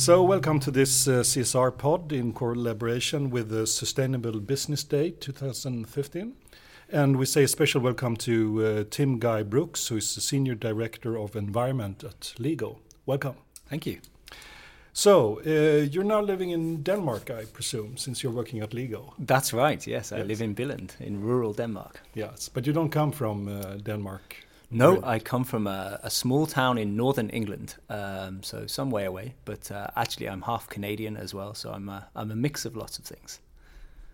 So, 0.00 0.22
welcome 0.22 0.60
to 0.60 0.70
this 0.70 1.06
uh, 1.06 1.20
CSR 1.20 1.76
pod 1.76 2.10
in 2.10 2.32
collaboration 2.32 3.28
with 3.28 3.50
the 3.50 3.66
Sustainable 3.66 4.40
Business 4.40 4.82
Day 4.82 5.10
2015. 5.10 6.32
And 6.90 7.16
we 7.18 7.26
say 7.26 7.42
a 7.42 7.48
special 7.48 7.82
welcome 7.82 8.16
to 8.16 8.64
uh, 8.64 8.84
Tim 8.88 9.18
Guy 9.18 9.42
Brooks, 9.42 9.88
who 9.88 9.98
is 9.98 10.14
the 10.14 10.22
Senior 10.22 10.54
Director 10.54 11.18
of 11.18 11.36
Environment 11.36 12.02
at 12.02 12.32
LEGO. 12.38 12.78
Welcome. 13.04 13.34
Thank 13.68 13.84
you. 13.84 13.98
So, 14.94 15.42
uh, 15.46 15.84
you're 15.92 16.02
now 16.02 16.22
living 16.22 16.48
in 16.48 16.82
Denmark, 16.82 17.28
I 17.30 17.44
presume, 17.44 17.98
since 17.98 18.22
you're 18.22 18.32
working 18.32 18.60
at 18.62 18.72
LEGO. 18.72 19.12
That's 19.18 19.52
right, 19.52 19.86
yes. 19.86 20.12
I 20.12 20.18
Yes. 20.20 20.26
live 20.28 20.40
in 20.40 20.54
Billund, 20.54 20.98
in 21.00 21.20
rural 21.20 21.52
Denmark. 21.52 22.00
Yes, 22.14 22.48
but 22.48 22.66
you 22.66 22.72
don't 22.72 22.90
come 22.92 23.12
from 23.12 23.48
uh, 23.48 23.76
Denmark. 23.84 24.46
No, 24.70 24.92
Really? 24.92 25.04
I 25.04 25.18
come 25.18 25.44
from 25.44 25.66
a, 25.66 25.98
a 26.02 26.10
small 26.10 26.46
town 26.46 26.78
in 26.78 26.96
northern 26.96 27.28
England, 27.30 27.74
um, 27.88 28.42
so 28.42 28.66
some 28.66 28.90
way 28.90 29.04
away. 29.04 29.34
But 29.44 29.70
uh, 29.70 29.88
actually, 29.96 30.28
I'm 30.28 30.42
half 30.42 30.68
Canadian 30.68 31.16
as 31.16 31.34
well, 31.34 31.54
so 31.54 31.72
I'm 31.72 31.88
a, 31.88 32.08
I'm 32.14 32.30
a 32.30 32.36
mix 32.36 32.64
of 32.64 32.76
lots 32.76 32.98
of 32.98 33.04
things. 33.04 33.40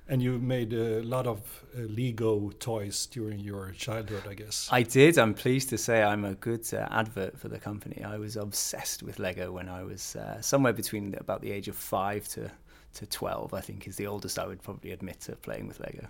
And 0.08 0.22
you 0.22 0.38
made 0.38 0.72
a 0.72 1.02
lot 1.02 1.26
of 1.26 1.40
uh, 1.76 1.80
Lego 1.82 2.50
toys 2.60 3.06
during 3.06 3.40
your 3.40 3.72
childhood, 3.72 4.22
I 4.28 4.34
guess. 4.34 4.68
I 4.70 4.82
did. 4.82 5.18
I'm 5.18 5.34
pleased 5.34 5.68
to 5.70 5.78
say 5.78 6.02
I'm 6.02 6.24
a 6.24 6.34
good 6.34 6.72
uh, 6.72 6.86
advert 6.91 7.36
for 7.38 7.48
the 7.48 7.58
company. 7.58 8.04
I 8.04 8.16
was 8.16 8.36
obsessed 8.36 9.02
with 9.02 9.18
Lego 9.18 9.50
when 9.50 9.68
I 9.68 9.82
was 9.82 10.14
uh, 10.14 10.41
somewhere 10.41 10.72
between 10.72 11.16
about 11.18 11.42
the 11.42 11.50
age 11.50 11.66
of 11.66 11.76
five 11.76 12.28
to, 12.28 12.50
to 12.94 13.06
12, 13.06 13.52
I 13.52 13.60
think 13.60 13.88
is 13.88 13.96
the 13.96 14.06
oldest 14.06 14.38
I 14.38 14.46
would 14.46 14.62
probably 14.62 14.92
admit 14.92 15.20
to 15.22 15.34
playing 15.36 15.66
with 15.66 15.81
Lego. 15.81 16.06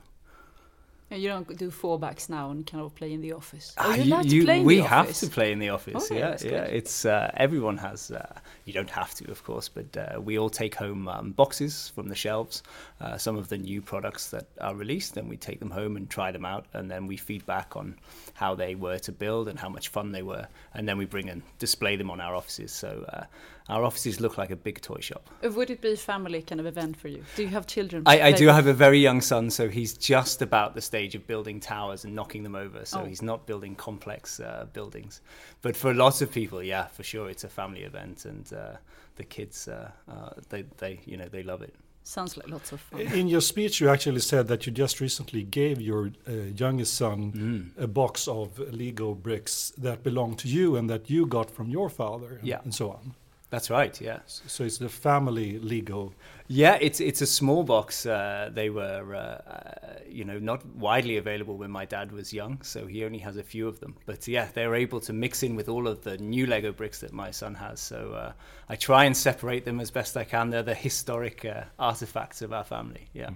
You 1.08 1.28
don't 1.28 1.56
do 1.56 1.70
fallbacks 1.70 2.28
now 2.28 2.50
and 2.50 2.66
kind 2.66 2.82
of 2.82 2.92
play 2.96 3.12
in 3.12 3.20
the 3.20 3.32
office. 3.32 3.72
Ah, 3.78 3.90
Oh, 3.90 3.94
you- 3.94 4.22
you- 4.24 4.44
play 4.44 4.58
in 4.58 4.64
we 4.66 4.76
the 4.78 4.82
have 4.88 5.06
office. 5.06 5.20
to 5.20 5.28
play 5.28 5.52
in 5.52 5.60
the 5.60 5.68
office. 5.68 6.06
Okay, 6.10 6.18
yeah, 6.18 6.30
that's 6.30 6.44
yeah. 6.44 6.64
It's 6.64 7.04
uh, 7.04 7.30
everyone 7.36 7.76
has. 7.78 8.10
Uh, 8.10 8.40
you 8.64 8.72
don't 8.72 8.90
have 8.90 9.14
to, 9.14 9.30
of 9.30 9.44
course, 9.44 9.68
but 9.68 9.96
uh, 9.96 10.20
we 10.20 10.36
all 10.36 10.50
take 10.50 10.74
home 10.74 11.06
um, 11.06 11.30
boxes 11.30 11.92
from 11.94 12.08
the 12.08 12.16
shelves. 12.16 12.64
Uh, 13.00 13.16
some 13.16 13.36
of 13.36 13.48
the 13.48 13.56
new 13.58 13.80
products 13.80 14.30
that 14.30 14.46
are 14.60 14.74
released, 14.74 15.14
then 15.14 15.28
we 15.28 15.36
take 15.36 15.60
them 15.60 15.70
home 15.70 15.96
and 15.96 16.10
try 16.10 16.32
them 16.32 16.44
out, 16.44 16.66
and 16.72 16.90
then 16.90 17.06
we 17.06 17.16
feed 17.16 17.46
back 17.46 17.76
on 17.76 17.94
how 18.36 18.54
they 18.54 18.74
were 18.74 18.98
to 18.98 19.12
build 19.12 19.48
and 19.48 19.58
how 19.58 19.68
much 19.68 19.88
fun 19.88 20.12
they 20.12 20.22
were, 20.22 20.46
and 20.74 20.86
then 20.86 20.98
we 20.98 21.06
bring 21.06 21.30
and 21.30 21.42
display 21.58 21.96
them 21.96 22.10
on 22.10 22.20
our 22.20 22.34
offices. 22.34 22.70
So 22.70 23.04
uh, 23.12 23.24
our 23.68 23.82
offices 23.82 24.20
look 24.20 24.36
like 24.38 24.50
a 24.50 24.56
big 24.56 24.80
toy 24.82 25.00
shop. 25.00 25.28
Uh, 25.42 25.50
Would 25.50 25.70
it 25.70 25.80
be 25.80 25.92
a 25.92 25.96
family 25.96 26.42
kind 26.42 26.60
of 26.60 26.66
event 26.66 26.96
for 26.96 27.08
you? 27.08 27.24
Do 27.34 27.42
you 27.42 27.48
have 27.48 27.66
children? 27.66 28.02
I, 28.06 28.20
I 28.28 28.32
do 28.32 28.46
have 28.48 28.66
a 28.66 28.74
very 28.74 28.98
young 28.98 29.22
son, 29.22 29.50
so 29.50 29.68
he's 29.68 29.96
just 29.96 30.42
about 30.42 30.74
the 30.74 30.80
stage 30.82 31.14
of 31.14 31.26
building 31.26 31.60
towers 31.60 32.04
and 32.04 32.14
knocking 32.14 32.42
them 32.42 32.54
over. 32.54 32.84
So 32.84 33.00
Oh. 33.00 33.04
he's 33.06 33.22
not 33.22 33.46
building 33.46 33.74
complex 33.74 34.38
uh, 34.40 34.66
buildings. 34.72 35.20
But 35.62 35.74
for 35.76 35.94
lots 35.94 36.20
of 36.22 36.30
people, 36.30 36.62
yeah, 36.62 36.86
for 36.86 37.02
sure, 37.02 37.30
it's 37.30 37.44
a 37.44 37.48
family 37.48 37.82
event, 37.84 38.26
and 38.26 38.52
uh, 38.52 38.76
the 39.16 39.24
kids, 39.24 39.66
uh, 39.66 39.90
uh, 40.10 40.30
they, 40.50 40.64
they, 40.76 41.00
you 41.06 41.16
know, 41.16 41.28
they 41.28 41.42
love 41.42 41.62
it. 41.62 41.74
Sounds 42.08 42.36
like 42.36 42.48
lots 42.48 42.70
of 42.72 42.80
fun. 42.80 43.00
In 43.00 43.26
your 43.26 43.40
speech, 43.40 43.80
you 43.80 43.88
actually 43.90 44.20
said 44.20 44.46
that 44.46 44.64
you 44.64 44.72
just 44.72 45.00
recently 45.00 45.42
gave 45.42 45.80
your 45.80 46.10
uh, 46.28 46.32
youngest 46.54 46.94
son 46.94 47.32
Mm. 47.32 47.82
a 47.82 47.86
box 47.88 48.28
of 48.28 48.58
Lego 48.72 49.12
bricks 49.14 49.72
that 49.82 50.02
belonged 50.04 50.38
to 50.38 50.48
you 50.48 50.76
and 50.76 50.88
that 50.88 51.10
you 51.10 51.26
got 51.26 51.50
from 51.50 51.68
your 51.68 51.90
father, 51.90 52.36
and, 52.38 52.46
Yeah. 52.46 52.60
and 52.62 52.72
so 52.72 52.90
on. 52.90 53.14
That's 53.48 53.70
right, 53.70 54.00
yeah. 54.00 54.20
So 54.26 54.64
it's 54.64 54.78
the 54.78 54.88
family 54.88 55.60
Lego. 55.60 56.12
Yeah, 56.48 56.78
it's 56.80 56.98
it's 57.00 57.22
a 57.22 57.26
small 57.26 57.62
box. 57.62 58.04
Uh, 58.04 58.50
they 58.52 58.70
were, 58.70 59.14
uh, 59.14 59.18
uh, 59.18 59.98
you 60.08 60.24
know, 60.24 60.40
not 60.40 60.66
widely 60.66 61.16
available 61.16 61.56
when 61.56 61.70
my 61.70 61.84
dad 61.84 62.10
was 62.10 62.32
young, 62.32 62.60
so 62.62 62.86
he 62.86 63.04
only 63.04 63.18
has 63.18 63.36
a 63.36 63.44
few 63.44 63.68
of 63.68 63.78
them. 63.78 63.94
But 64.04 64.26
yeah, 64.26 64.48
they 64.52 64.66
were 64.66 64.74
able 64.74 65.00
to 65.00 65.12
mix 65.12 65.44
in 65.44 65.54
with 65.54 65.68
all 65.68 65.86
of 65.86 66.02
the 66.02 66.18
new 66.18 66.46
Lego 66.46 66.72
bricks 66.72 67.00
that 67.00 67.12
my 67.12 67.30
son 67.30 67.54
has. 67.54 67.78
So 67.78 68.12
uh, 68.12 68.32
I 68.68 68.74
try 68.74 69.04
and 69.04 69.16
separate 69.16 69.64
them 69.64 69.78
as 69.78 69.92
best 69.92 70.16
I 70.16 70.24
can. 70.24 70.50
They're 70.50 70.64
the 70.64 70.74
historic 70.74 71.44
uh, 71.44 71.64
artifacts 71.78 72.42
of 72.42 72.52
our 72.52 72.64
family. 72.64 73.08
Yeah. 73.14 73.30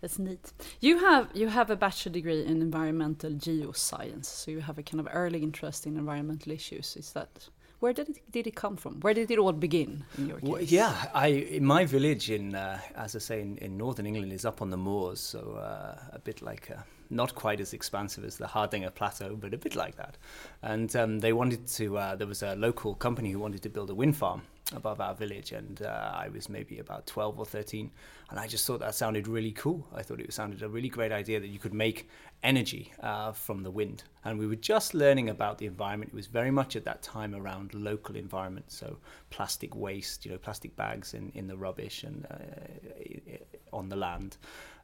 That's 0.00 0.18
neat. 0.18 0.52
You 0.80 0.98
have 0.98 1.30
you 1.34 1.48
have 1.48 1.70
a 1.70 1.76
bachelor 1.76 2.12
degree 2.12 2.44
in 2.44 2.60
environmental 2.60 3.30
geoscience, 3.30 4.26
so 4.26 4.50
you 4.50 4.60
have 4.60 4.76
a 4.76 4.82
kind 4.82 5.00
of 5.00 5.08
early 5.12 5.42
interest 5.42 5.86
in 5.86 5.96
environmental 5.96 6.52
issues. 6.52 6.96
Is 6.96 7.12
that 7.12 7.48
where 7.84 7.92
did 7.92 8.08
it 8.08 8.32
did 8.32 8.46
it 8.46 8.56
come 8.56 8.76
from? 8.76 9.00
Where 9.00 9.12
did 9.12 9.30
it 9.30 9.38
all 9.38 9.52
begin 9.52 10.04
in 10.16 10.28
your 10.28 10.38
case? 10.38 10.48
Well, 10.48 10.62
yeah, 10.62 10.94
I 11.12 11.26
in 11.58 11.64
my 11.66 11.84
village 11.84 12.30
in, 12.30 12.54
uh, 12.54 12.80
as 12.96 13.14
I 13.14 13.18
say, 13.18 13.42
in, 13.42 13.58
in 13.58 13.76
northern 13.76 14.06
England 14.06 14.32
is 14.32 14.46
up 14.46 14.62
on 14.62 14.70
the 14.70 14.78
moors, 14.78 15.20
so 15.20 15.40
uh, 15.58 16.16
a 16.18 16.18
bit 16.18 16.40
like 16.40 16.70
uh, 16.70 16.80
not 17.10 17.34
quite 17.34 17.60
as 17.60 17.74
expansive 17.74 18.24
as 18.24 18.38
the 18.38 18.46
Hardanger 18.46 18.90
Plateau, 18.90 19.36
but 19.36 19.52
a 19.52 19.58
bit 19.58 19.76
like 19.76 19.96
that. 19.96 20.16
And 20.62 20.96
um, 20.96 21.18
they 21.20 21.34
wanted 21.34 21.66
to. 21.78 21.98
Uh, 21.98 22.16
there 22.16 22.26
was 22.26 22.42
a 22.42 22.54
local 22.56 22.94
company 22.94 23.30
who 23.30 23.38
wanted 23.38 23.62
to 23.62 23.68
build 23.68 23.90
a 23.90 23.94
wind 23.94 24.16
farm 24.16 24.40
above 24.72 25.00
our 25.00 25.14
village, 25.14 25.52
and 25.52 25.82
uh, 25.82 26.12
I 26.14 26.28
was 26.28 26.48
maybe 26.48 26.78
about 26.78 27.06
twelve 27.06 27.38
or 27.38 27.44
thirteen, 27.44 27.90
and 28.30 28.40
I 28.40 28.46
just 28.46 28.66
thought 28.66 28.80
that 28.80 28.94
sounded 28.94 29.28
really 29.28 29.52
cool. 29.52 29.86
I 29.94 30.02
thought 30.02 30.20
it 30.20 30.32
sounded 30.32 30.62
a 30.62 30.68
really 30.68 30.88
great 30.88 31.12
idea 31.12 31.38
that 31.40 31.48
you 31.48 31.58
could 31.58 31.74
make 31.74 32.08
energy 32.42 32.92
uh, 33.00 33.32
from 33.32 33.62
the 33.62 33.70
wind. 33.70 34.04
And 34.24 34.38
we 34.38 34.46
were 34.46 34.56
just 34.56 34.94
learning 34.94 35.28
about 35.28 35.58
the 35.58 35.66
environment. 35.66 36.12
It 36.12 36.16
was 36.16 36.26
very 36.26 36.50
much 36.50 36.76
at 36.76 36.84
that 36.84 37.02
time 37.02 37.34
around 37.34 37.74
local 37.74 38.16
environment, 38.16 38.70
so 38.70 38.98
plastic 39.30 39.74
waste, 39.74 40.24
you 40.24 40.32
know, 40.32 40.38
plastic 40.38 40.74
bags 40.76 41.14
in, 41.14 41.30
in 41.34 41.46
the 41.46 41.56
rubbish 41.56 42.04
and 42.04 42.26
uh, 42.30 43.76
on 43.76 43.88
the 43.88 43.96
land, 43.96 44.36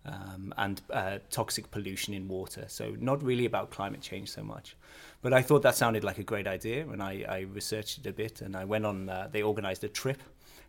um, 0.06 0.54
and 0.56 0.80
uh, 0.92 1.18
toxic 1.30 1.70
pollution 1.70 2.14
in 2.14 2.28
water. 2.28 2.64
So 2.68 2.96
not 2.98 3.22
really 3.22 3.44
about 3.44 3.70
climate 3.70 4.00
change 4.00 4.30
so 4.30 4.42
much. 4.42 4.76
But 5.22 5.32
I 5.32 5.42
thought 5.42 5.62
that 5.62 5.76
sounded 5.76 6.04
like 6.04 6.18
a 6.18 6.22
great 6.22 6.46
idea, 6.46 6.88
and 6.88 7.02
I, 7.02 7.24
I 7.28 7.40
researched 7.40 7.98
it 7.98 8.06
a 8.06 8.12
bit, 8.12 8.40
and 8.40 8.56
I 8.56 8.64
went 8.64 8.86
on. 8.86 9.08
Uh, 9.08 9.28
they 9.30 9.42
organised 9.42 9.84
a 9.84 9.88
trip 9.88 10.22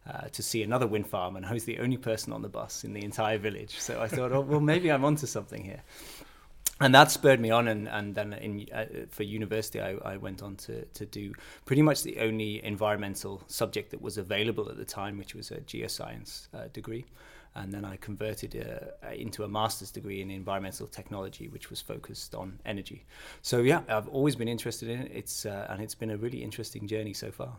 uh, 0.06 0.28
to 0.28 0.44
see 0.44 0.64
another 0.64 0.88
wind 0.88 1.08
farm, 1.08 1.36
and 1.38 1.46
I 1.46 1.54
was 1.54 1.64
the 1.64 1.80
only 1.80 1.98
person 1.98 2.34
on 2.34 2.42
the 2.42 2.50
bus 2.50 2.84
in 2.84 2.94
the 2.94 3.04
entire 3.04 3.38
village. 3.38 3.80
So 3.80 4.02
I 4.02 4.08
thought, 4.08 4.32
oh, 4.34 4.42
well, 4.42 4.60
maybe 4.60 4.92
I'm 4.92 5.06
onto 5.06 5.28
something 5.28 5.64
here. 5.64 5.84
And 6.82 6.96
that 6.96 7.12
spurred 7.12 7.40
me 7.40 7.52
on, 7.52 7.68
and, 7.68 7.88
and 7.88 8.16
then 8.16 8.34
in, 8.34 8.66
uh, 8.74 8.86
for 9.10 9.22
university, 9.22 9.80
I, 9.80 9.92
I 10.04 10.18
went 10.18 10.42
on 10.42 10.56
to, 10.56 10.84
to 10.84 11.06
do 11.06 11.34
pretty 11.66 11.84
much 11.84 12.02
the 12.02 12.18
only 12.20 12.64
environmental 12.66 13.44
subject 13.48 13.92
that 13.92 14.02
was 14.02 14.18
available 14.18 14.68
at 14.68 14.78
the 14.78 14.86
time, 14.86 15.20
which 15.20 15.36
was 15.36 15.52
a 15.52 15.58
geoscience 15.58 16.48
uh, 16.56 16.68
degree. 16.74 17.06
And 17.54 17.74
then 17.74 17.84
I 17.84 17.98
converted 17.98 18.56
uh, 18.56 19.12
into 19.14 19.44
a 19.44 19.48
master's 19.48 19.92
degree 19.92 20.22
in 20.22 20.32
environmental 20.32 20.88
technology, 20.88 21.50
which 21.50 21.70
was 21.70 21.82
focused 21.82 22.34
on 22.34 22.60
energy. 22.66 23.06
So 23.42 23.60
yeah, 23.60 23.82
I've 23.90 24.08
always 24.08 24.36
been 24.36 24.48
interested 24.48 24.90
in 24.90 25.02
it. 25.02 25.12
It's 25.14 25.46
uh, 25.46 25.68
and 25.70 25.82
it's 25.82 25.96
been 25.96 26.12
a 26.12 26.18
really 26.18 26.44
interesting 26.44 26.88
journey 26.88 27.14
so 27.14 27.32
far. 27.32 27.58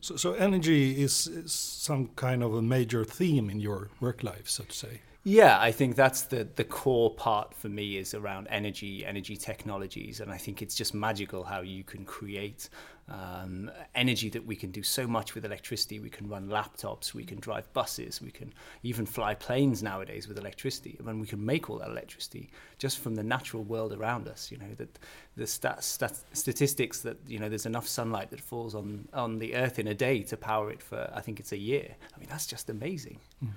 So, 0.00 0.16
so 0.16 0.34
energy 0.34 1.02
is, 1.02 1.26
is 1.26 1.52
some 1.52 2.10
kind 2.14 2.42
of 2.44 2.54
a 2.54 2.62
major 2.62 3.04
theme 3.04 3.50
in 3.50 3.58
your 3.58 3.90
work 4.00 4.22
life, 4.22 4.48
so 4.48 4.64
to 4.64 4.72
say. 4.72 5.00
Yeah, 5.24 5.60
I 5.60 5.72
think 5.72 5.96
that's 5.96 6.22
the 6.22 6.48
the 6.54 6.64
core 6.64 7.12
part 7.14 7.52
for 7.52 7.68
me 7.68 7.98
is 7.98 8.14
around 8.14 8.46
energy, 8.50 9.04
energy 9.04 9.36
technologies, 9.36 10.20
and 10.20 10.30
I 10.30 10.38
think 10.38 10.62
it's 10.62 10.74
just 10.74 10.94
magical 10.94 11.44
how 11.44 11.60
you 11.60 11.84
can 11.84 12.04
create 12.04 12.70
um, 13.10 13.70
energy 13.94 14.28
that 14.30 14.44
we 14.44 14.56
can 14.56 14.70
do 14.70 14.82
so 14.82 15.06
much 15.06 15.34
with 15.34 15.44
electricity. 15.44 15.98
We 15.98 16.10
can 16.10 16.28
run 16.28 16.48
laptops, 16.48 17.14
we 17.14 17.24
can 17.24 17.40
drive 17.40 17.72
buses, 17.72 18.20
we 18.20 18.30
can 18.30 18.52
even 18.82 19.06
fly 19.06 19.34
planes 19.34 19.82
nowadays 19.82 20.28
with 20.28 20.38
electricity. 20.38 20.96
I 21.00 21.02
mean, 21.02 21.20
we 21.20 21.26
can 21.26 21.44
make 21.44 21.70
all 21.70 21.78
that 21.78 21.88
electricity 21.88 22.50
just 22.78 22.98
from 22.98 23.14
the 23.14 23.22
natural 23.22 23.64
world 23.64 23.92
around 23.92 24.28
us. 24.28 24.50
You 24.50 24.58
know 24.58 24.74
that 24.76 24.98
the 25.36 25.46
stat, 25.46 25.82
stat, 25.82 26.18
statistics 26.32 27.00
that 27.02 27.16
you 27.26 27.38
know 27.38 27.48
there's 27.48 27.66
enough 27.66 27.88
sunlight 27.88 28.30
that 28.30 28.40
falls 28.40 28.74
on 28.74 29.08
on 29.12 29.38
the 29.38 29.54
earth 29.54 29.78
in 29.78 29.88
a 29.88 29.94
day 29.94 30.22
to 30.24 30.36
power 30.36 30.70
it 30.70 30.82
for 30.82 31.10
I 31.14 31.20
think 31.20 31.40
it's 31.40 31.52
a 31.52 31.58
year. 31.58 31.96
I 32.14 32.18
mean, 32.18 32.28
that's 32.28 32.46
just 32.46 32.70
amazing. 32.70 33.18
Mm. 33.44 33.50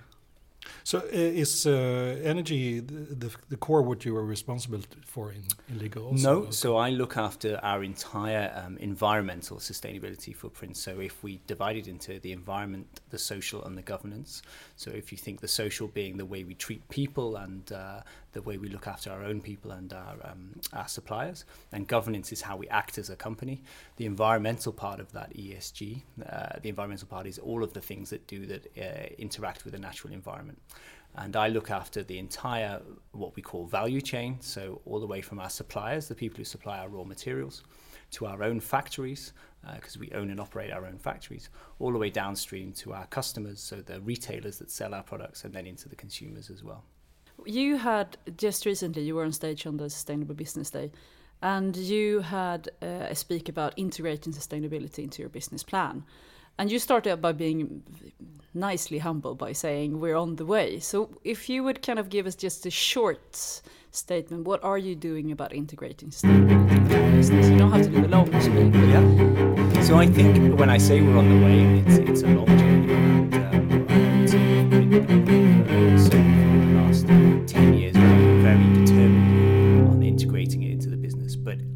So 0.83 0.99
uh, 0.99 1.03
is 1.11 1.65
uh, 1.65 2.19
energy 2.23 2.79
the, 2.79 3.31
the, 3.49 3.57
core 3.57 3.81
what 3.81 4.05
you 4.05 4.15
are 4.17 4.25
responsible 4.25 4.81
for 5.05 5.31
in, 5.31 5.43
in 5.69 5.79
Lego 5.79 6.05
also? 6.05 6.43
No, 6.43 6.51
so 6.51 6.77
I 6.77 6.89
look 6.89 7.17
after 7.17 7.59
our 7.63 7.83
entire 7.83 8.51
um, 8.55 8.77
environmental 8.77 9.57
sustainability 9.57 10.35
footprint. 10.35 10.77
So 10.77 10.99
if 10.99 11.23
we 11.23 11.39
divide 11.47 11.77
it 11.77 11.87
into 11.87 12.19
the 12.19 12.31
environment, 12.31 13.01
the 13.09 13.17
social 13.17 13.63
and 13.65 13.77
the 13.77 13.81
governance. 13.81 14.41
So 14.75 14.91
if 14.91 15.11
you 15.11 15.17
think 15.17 15.41
the 15.41 15.47
social 15.47 15.87
being 15.87 16.17
the 16.17 16.25
way 16.25 16.43
we 16.43 16.55
treat 16.55 16.87
people 16.89 17.37
and 17.37 17.71
uh, 17.71 18.01
the 18.33 18.41
way 18.41 18.57
we 18.57 18.69
look 18.69 18.87
after 18.87 19.11
our 19.11 19.23
own 19.23 19.41
people 19.41 19.71
and 19.71 19.93
our, 19.93 20.15
um, 20.23 20.59
our 20.73 20.87
suppliers. 20.87 21.45
And 21.71 21.87
governance 21.87 22.31
is 22.31 22.41
how 22.41 22.57
we 22.57 22.67
act 22.69 22.97
as 22.97 23.09
a 23.09 23.15
company. 23.15 23.63
The 23.97 24.05
environmental 24.05 24.71
part 24.73 24.99
of 24.99 25.11
that, 25.13 25.35
ESG, 25.35 26.01
uh, 26.27 26.59
the 26.61 26.69
environmental 26.69 27.07
part 27.07 27.27
is 27.27 27.39
all 27.39 27.63
of 27.63 27.73
the 27.73 27.81
things 27.81 28.09
that 28.09 28.27
do 28.27 28.45
that 28.47 28.67
uh, 28.77 29.13
interact 29.17 29.63
with 29.63 29.73
the 29.73 29.79
natural 29.79 30.13
environment. 30.13 30.59
And 31.15 31.35
I 31.35 31.49
look 31.49 31.69
after 31.69 32.03
the 32.03 32.17
entire, 32.17 32.81
what 33.11 33.35
we 33.35 33.41
call 33.41 33.65
value 33.65 34.01
chain, 34.01 34.37
so 34.39 34.81
all 34.85 34.99
the 34.99 35.07
way 35.07 35.21
from 35.21 35.39
our 35.39 35.49
suppliers, 35.49 36.07
the 36.07 36.15
people 36.15 36.37
who 36.37 36.45
supply 36.45 36.79
our 36.79 36.87
raw 36.87 37.03
materials, 37.03 37.63
to 38.11 38.25
our 38.25 38.43
own 38.43 38.59
factories, 38.59 39.33
because 39.75 39.97
uh, 39.97 39.99
we 39.99 40.11
own 40.13 40.31
and 40.31 40.39
operate 40.39 40.71
our 40.71 40.85
own 40.85 40.97
factories, 40.97 41.49
all 41.79 41.91
the 41.91 41.97
way 41.97 42.09
downstream 42.09 42.71
to 42.73 42.93
our 42.93 43.05
customers, 43.07 43.59
so 43.59 43.77
the 43.77 43.99
retailers 44.01 44.57
that 44.57 44.71
sell 44.71 44.93
our 44.93 45.03
products, 45.03 45.43
and 45.43 45.53
then 45.53 45.65
into 45.65 45.89
the 45.89 45.95
consumers 45.95 46.49
as 46.49 46.63
well. 46.63 46.83
You 47.45 47.77
had 47.77 48.17
just 48.37 48.65
recently, 48.65 49.03
you 49.03 49.15
were 49.15 49.23
on 49.23 49.31
stage 49.31 49.65
on 49.65 49.77
the 49.77 49.89
Sustainable 49.89 50.35
Business 50.35 50.69
Day, 50.69 50.91
and 51.41 51.75
you 51.75 52.19
had 52.19 52.69
uh, 52.81 53.07
a 53.09 53.15
speak 53.15 53.49
about 53.49 53.73
integrating 53.77 54.33
sustainability 54.33 54.99
into 54.99 55.21
your 55.21 55.29
business 55.29 55.63
plan. 55.63 56.03
And 56.59 56.71
you 56.71 56.79
started 56.79 57.21
by 57.21 57.31
being 57.31 57.81
nicely 58.53 58.99
humble 58.99 59.35
by 59.35 59.53
saying 59.53 59.99
we're 59.99 60.15
on 60.15 60.35
the 60.35 60.45
way. 60.45 60.79
So, 60.79 61.09
if 61.23 61.49
you 61.49 61.63
would 61.63 61.81
kind 61.81 61.97
of 61.97 62.09
give 62.09 62.27
us 62.27 62.35
just 62.35 62.65
a 62.65 62.69
short 62.69 63.61
statement, 63.91 64.45
what 64.45 64.63
are 64.63 64.77
you 64.77 64.95
doing 64.95 65.31
about 65.31 65.53
integrating 65.53 66.09
sustainability 66.09 66.77
into 66.77 66.97
your 66.99 67.11
business? 67.11 67.49
You 67.49 67.57
don't 67.57 67.71
have 67.71 67.85
to 67.85 67.89
do 67.89 68.01
the 68.01 68.07
long 68.09 68.27
speak. 68.41 68.73
Yeah. 68.75 69.81
So, 69.81 69.97
I 69.97 70.05
think 70.05 70.59
when 70.59 70.69
I 70.69 70.77
say 70.77 71.01
we're 71.01 71.17
on 71.17 71.29
the 71.29 71.45
way, 71.45 71.79
it's, 71.87 71.97
it's 72.09 72.21
a 72.21 72.27
long 72.27 72.45
journey. 72.45 72.93
And, 72.93 73.33
um, 73.35 73.60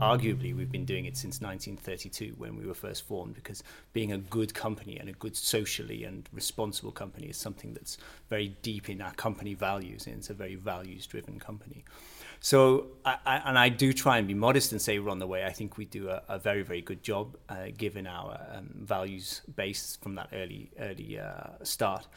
arguably 0.06 0.56
we've 0.56 0.72
been 0.72 0.86
doing 0.86 1.06
it 1.06 1.18
since 1.18 1.42
1932 1.42 2.36
when 2.38 2.56
we 2.56 2.66
were 2.66 2.74
first 2.74 3.08
formed 3.08 3.34
because 3.34 3.64
being 3.94 4.12
a 4.12 4.18
good 4.18 4.54
company 4.54 4.98
and 5.00 5.10
a 5.10 5.14
good 5.14 5.36
socially 5.36 6.04
and 6.04 6.30
responsible 6.32 6.92
company 6.92 7.28
is 7.28 7.38
something 7.38 7.74
that's 7.74 7.98
very 8.30 8.50
deep 8.62 8.90
in 8.90 9.02
our 9.02 9.14
company 9.14 9.54
values 9.56 10.06
and 10.06 10.18
it's 10.18 10.30
a 10.30 10.34
very 10.34 10.56
values 10.56 11.08
driven 11.08 11.40
company. 11.40 11.84
So 12.40 12.88
I, 13.04 13.18
I, 13.26 13.36
and 13.46 13.58
I 13.58 13.70
do 13.70 13.92
try 13.94 14.20
and 14.20 14.28
be 14.28 14.36
modest 14.36 14.72
and 14.72 14.82
say 14.82 15.00
we're 15.00 15.10
on 15.10 15.20
the 15.20 15.28
way. 15.28 15.46
I 15.46 15.52
think 15.52 15.78
we 15.78 15.86
do 15.86 16.10
a, 16.10 16.22
a 16.30 16.38
very 16.38 16.62
very 16.62 16.82
good 16.82 17.02
job 17.02 17.36
uh, 17.50 17.68
given 17.76 18.06
our 18.06 18.40
um, 18.54 18.70
values 18.76 19.42
base 19.56 19.98
from 20.02 20.16
that 20.16 20.30
early 20.34 20.70
early 20.80 21.20
uh, 21.20 21.64
start. 21.64 22.08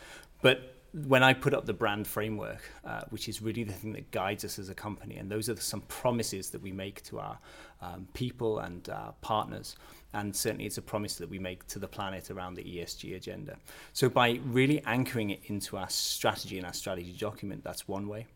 But 0.43 0.78
when 0.93 1.23
I 1.23 1.35
put 1.35 1.53
up 1.53 1.67
the 1.67 1.75
brand 1.75 2.07
framework, 2.07 2.63
uh, 2.85 3.03
which 3.11 3.29
is 3.29 3.43
really 3.43 3.63
the 3.63 3.73
thing 3.73 3.93
that 3.93 4.11
guides 4.11 4.45
us 4.45 4.59
as 4.59 4.69
a 4.69 4.75
company, 4.75 5.17
and 5.17 5.31
those 5.31 5.49
are 5.49 5.57
some 5.57 5.83
promises 5.83 6.51
that 6.51 6.63
we 6.63 6.73
make 6.73 7.03
to 7.05 7.19
our 7.19 7.39
um, 7.83 8.09
people 8.15 8.61
and 8.61 8.89
our 8.89 9.13
partners, 9.21 9.77
and 10.15 10.35
certainly 10.35 10.65
it's 10.65 10.79
a 10.79 10.83
promise 10.83 11.17
that 11.17 11.29
we 11.29 11.39
make 11.39 11.67
to 11.67 11.79
the 11.79 11.89
planet 11.89 12.31
around 12.31 12.55
the 12.55 12.65
ESG 12.65 13.17
agenda. 13.17 13.57
So 13.93 14.09
by 14.09 14.41
really 14.47 14.83
anchoring 14.87 15.31
it 15.31 15.41
into 15.47 15.77
our 15.77 15.91
strategy 15.91 16.57
and 16.57 16.67
our 16.67 16.73
strategy 16.73 17.15
document, 17.19 17.63
that's 17.63 17.87
one 17.87 18.09
way. 18.09 18.27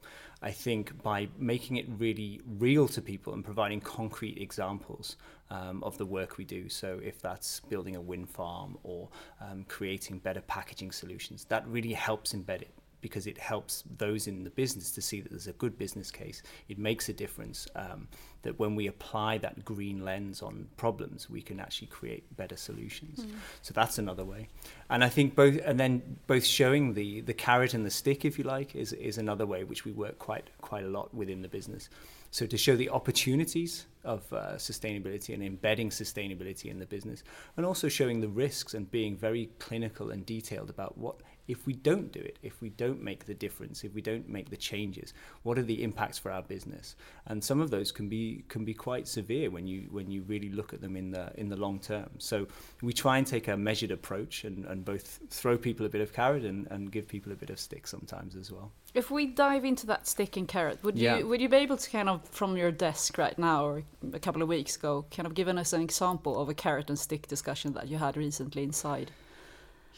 I 0.42 0.50
think 0.50 1.02
by 1.02 1.28
making 1.38 1.76
it 1.76 1.86
really 1.98 2.40
real 2.58 2.88
to 2.88 3.00
people 3.00 3.32
and 3.32 3.44
providing 3.44 3.80
concrete 3.80 4.38
examples 4.38 5.16
um, 5.50 5.84
of 5.84 5.96
the 5.98 6.06
work 6.06 6.36
we 6.36 6.44
do. 6.44 6.68
So 6.68 7.00
if 7.02 7.22
that's 7.22 7.60
building 7.60 7.94
a 7.94 8.00
wind 8.00 8.28
farm 8.28 8.76
or 8.82 9.08
um, 9.40 9.64
creating 9.68 10.18
better 10.18 10.40
packaging 10.40 10.90
solutions, 10.90 11.44
that 11.44 11.66
really 11.68 11.92
helps 11.92 12.32
embed 12.32 12.62
it 12.62 12.74
because 13.02 13.26
it 13.26 13.36
helps 13.36 13.84
those 13.98 14.26
in 14.26 14.44
the 14.44 14.50
business 14.50 14.92
to 14.92 15.02
see 15.02 15.20
that 15.20 15.28
there's 15.28 15.48
a 15.48 15.52
good 15.52 15.76
business 15.76 16.10
case. 16.10 16.42
It 16.68 16.78
makes 16.78 17.10
a 17.10 17.12
difference 17.12 17.68
um, 17.76 18.08
that 18.42 18.58
when 18.58 18.74
we 18.74 18.86
apply 18.86 19.38
that 19.38 19.64
green 19.64 20.04
lens 20.04 20.40
on 20.40 20.68
problems, 20.76 21.28
we 21.28 21.42
can 21.42 21.60
actually 21.60 21.88
create 21.88 22.34
better 22.36 22.56
solutions. 22.56 23.20
Mm. 23.20 23.32
So 23.60 23.74
that's 23.74 23.98
another 23.98 24.24
way. 24.24 24.48
And 24.88 25.04
I 25.04 25.10
think 25.10 25.34
both, 25.34 25.60
and 25.64 25.78
then 25.78 26.16
both 26.26 26.44
showing 26.44 26.94
the 26.94 27.20
the 27.20 27.34
carrot 27.34 27.74
and 27.74 27.84
the 27.84 27.90
stick, 27.90 28.24
if 28.24 28.38
you 28.38 28.44
like, 28.44 28.74
is 28.74 28.92
is 28.94 29.18
another 29.18 29.44
way 29.44 29.64
which 29.64 29.84
we 29.84 29.92
work 29.92 30.18
quite 30.18 30.48
quite 30.60 30.84
a 30.84 30.88
lot 30.88 31.12
within 31.12 31.42
the 31.42 31.48
business. 31.48 31.90
So 32.30 32.46
to 32.46 32.56
show 32.56 32.76
the 32.76 32.88
opportunities 32.88 33.84
of 34.04 34.32
uh, 34.32 34.54
sustainability 34.56 35.34
and 35.34 35.42
embedding 35.42 35.90
sustainability 35.90 36.70
in 36.70 36.78
the 36.78 36.86
business, 36.86 37.22
and 37.56 37.66
also 37.66 37.88
showing 37.88 38.20
the 38.20 38.28
risks 38.28 38.74
and 38.74 38.90
being 38.90 39.16
very 39.16 39.50
clinical 39.58 40.10
and 40.10 40.24
detailed 40.24 40.70
about 40.70 40.96
what 40.96 41.16
if 41.48 41.66
we 41.66 41.72
don't 41.72 42.12
do 42.12 42.20
it, 42.20 42.38
if 42.42 42.60
we 42.60 42.70
don't 42.70 43.02
make 43.02 43.26
the 43.26 43.34
difference, 43.34 43.84
if 43.84 43.94
we 43.94 44.00
don't 44.00 44.28
make 44.28 44.50
the 44.50 44.56
changes, 44.56 45.12
what 45.42 45.58
are 45.58 45.62
the 45.62 45.82
impacts 45.82 46.18
for 46.18 46.30
our 46.30 46.42
business? 46.42 46.96
And 47.26 47.42
some 47.42 47.60
of 47.60 47.70
those 47.70 47.90
can 47.90 48.08
be 48.08 48.44
can 48.48 48.64
be 48.64 48.74
quite 48.74 49.08
severe 49.08 49.50
when 49.50 49.66
you 49.66 49.88
when 49.90 50.10
you 50.10 50.22
really 50.22 50.50
look 50.50 50.72
at 50.72 50.80
them 50.80 50.96
in 50.96 51.10
the 51.10 51.32
in 51.36 51.48
the 51.48 51.56
long 51.56 51.78
term. 51.78 52.10
So 52.18 52.46
we 52.80 52.92
try 52.92 53.18
and 53.18 53.26
take 53.26 53.48
a 53.48 53.56
measured 53.56 53.90
approach 53.90 54.44
and, 54.44 54.64
and 54.66 54.84
both 54.84 55.20
throw 55.30 55.58
people 55.58 55.84
a 55.86 55.88
bit 55.88 56.00
of 56.00 56.12
carrot 56.12 56.44
and, 56.44 56.66
and 56.70 56.92
give 56.92 57.08
people 57.08 57.32
a 57.32 57.36
bit 57.36 57.50
of 57.50 57.58
stick 57.58 57.86
sometimes 57.86 58.36
as 58.36 58.52
well. 58.52 58.70
If 58.94 59.10
we 59.10 59.26
dive 59.26 59.64
into 59.64 59.86
that 59.86 60.06
stick 60.06 60.36
and 60.36 60.46
carrot, 60.46 60.82
would 60.84 60.96
yeah. 60.96 61.18
you 61.18 61.26
would 61.26 61.40
you 61.40 61.48
be 61.48 61.56
able 61.56 61.76
to 61.76 61.90
kind 61.90 62.08
of 62.08 62.24
from 62.28 62.56
your 62.56 62.70
desk 62.70 63.18
right 63.18 63.38
now 63.38 63.64
or 63.64 63.82
a 64.12 64.20
couple 64.20 64.42
of 64.42 64.48
weeks 64.48 64.76
ago, 64.76 65.04
kind 65.10 65.26
of 65.26 65.34
given 65.34 65.58
us 65.58 65.72
an 65.72 65.80
example 65.80 66.40
of 66.40 66.48
a 66.48 66.54
carrot 66.54 66.88
and 66.88 66.98
stick 66.98 67.26
discussion 67.26 67.72
that 67.72 67.88
you 67.88 67.98
had 67.98 68.16
recently 68.16 68.62
inside? 68.62 69.10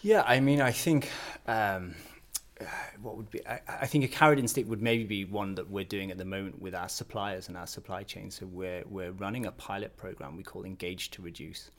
Yeah, 0.05 0.23
I 0.27 0.39
mean, 0.41 0.61
I 0.61 0.71
think 0.71 1.09
um, 1.47 1.95
what 3.01 3.17
would 3.17 3.31
be, 3.31 3.41
I, 3.49 3.61
I, 3.67 3.87
think 3.87 4.05
a 4.05 4.09
carrot 4.09 4.39
and 4.39 4.51
stick 4.51 4.69
would 4.69 4.83
maybe 4.83 5.05
be 5.05 5.25
one 5.25 5.55
that 5.55 5.71
we're 5.71 5.87
doing 5.87 6.11
at 6.11 6.19
the 6.19 6.27
moment 6.27 6.61
with 6.61 6.75
our 6.75 6.91
suppliers 6.91 7.49
and 7.49 7.57
our 7.57 7.67
supply 7.67 8.03
chain. 8.03 8.31
So 8.31 8.45
we're, 8.45 8.83
we're 8.87 9.13
running 9.13 9.47
a 9.47 9.53
pilot 9.53 9.97
program 9.97 10.37
we 10.37 10.43
call 10.43 10.65
Engage 10.65 11.11
to 11.13 11.23
Reduce. 11.23 11.71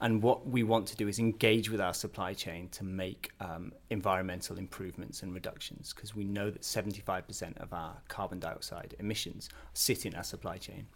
And 0.00 0.22
what 0.22 0.46
we 0.46 0.62
want 0.62 0.86
to 0.88 0.96
do 0.96 1.08
is 1.08 1.18
engage 1.18 1.68
with 1.68 1.80
our 1.80 1.92
supply 1.92 2.34
chain 2.34 2.68
to 2.68 2.84
make 2.84 3.32
um, 3.40 3.72
environmental 3.90 4.58
improvements 4.58 5.24
and 5.24 5.34
reductions 5.34 5.92
because 5.92 6.14
we 6.14 6.22
know 6.22 6.52
that 6.52 6.62
75% 6.62 7.56
of 7.58 7.72
our 7.72 7.96
carbon 8.06 8.38
dioxide 8.38 8.94
emissions 9.00 9.48
sit 9.74 10.06
in 10.06 10.14
our 10.14 10.22
supply 10.22 10.56
chain. 10.56 10.86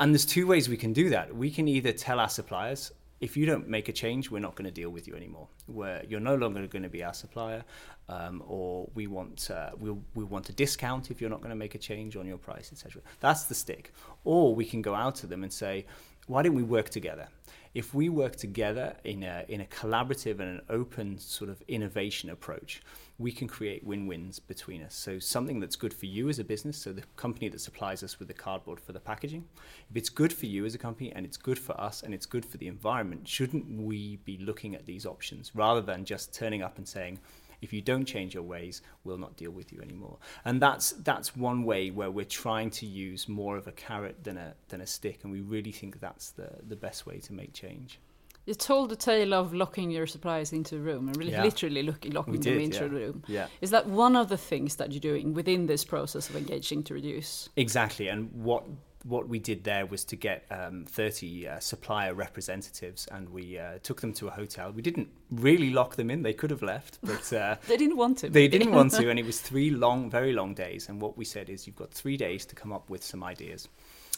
And 0.00 0.12
there's 0.12 0.26
two 0.26 0.48
ways 0.48 0.68
we 0.68 0.76
can 0.76 0.92
do 0.92 1.10
that. 1.10 1.36
We 1.36 1.52
can 1.52 1.68
either 1.68 1.92
tell 1.92 2.18
our 2.18 2.28
suppliers, 2.28 2.90
if 3.20 3.36
you 3.36 3.44
don't 3.44 3.68
make 3.68 3.88
a 3.88 3.92
change, 3.92 4.30
we're 4.30 4.40
not 4.40 4.54
going 4.54 4.64
to 4.64 4.70
deal 4.70 4.90
with 4.90 5.06
you 5.06 5.14
anymore. 5.14 5.46
Where 5.66 6.02
you're 6.08 6.20
no 6.20 6.36
longer 6.36 6.66
going 6.66 6.82
to 6.84 6.88
be 6.88 7.04
our 7.04 7.12
supplier, 7.12 7.64
um, 8.08 8.42
or 8.46 8.88
we 8.94 9.06
want 9.06 9.50
uh, 9.50 9.70
we 9.78 9.90
we 10.14 10.24
want 10.24 10.48
a 10.48 10.52
discount 10.52 11.10
if 11.10 11.20
you're 11.20 11.30
not 11.30 11.40
going 11.40 11.50
to 11.50 11.56
make 11.56 11.74
a 11.74 11.78
change 11.78 12.16
on 12.16 12.26
your 12.26 12.38
price, 12.38 12.70
etc. 12.72 13.02
That's 13.20 13.44
the 13.44 13.54
stick. 13.54 13.92
Or 14.24 14.54
we 14.54 14.64
can 14.64 14.80
go 14.80 14.94
out 14.94 15.16
to 15.16 15.26
them 15.26 15.42
and 15.42 15.52
say, 15.52 15.86
why 16.26 16.42
don't 16.42 16.54
we 16.54 16.62
work 16.62 16.88
together? 16.88 17.28
If 17.74 17.94
we 17.94 18.08
work 18.08 18.36
together 18.36 18.96
in 19.04 19.22
a 19.22 19.44
in 19.48 19.60
a 19.60 19.66
collaborative 19.66 20.40
and 20.40 20.48
an 20.58 20.62
open 20.70 21.18
sort 21.18 21.50
of 21.50 21.62
innovation 21.68 22.30
approach, 22.30 22.82
we 23.20 23.30
can 23.30 23.46
create 23.46 23.84
win-wins 23.84 24.38
between 24.38 24.82
us. 24.82 24.94
So 24.94 25.18
something 25.18 25.60
that's 25.60 25.76
good 25.76 25.92
for 25.92 26.06
you 26.06 26.30
as 26.30 26.38
a 26.38 26.44
business, 26.44 26.78
so 26.78 26.90
the 26.90 27.02
company 27.16 27.50
that 27.50 27.60
supplies 27.60 28.02
us 28.02 28.18
with 28.18 28.28
the 28.28 28.34
cardboard 28.34 28.80
for 28.80 28.92
the 28.92 28.98
packaging, 28.98 29.44
if 29.90 29.96
it's 29.96 30.08
good 30.08 30.32
for 30.32 30.46
you 30.46 30.64
as 30.64 30.74
a 30.74 30.78
company 30.78 31.12
and 31.12 31.26
it's 31.26 31.36
good 31.36 31.58
for 31.58 31.78
us 31.78 32.02
and 32.02 32.14
it's 32.14 32.24
good 32.24 32.46
for 32.46 32.56
the 32.56 32.66
environment, 32.66 33.28
shouldn't 33.28 33.70
we 33.70 34.16
be 34.24 34.38
looking 34.38 34.74
at 34.74 34.86
these 34.86 35.04
options 35.04 35.52
rather 35.54 35.82
than 35.82 36.06
just 36.06 36.32
turning 36.32 36.62
up 36.62 36.78
and 36.78 36.88
saying, 36.88 37.18
if 37.60 37.74
you 37.74 37.82
don't 37.82 38.06
change 38.06 38.32
your 38.32 38.42
ways, 38.42 38.80
we'll 39.04 39.18
not 39.18 39.36
deal 39.36 39.50
with 39.50 39.70
you 39.70 39.82
anymore. 39.82 40.16
And 40.46 40.62
that's 40.62 40.92
that's 40.92 41.36
one 41.36 41.64
way 41.64 41.90
where 41.90 42.10
we're 42.10 42.24
trying 42.24 42.70
to 42.70 42.86
use 42.86 43.28
more 43.28 43.58
of 43.58 43.66
a 43.66 43.72
carrot 43.72 44.24
than 44.24 44.38
a 44.38 44.54
than 44.68 44.80
a 44.80 44.86
stick, 44.86 45.20
and 45.24 45.30
we 45.30 45.42
really 45.42 45.72
think 45.72 46.00
that's 46.00 46.30
the 46.30 46.48
the 46.66 46.76
best 46.76 47.04
way 47.04 47.18
to 47.18 47.34
make 47.34 47.52
change. 47.52 48.00
You 48.46 48.54
told 48.54 48.90
the 48.90 48.96
tale 48.96 49.34
of 49.34 49.52
locking 49.52 49.90
your 49.90 50.06
suppliers 50.06 50.52
into 50.52 50.76
a 50.76 50.80
room 50.80 51.08
and 51.08 51.16
really 51.16 51.32
yeah. 51.32 51.44
literally 51.44 51.82
look, 51.82 52.04
locking 52.10 52.40
them 52.40 52.58
into 52.58 52.78
yeah. 52.78 52.84
a 52.84 52.88
room. 52.88 53.22
Yeah. 53.28 53.46
Is 53.60 53.70
that 53.70 53.86
one 53.86 54.16
of 54.16 54.28
the 54.28 54.38
things 54.38 54.76
that 54.76 54.92
you're 54.92 55.00
doing 55.00 55.34
within 55.34 55.66
this 55.66 55.84
process 55.84 56.28
of 56.30 56.36
engaging 56.36 56.82
to 56.84 56.94
reduce? 56.94 57.48
Exactly. 57.56 58.08
And 58.08 58.32
what 58.32 58.64
what 59.04 59.28
we 59.28 59.38
did 59.38 59.64
there 59.64 59.86
was 59.86 60.04
to 60.04 60.16
get 60.16 60.44
um, 60.50 60.84
30 60.86 61.48
uh, 61.48 61.60
supplier 61.60 62.14
representatives 62.14 63.06
and 63.10 63.28
we 63.30 63.58
uh, 63.58 63.78
took 63.82 64.00
them 64.00 64.12
to 64.14 64.28
a 64.28 64.30
hotel. 64.30 64.72
We 64.72 64.82
didn't 64.82 65.08
really 65.30 65.70
lock 65.70 65.96
them 65.96 66.10
in, 66.10 66.22
they 66.22 66.34
could 66.34 66.50
have 66.50 66.62
left, 66.62 66.98
but 67.02 67.32
uh, 67.32 67.56
they 67.68 67.76
didn't 67.76 67.96
want 67.96 68.18
to. 68.18 68.28
They 68.28 68.48
didn't 68.48 68.72
want 68.72 68.92
to, 68.92 69.08
and 69.10 69.18
it 69.18 69.24
was 69.24 69.40
three 69.40 69.70
long, 69.70 70.10
very 70.10 70.32
long 70.32 70.54
days. 70.54 70.88
And 70.88 71.00
what 71.00 71.16
we 71.16 71.24
said 71.24 71.48
is, 71.48 71.66
you've 71.66 71.76
got 71.76 71.92
three 71.92 72.16
days 72.16 72.44
to 72.46 72.54
come 72.54 72.72
up 72.72 72.90
with 72.90 73.02
some 73.02 73.24
ideas. 73.24 73.68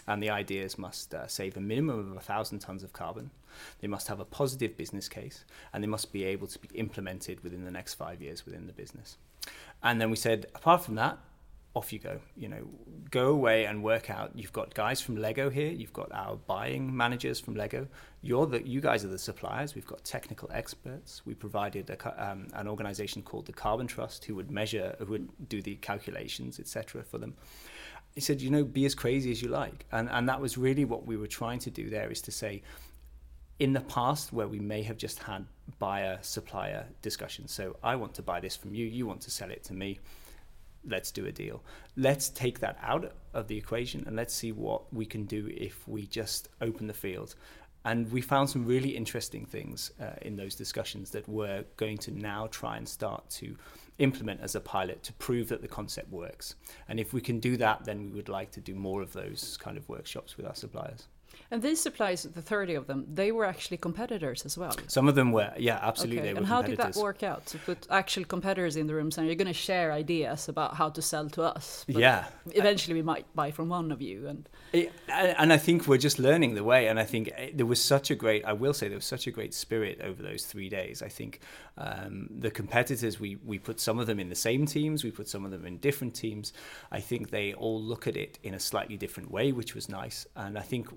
And 0.06 0.22
the 0.22 0.30
ideas 0.30 0.78
must 0.78 1.14
uh, 1.14 1.26
save 1.26 1.56
a 1.56 1.60
minimum 1.60 2.10
of 2.10 2.16
a 2.16 2.20
thousand 2.20 2.58
tons 2.58 2.82
of 2.82 2.92
carbon. 2.92 3.30
They 3.80 3.88
must 3.88 4.08
have 4.08 4.20
a 4.20 4.24
positive 4.24 4.76
business 4.76 5.08
case, 5.08 5.44
and 5.72 5.82
they 5.82 5.88
must 5.88 6.12
be 6.12 6.24
able 6.24 6.46
to 6.48 6.58
be 6.58 6.68
implemented 6.74 7.42
within 7.44 7.64
the 7.64 7.70
next 7.70 7.94
five 7.94 8.20
years 8.20 8.44
within 8.44 8.66
the 8.66 8.72
business. 8.72 9.16
And 9.82 10.00
then 10.00 10.10
we 10.10 10.16
said, 10.16 10.46
apart 10.54 10.84
from 10.84 10.96
that, 10.96 11.18
off 11.74 11.92
you 11.92 11.98
go. 11.98 12.18
You 12.36 12.48
know, 12.48 12.68
go 13.10 13.28
away 13.28 13.64
and 13.64 13.82
work 13.82 14.10
out. 14.10 14.32
You've 14.34 14.52
got 14.52 14.74
guys 14.74 15.00
from 15.00 15.16
Lego 15.16 15.48
here. 15.48 15.70
You've 15.70 15.92
got 15.92 16.12
our 16.12 16.36
buying 16.36 16.94
managers 16.94 17.40
from 17.40 17.54
Lego. 17.54 17.88
You're 18.20 18.46
the 18.46 18.66
you 18.66 18.80
guys 18.80 19.04
are 19.04 19.08
the 19.08 19.18
suppliers. 19.18 19.74
We've 19.74 19.86
got 19.86 20.04
technical 20.04 20.50
experts. 20.52 21.22
We 21.24 21.34
provided 21.34 21.88
a, 21.90 22.30
um, 22.30 22.48
an 22.54 22.68
organization 22.68 23.22
called 23.22 23.46
the 23.46 23.52
Carbon 23.52 23.86
Trust 23.86 24.24
who 24.26 24.34
would 24.34 24.50
measure, 24.50 24.96
who 24.98 25.06
would 25.06 25.48
do 25.48 25.62
the 25.62 25.76
calculations, 25.76 26.60
etc. 26.60 27.02
for 27.02 27.18
them. 27.18 27.34
He 28.14 28.20
said, 28.20 28.40
you 28.40 28.50
know, 28.50 28.64
be 28.64 28.84
as 28.84 28.94
crazy 28.94 29.30
as 29.30 29.40
you 29.42 29.48
like, 29.48 29.86
and 29.92 30.08
and 30.10 30.28
that 30.28 30.40
was 30.40 30.58
really 30.58 30.84
what 30.84 31.06
we 31.06 31.16
were 31.16 31.26
trying 31.26 31.58
to 31.60 31.70
do 31.70 31.90
there 31.90 32.10
is 32.10 32.22
to 32.22 32.32
say. 32.32 32.62
In 33.58 33.74
the 33.74 33.80
past, 33.80 34.32
where 34.32 34.48
we 34.48 34.58
may 34.58 34.82
have 34.82 34.96
just 34.96 35.20
had 35.20 35.46
buyer 35.78 36.18
supplier 36.22 36.86
discussions, 37.00 37.52
so 37.52 37.76
I 37.82 37.94
want 37.94 38.14
to 38.14 38.22
buy 38.22 38.40
this 38.40 38.56
from 38.56 38.74
you, 38.74 38.84
you 38.86 39.06
want 39.06 39.20
to 39.20 39.30
sell 39.30 39.50
it 39.50 39.62
to 39.64 39.74
me 39.74 40.00
let's 40.84 41.10
do 41.10 41.26
a 41.26 41.32
deal. 41.32 41.62
Let's 41.96 42.28
take 42.28 42.60
that 42.60 42.78
out 42.82 43.12
of 43.34 43.48
the 43.48 43.56
equation 43.56 44.04
and 44.06 44.16
let's 44.16 44.34
see 44.34 44.52
what 44.52 44.92
we 44.92 45.06
can 45.06 45.24
do 45.24 45.50
if 45.52 45.86
we 45.86 46.06
just 46.06 46.48
open 46.60 46.86
the 46.86 46.94
field. 46.94 47.34
And 47.84 48.10
we 48.12 48.20
found 48.20 48.48
some 48.48 48.64
really 48.64 48.90
interesting 48.90 49.44
things 49.44 49.90
uh, 50.00 50.10
in 50.22 50.36
those 50.36 50.54
discussions 50.54 51.10
that 51.10 51.28
we're 51.28 51.64
going 51.76 51.98
to 51.98 52.12
now 52.12 52.46
try 52.50 52.76
and 52.76 52.88
start 52.88 53.28
to 53.30 53.56
implement 53.98 54.40
as 54.40 54.54
a 54.54 54.60
pilot 54.60 55.02
to 55.02 55.12
prove 55.14 55.48
that 55.48 55.62
the 55.62 55.68
concept 55.68 56.10
works. 56.10 56.54
And 56.88 57.00
if 57.00 57.12
we 57.12 57.20
can 57.20 57.40
do 57.40 57.56
that, 57.56 57.84
then 57.84 58.04
we 58.04 58.10
would 58.10 58.28
like 58.28 58.50
to 58.52 58.60
do 58.60 58.74
more 58.74 59.02
of 59.02 59.12
those 59.12 59.56
kind 59.60 59.76
of 59.76 59.88
workshops 59.88 60.36
with 60.36 60.46
our 60.46 60.54
suppliers. 60.54 61.08
And 61.52 61.60
these 61.60 61.82
supplies, 61.82 62.22
the 62.22 62.40
30 62.40 62.74
of 62.74 62.86
them, 62.86 63.06
they 63.12 63.30
were 63.30 63.44
actually 63.44 63.76
competitors 63.76 64.46
as 64.46 64.56
well. 64.56 64.74
Some 64.86 65.06
of 65.06 65.14
them 65.14 65.32
were, 65.32 65.52
yeah, 65.58 65.78
absolutely. 65.82 66.30
Okay. 66.30 66.38
and 66.38 66.46
how 66.46 66.62
did 66.62 66.78
that 66.78 66.96
work 66.96 67.22
out? 67.22 67.44
To 67.46 67.58
put 67.58 67.86
actual 67.90 68.24
competitors 68.24 68.76
in 68.76 68.86
the 68.86 68.94
room 68.94 69.10
saying 69.10 69.28
you're 69.28 69.36
going 69.36 69.46
to 69.48 69.52
share 69.52 69.92
ideas 69.92 70.48
about 70.48 70.74
how 70.74 70.88
to 70.88 71.02
sell 71.02 71.28
to 71.28 71.42
us. 71.42 71.84
yeah. 71.88 72.24
Eventually, 72.52 72.94
we 72.94 73.02
might 73.02 73.26
buy 73.34 73.50
from 73.50 73.68
one 73.68 73.92
of 73.92 74.00
you. 74.00 74.28
And 74.28 74.48
it, 74.72 74.92
and 75.08 75.52
I 75.52 75.58
think 75.58 75.86
we're 75.86 75.98
just 75.98 76.18
learning 76.18 76.54
the 76.54 76.64
way. 76.64 76.88
And 76.88 76.98
I 76.98 77.04
think 77.04 77.30
eh, 77.36 77.50
there 77.52 77.66
was 77.66 77.82
such 77.82 78.10
a 78.10 78.14
great, 78.14 78.46
I 78.46 78.54
will 78.54 78.72
say, 78.72 78.88
there 78.88 78.96
was 78.96 79.04
such 79.04 79.26
a 79.26 79.30
great 79.30 79.52
spirit 79.52 80.00
over 80.02 80.22
those 80.22 80.46
three 80.46 80.70
days. 80.70 81.02
I 81.02 81.08
think 81.08 81.40
um, 81.76 82.28
the 82.30 82.50
competitors, 82.50 83.20
we, 83.20 83.36
we 83.44 83.58
put 83.58 83.78
some 83.78 83.98
of 83.98 84.06
them 84.06 84.18
in 84.18 84.30
the 84.30 84.34
same 84.34 84.64
teams, 84.64 85.04
we 85.04 85.10
put 85.10 85.28
some 85.28 85.44
of 85.44 85.50
them 85.50 85.66
in 85.66 85.76
different 85.78 86.14
teams. 86.14 86.54
I 86.90 87.00
think 87.00 87.28
they 87.28 87.52
all 87.52 87.82
look 87.82 88.06
at 88.06 88.16
it 88.16 88.38
in 88.42 88.54
a 88.54 88.60
slightly 88.60 88.96
different 88.96 89.30
way, 89.30 89.52
which 89.52 89.74
was 89.74 89.90
nice. 89.90 90.26
And 90.34 90.56
I 90.56 90.62
think 90.62 90.88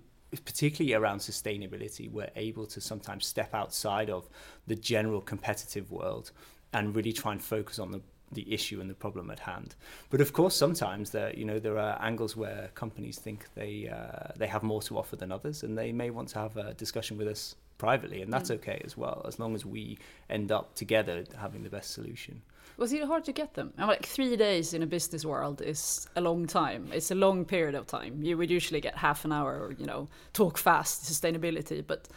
particularly 0.43 0.93
around 0.93 1.19
sustainability, 1.19 2.11
we're 2.11 2.31
able 2.35 2.65
to 2.67 2.81
sometimes 2.81 3.25
step 3.25 3.53
outside 3.53 4.09
of 4.09 4.29
the 4.67 4.75
general 4.75 5.21
competitive 5.21 5.91
world 5.91 6.31
and 6.73 6.95
really 6.95 7.13
try 7.13 7.31
and 7.31 7.41
focus 7.41 7.79
on 7.79 7.91
the 7.91 8.01
the 8.31 8.51
issue 8.53 8.81
and 8.81 8.89
the 8.89 8.95
problem 8.95 9.29
at 9.29 9.39
hand. 9.39 9.75
But 10.09 10.19
of 10.19 10.33
course, 10.33 10.55
sometimes 10.55 11.11
there, 11.11 11.33
you 11.35 11.45
know, 11.45 11.59
there 11.59 11.77
are 11.77 11.97
angles 12.01 12.35
where 12.35 12.69
companies 12.73 13.17
think 13.17 13.45
they 13.55 13.87
uh, 13.87 14.33
they 14.35 14.47
have 14.47 14.63
more 14.63 14.81
to 14.83 14.97
offer 14.97 15.15
than 15.15 15.31
others, 15.31 15.63
and 15.63 15.77
they 15.77 15.91
may 15.91 16.09
want 16.09 16.29
to 16.29 16.39
have 16.39 16.57
a 16.57 16.73
discussion 16.73 17.17
with 17.17 17.27
us 17.27 17.55
privately, 17.77 18.21
and 18.21 18.31
that's 18.31 18.49
mm. 18.49 18.55
okay 18.55 18.81
as 18.83 18.97
well, 18.97 19.23
as 19.27 19.39
long 19.39 19.55
as 19.55 19.65
we 19.65 19.97
end 20.29 20.51
up 20.51 20.75
together 20.75 21.23
having 21.37 21.63
the 21.63 21.69
best 21.69 21.91
solution. 21.91 22.41
Was 22.77 22.91
it 22.91 23.03
hard 23.05 23.23
to 23.25 23.31
get 23.31 23.53
them? 23.53 23.73
I'm 23.77 23.87
like 23.87 24.05
three 24.05 24.35
days 24.35 24.73
in 24.73 24.83
a 24.83 24.85
business 24.87 25.23
world 25.25 25.61
is 25.61 26.07
a 26.15 26.21
long 26.21 26.45
time. 26.45 26.89
It's 26.91 27.09
a 27.09 27.15
long 27.15 27.45
period 27.45 27.73
of 27.73 27.87
time. 27.87 28.21
You 28.21 28.37
would 28.37 28.51
usually 28.51 28.81
get 28.81 28.97
half 28.97 29.23
an 29.23 29.31
hour, 29.31 29.53
or, 29.53 29.71
you 29.71 29.85
know, 29.85 30.09
talk 30.33 30.57
fast 30.57 31.03
sustainability, 31.03 31.83
but 31.85 32.07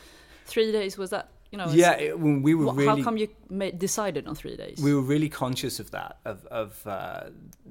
three 0.46 0.72
days 0.72 0.98
was 0.98 1.10
that 1.10 1.30
you 1.50 1.58
know 1.58 1.68
yeah 1.70 1.92
it, 1.92 2.18
when 2.18 2.42
we 2.42 2.54
were 2.54 2.72
really, 2.72 2.86
how 2.86 3.02
come 3.02 3.16
you 3.16 3.28
made, 3.48 3.78
decided 3.78 4.26
on 4.26 4.34
three 4.34 4.56
days? 4.56 4.78
We 4.82 4.94
were 4.94 5.00
really 5.00 5.28
conscious 5.28 5.80
of 5.80 5.90
that 5.92 6.18
of, 6.24 6.44
of 6.46 6.86
uh, 6.86 7.24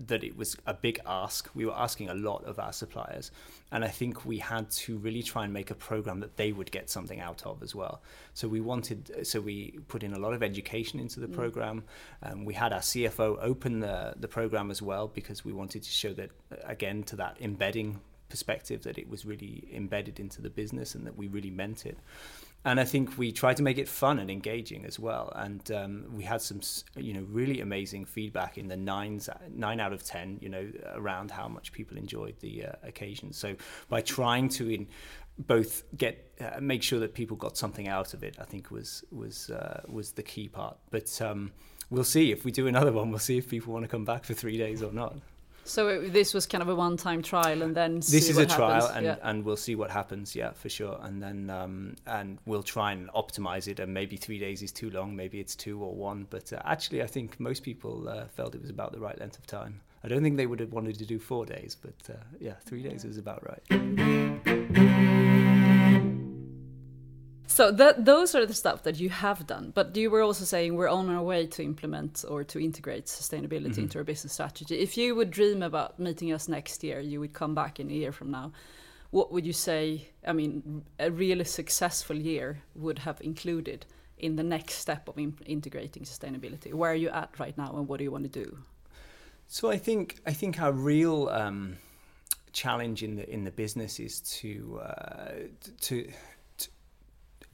that 0.07 0.23
it 0.23 0.37
was 0.37 0.57
a 0.65 0.73
big 0.73 0.99
ask. 1.05 1.49
We 1.53 1.65
were 1.65 1.75
asking 1.77 2.09
a 2.09 2.13
lot 2.13 2.43
of 2.45 2.59
our 2.59 2.73
suppliers. 2.73 3.31
And 3.69 3.83
i 3.83 3.89
think 3.89 4.25
we 4.25 4.37
had 4.37 4.69
to 4.71 4.97
really 4.97 5.21
try 5.21 5.43
and 5.43 5.51
make 5.51 5.71
a 5.71 5.75
program 5.75 6.21
that 6.21 6.37
they 6.37 6.53
would 6.53 6.71
get 6.71 6.89
something 6.89 7.19
out 7.19 7.45
of 7.45 7.61
as 7.61 7.75
well. 7.75 8.01
So 8.33 8.47
we 8.47 8.61
wanted 8.61 9.27
so 9.27 9.41
we 9.41 9.79
put 9.87 10.03
in 10.03 10.13
a 10.13 10.19
lot 10.19 10.33
of 10.33 10.41
education 10.41 10.99
into 10.99 11.19
the 11.19 11.27
mm. 11.27 11.35
program. 11.35 11.83
Um, 12.23 12.45
we 12.45 12.53
had 12.53 12.71
our 12.71 12.79
cfo 12.79 13.37
open 13.41 13.81
the, 13.81 14.13
the 14.17 14.27
program 14.27 14.71
as 14.71 14.81
well 14.81 15.07
because 15.07 15.43
we 15.43 15.51
wanted 15.51 15.83
to 15.83 15.91
show 15.91 16.13
that 16.13 16.31
again 16.63 17.03
to 17.03 17.17
that 17.17 17.37
embedding 17.41 17.99
perspective 18.29 18.83
that 18.83 18.97
it 18.97 19.09
was 19.09 19.25
really 19.25 19.67
embedded 19.73 20.19
into 20.19 20.41
the 20.41 20.49
business 20.49 20.95
and 20.95 21.05
that 21.05 21.17
we 21.17 21.27
really 21.27 21.49
meant 21.51 21.85
it 21.85 21.97
and 22.65 22.79
I 22.79 22.83
think 22.83 23.17
we 23.17 23.31
tried 23.31 23.57
to 23.57 23.63
make 23.63 23.77
it 23.77 23.87
fun 23.87 24.19
and 24.19 24.29
engaging 24.29 24.85
as 24.85 24.99
well. 24.99 25.31
And 25.35 25.71
um, 25.71 26.05
we 26.13 26.23
had 26.23 26.41
some, 26.41 26.59
you 26.95 27.13
know, 27.13 27.25
really 27.29 27.61
amazing 27.61 28.05
feedback 28.05 28.57
in 28.57 28.67
the 28.67 28.75
nines, 28.75 29.29
nine 29.49 29.79
out 29.79 29.93
of 29.93 30.03
ten, 30.03 30.37
you 30.41 30.49
know, 30.49 30.69
around 30.93 31.31
how 31.31 31.47
much 31.47 31.71
people 31.71 31.97
enjoyed 31.97 32.35
the 32.39 32.65
uh, 32.65 32.71
occasion. 32.83 33.31
So 33.31 33.55
by 33.89 34.01
trying 34.01 34.49
to 34.49 34.69
in, 34.69 34.87
both 35.37 35.83
get 35.95 36.31
uh, 36.41 36.59
make 36.59 36.83
sure 36.83 36.99
that 36.99 37.13
people 37.13 37.37
got 37.37 37.57
something 37.57 37.87
out 37.87 38.13
of 38.13 38.23
it, 38.23 38.37
I 38.39 38.43
think 38.43 38.71
was 38.71 39.03
was 39.11 39.49
uh, 39.49 39.81
was 39.87 40.11
the 40.11 40.23
key 40.23 40.47
part. 40.47 40.77
But 40.89 41.21
um, 41.21 41.51
we'll 41.89 42.03
see 42.03 42.31
if 42.31 42.43
we 42.43 42.51
do 42.51 42.67
another 42.67 42.91
one. 42.91 43.11
We'll 43.11 43.19
see 43.19 43.37
if 43.37 43.47
people 43.47 43.71
want 43.71 43.83
to 43.83 43.89
come 43.89 44.03
back 44.03 44.25
for 44.25 44.33
three 44.33 44.57
days 44.57 44.81
or 44.81 44.91
not. 44.91 45.15
So 45.67 45.87
it, 45.89 46.13
this 46.13 46.33
was 46.33 46.45
kind 46.45 46.61
of 46.61 46.69
a 46.69 46.75
one-time 46.75 47.21
trial, 47.21 47.61
and 47.61 47.75
then 47.75 47.95
this 47.95 48.29
is 48.29 48.37
a 48.37 48.45
trial, 48.45 48.87
and, 48.87 49.05
yeah. 49.05 49.17
and 49.21 49.43
we'll 49.43 49.57
see 49.57 49.75
what 49.75 49.91
happens. 49.91 50.35
Yeah, 50.35 50.51
for 50.51 50.69
sure. 50.69 50.97
And 51.01 51.21
then 51.21 51.49
um, 51.49 51.95
and 52.05 52.39
we'll 52.45 52.63
try 52.63 52.93
and 52.93 53.09
optimize 53.09 53.67
it. 53.67 53.79
And 53.79 53.93
maybe 53.93 54.17
three 54.17 54.39
days 54.39 54.61
is 54.61 54.71
too 54.71 54.89
long. 54.89 55.15
Maybe 55.15 55.39
it's 55.39 55.55
two 55.55 55.81
or 55.81 55.93
one. 55.93 56.25
But 56.29 56.53
uh, 56.53 56.61
actually, 56.65 57.03
I 57.03 57.07
think 57.07 57.39
most 57.39 57.63
people 57.63 58.07
uh, 58.07 58.25
felt 58.27 58.55
it 58.55 58.61
was 58.61 58.69
about 58.69 58.93
the 58.93 58.99
right 58.99 59.19
length 59.19 59.37
of 59.37 59.45
time. 59.45 59.81
I 60.03 60.07
don't 60.07 60.23
think 60.23 60.37
they 60.37 60.47
would 60.47 60.59
have 60.59 60.71
wanted 60.71 60.97
to 60.99 61.05
do 61.05 61.19
four 61.19 61.45
days, 61.45 61.75
but 61.79 62.13
uh, 62.13 62.17
yeah, 62.39 62.53
three 62.65 62.83
days 62.83 63.03
is 63.03 63.17
about 63.17 63.43
right. 63.45 64.56
So 67.57 67.71
that 67.71 68.05
those 68.05 68.35
are 68.35 68.45
the 68.45 68.53
stuff 68.53 68.83
that 68.83 68.99
you 68.99 69.09
have 69.09 69.47
done, 69.47 69.71
but 69.73 69.95
you 69.95 70.11
were 70.11 70.21
also 70.21 70.45
saying 70.45 70.75
we're 70.75 70.95
on 70.99 71.09
our 71.09 71.23
way 71.23 71.47
to 71.47 71.63
implement 71.63 72.23
or 72.29 72.43
to 72.43 72.59
integrate 72.59 73.05
sustainability 73.07 73.71
mm-hmm. 73.71 73.81
into 73.81 73.97
our 73.97 74.03
business 74.03 74.33
strategy. 74.33 74.75
If 74.77 74.95
you 74.95 75.15
would 75.15 75.31
dream 75.31 75.63
about 75.63 75.97
meeting 75.97 76.31
us 76.31 76.47
next 76.47 76.83
year, 76.83 76.99
you 76.99 77.19
would 77.19 77.33
come 77.33 77.55
back 77.55 77.79
in 77.79 77.89
a 77.89 77.93
year 77.93 78.11
from 78.11 78.29
now. 78.29 78.51
What 79.09 79.31
would 79.31 79.43
you 79.43 79.53
say? 79.53 80.07
I 80.23 80.33
mean, 80.33 80.83
a 80.99 81.09
really 81.09 81.45
successful 81.45 82.15
year 82.15 82.61
would 82.75 82.99
have 82.99 83.19
included 83.21 83.87
in 84.19 84.35
the 84.35 84.43
next 84.43 84.75
step 84.75 85.07
of 85.07 85.17
in- 85.17 85.39
integrating 85.47 86.03
sustainability. 86.03 86.71
Where 86.75 86.91
are 86.91 87.01
you 87.05 87.09
at 87.09 87.39
right 87.39 87.57
now, 87.57 87.71
and 87.75 87.87
what 87.87 87.97
do 87.97 88.03
you 88.03 88.11
want 88.11 88.31
to 88.31 88.45
do? 88.45 88.55
So 89.47 89.71
I 89.71 89.79
think 89.79 90.19
I 90.27 90.33
think 90.33 90.61
our 90.61 90.73
real 90.73 91.29
um, 91.29 91.77
challenge 92.51 93.01
in 93.01 93.15
the 93.15 93.27
in 93.27 93.45
the 93.45 93.51
business 93.51 93.99
is 93.99 94.21
to 94.41 94.79
uh, 94.83 95.31
to 95.81 96.07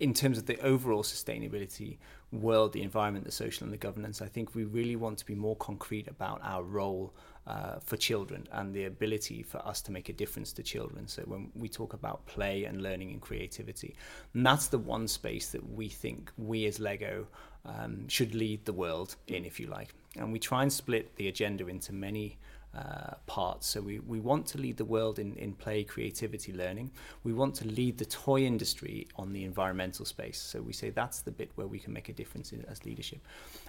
in 0.04 0.14
terms 0.14 0.38
of 0.38 0.46
the 0.46 0.60
overall 0.60 1.02
sustainability 1.02 1.98
world, 2.34 2.74
the 2.74 2.82
environment, 2.82 3.24
the 3.24 3.32
social, 3.32 3.64
and 3.64 3.72
the 3.72 3.78
governance, 3.78 4.22
I 4.22 4.28
think 4.28 4.54
we 4.54 4.66
really 4.66 4.98
want 4.98 5.18
to 5.20 5.26
be 5.26 5.34
more 5.34 5.56
concrete 5.56 6.10
about 6.10 6.42
our 6.44 6.62
role 6.62 7.14
uh, 7.48 7.76
for 7.80 7.96
children 7.96 8.46
and 8.52 8.74
the 8.74 8.84
ability 8.84 9.44
for 9.44 9.66
us 9.66 9.82
to 9.84 9.94
make 9.94 10.10
a 10.10 10.14
difference 10.14 10.52
to 10.54 10.64
children. 10.64 11.08
So 11.08 11.22
when 11.22 11.52
we 11.56 11.70
talk 11.70 11.94
about 11.94 12.26
play 12.26 12.66
and 12.66 12.82
learning 12.82 13.12
and 13.12 13.22
creativity, 13.22 13.96
and 14.34 14.46
that's 14.46 14.68
the 14.68 14.78
one 14.78 15.08
space 15.08 15.52
that 15.52 15.66
we 15.72 15.88
think 15.88 16.34
we 16.38 16.66
as 16.66 16.82
Lego 16.82 17.26
um, 17.66 18.06
should 18.10 18.36
lead 18.36 18.66
the 18.66 18.74
world 18.74 19.16
in, 19.28 19.46
if 19.46 19.58
you 19.58 19.68
like. 19.68 19.94
And 20.18 20.34
we 20.34 20.40
try 20.40 20.64
and 20.64 20.74
split 20.74 21.16
the 21.16 21.30
agenda 21.30 21.68
into 21.68 21.94
many 21.94 22.38
uh, 22.76 23.16
parts. 23.28 23.68
So 23.68 23.82
we, 23.82 24.00
we 24.00 24.20
want 24.20 24.46
to 24.48 24.58
lead 24.58 24.78
the 24.78 24.86
world 24.86 25.20
in, 25.20 25.36
in 25.36 25.54
play, 25.54 25.84
creativity, 25.84 26.54
learning. 26.54 26.92
We 27.24 27.34
want 27.34 27.56
to 27.56 27.68
lead 27.68 27.98
the 27.98 28.06
toy 28.06 28.42
industry 28.42 29.08
on 29.16 29.34
the 29.34 29.44
environmental 29.44 30.06
space. 30.06 30.40
So 30.40 30.62
we 30.62 30.74
say 30.74 30.90
that's 30.90 31.22
the 31.22 31.32
bit 31.32 31.52
where 31.56 31.68
we 31.68 31.80
can 31.80 31.94
make 31.94 32.10
a 32.10 32.14
difference 32.14 32.52
in, 32.52 32.66
as 32.70 32.84
leadership. 32.86 33.22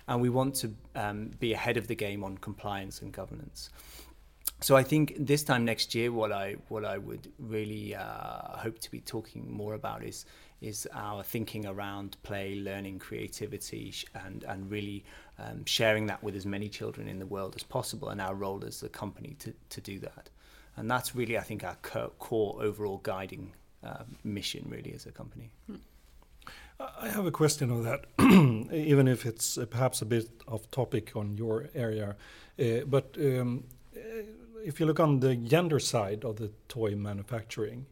And 0.09 0.21
we 0.21 0.31
want 0.31 0.55
to 0.57 0.75
um, 0.95 1.31
be 1.39 1.53
ahead 1.53 1.77
of 1.77 1.87
the 1.87 1.95
game 1.95 2.25
on 2.25 2.39
compliance 2.39 3.03
and 3.03 3.13
governance. 3.13 3.71
So 4.61 4.77
I 4.77 4.83
think 4.83 5.15
this 5.19 5.43
time 5.43 5.65
next 5.65 5.95
year, 5.95 6.11
what 6.13 6.33
I 6.33 6.57
what 6.69 6.85
I 6.85 6.97
would 6.97 7.31
really 7.39 7.95
uh, 7.95 8.57
hope 8.57 8.79
to 8.79 8.91
be 8.91 9.01
talking 9.01 9.51
more 9.51 9.75
about 9.75 10.03
is 10.03 10.27
is 10.61 10.89
our 10.95 11.23
thinking 11.23 11.67
around 11.67 12.17
play, 12.23 12.55
learning, 12.55 12.99
creativity, 12.99 13.93
and 14.15 14.45
and 14.45 14.71
really 14.71 15.05
um, 15.39 15.65
sharing 15.65 16.07
that 16.07 16.23
with 16.23 16.37
as 16.37 16.47
many 16.47 16.69
children 16.69 17.09
in 17.09 17.19
the 17.19 17.27
world 17.27 17.55
as 17.57 17.63
possible, 17.63 18.09
and 18.09 18.21
our 18.21 18.35
role 18.35 18.65
as 18.65 18.83
a 18.83 18.89
company 18.89 19.37
to 19.41 19.53
to 19.71 19.81
do 19.81 19.99
that. 20.01 20.31
and 20.77 20.91
that's 20.91 21.15
really, 21.15 21.39
I 21.39 21.43
think, 21.43 21.65
our 21.65 21.77
core 22.19 22.63
overall 22.63 22.99
guiding 22.99 23.53
uh, 23.85 24.05
mission, 24.23 24.67
really, 24.69 24.93
as 24.95 25.07
a 25.07 25.13
company. 25.13 25.51
I 26.81 27.09
have 27.09 27.27
a 27.27 27.31
question 27.31 27.71
on 27.71 27.85
that, 27.85 28.07
even 28.75 29.07
if 29.07 29.27
it's 29.27 29.59
uh, 29.59 29.67
perhaps 29.67 30.03
a 30.03 30.05
bit 30.05 30.29
off 30.49 30.71
topic 30.71 31.15
on 31.15 31.37
your 31.37 31.69
area. 31.75 32.17
Uh, 32.59 32.85
but 32.87 33.17
um, 33.19 33.65
uh, 33.97 34.01
if 34.65 34.81
you 34.81 34.87
look 34.87 35.01
on 35.01 35.21
the 35.21 35.37
gender 35.37 35.79
side 35.79 36.25
of 36.25 36.37
the 36.37 36.51
toy 36.69 36.97
manufacturing, 36.97 37.87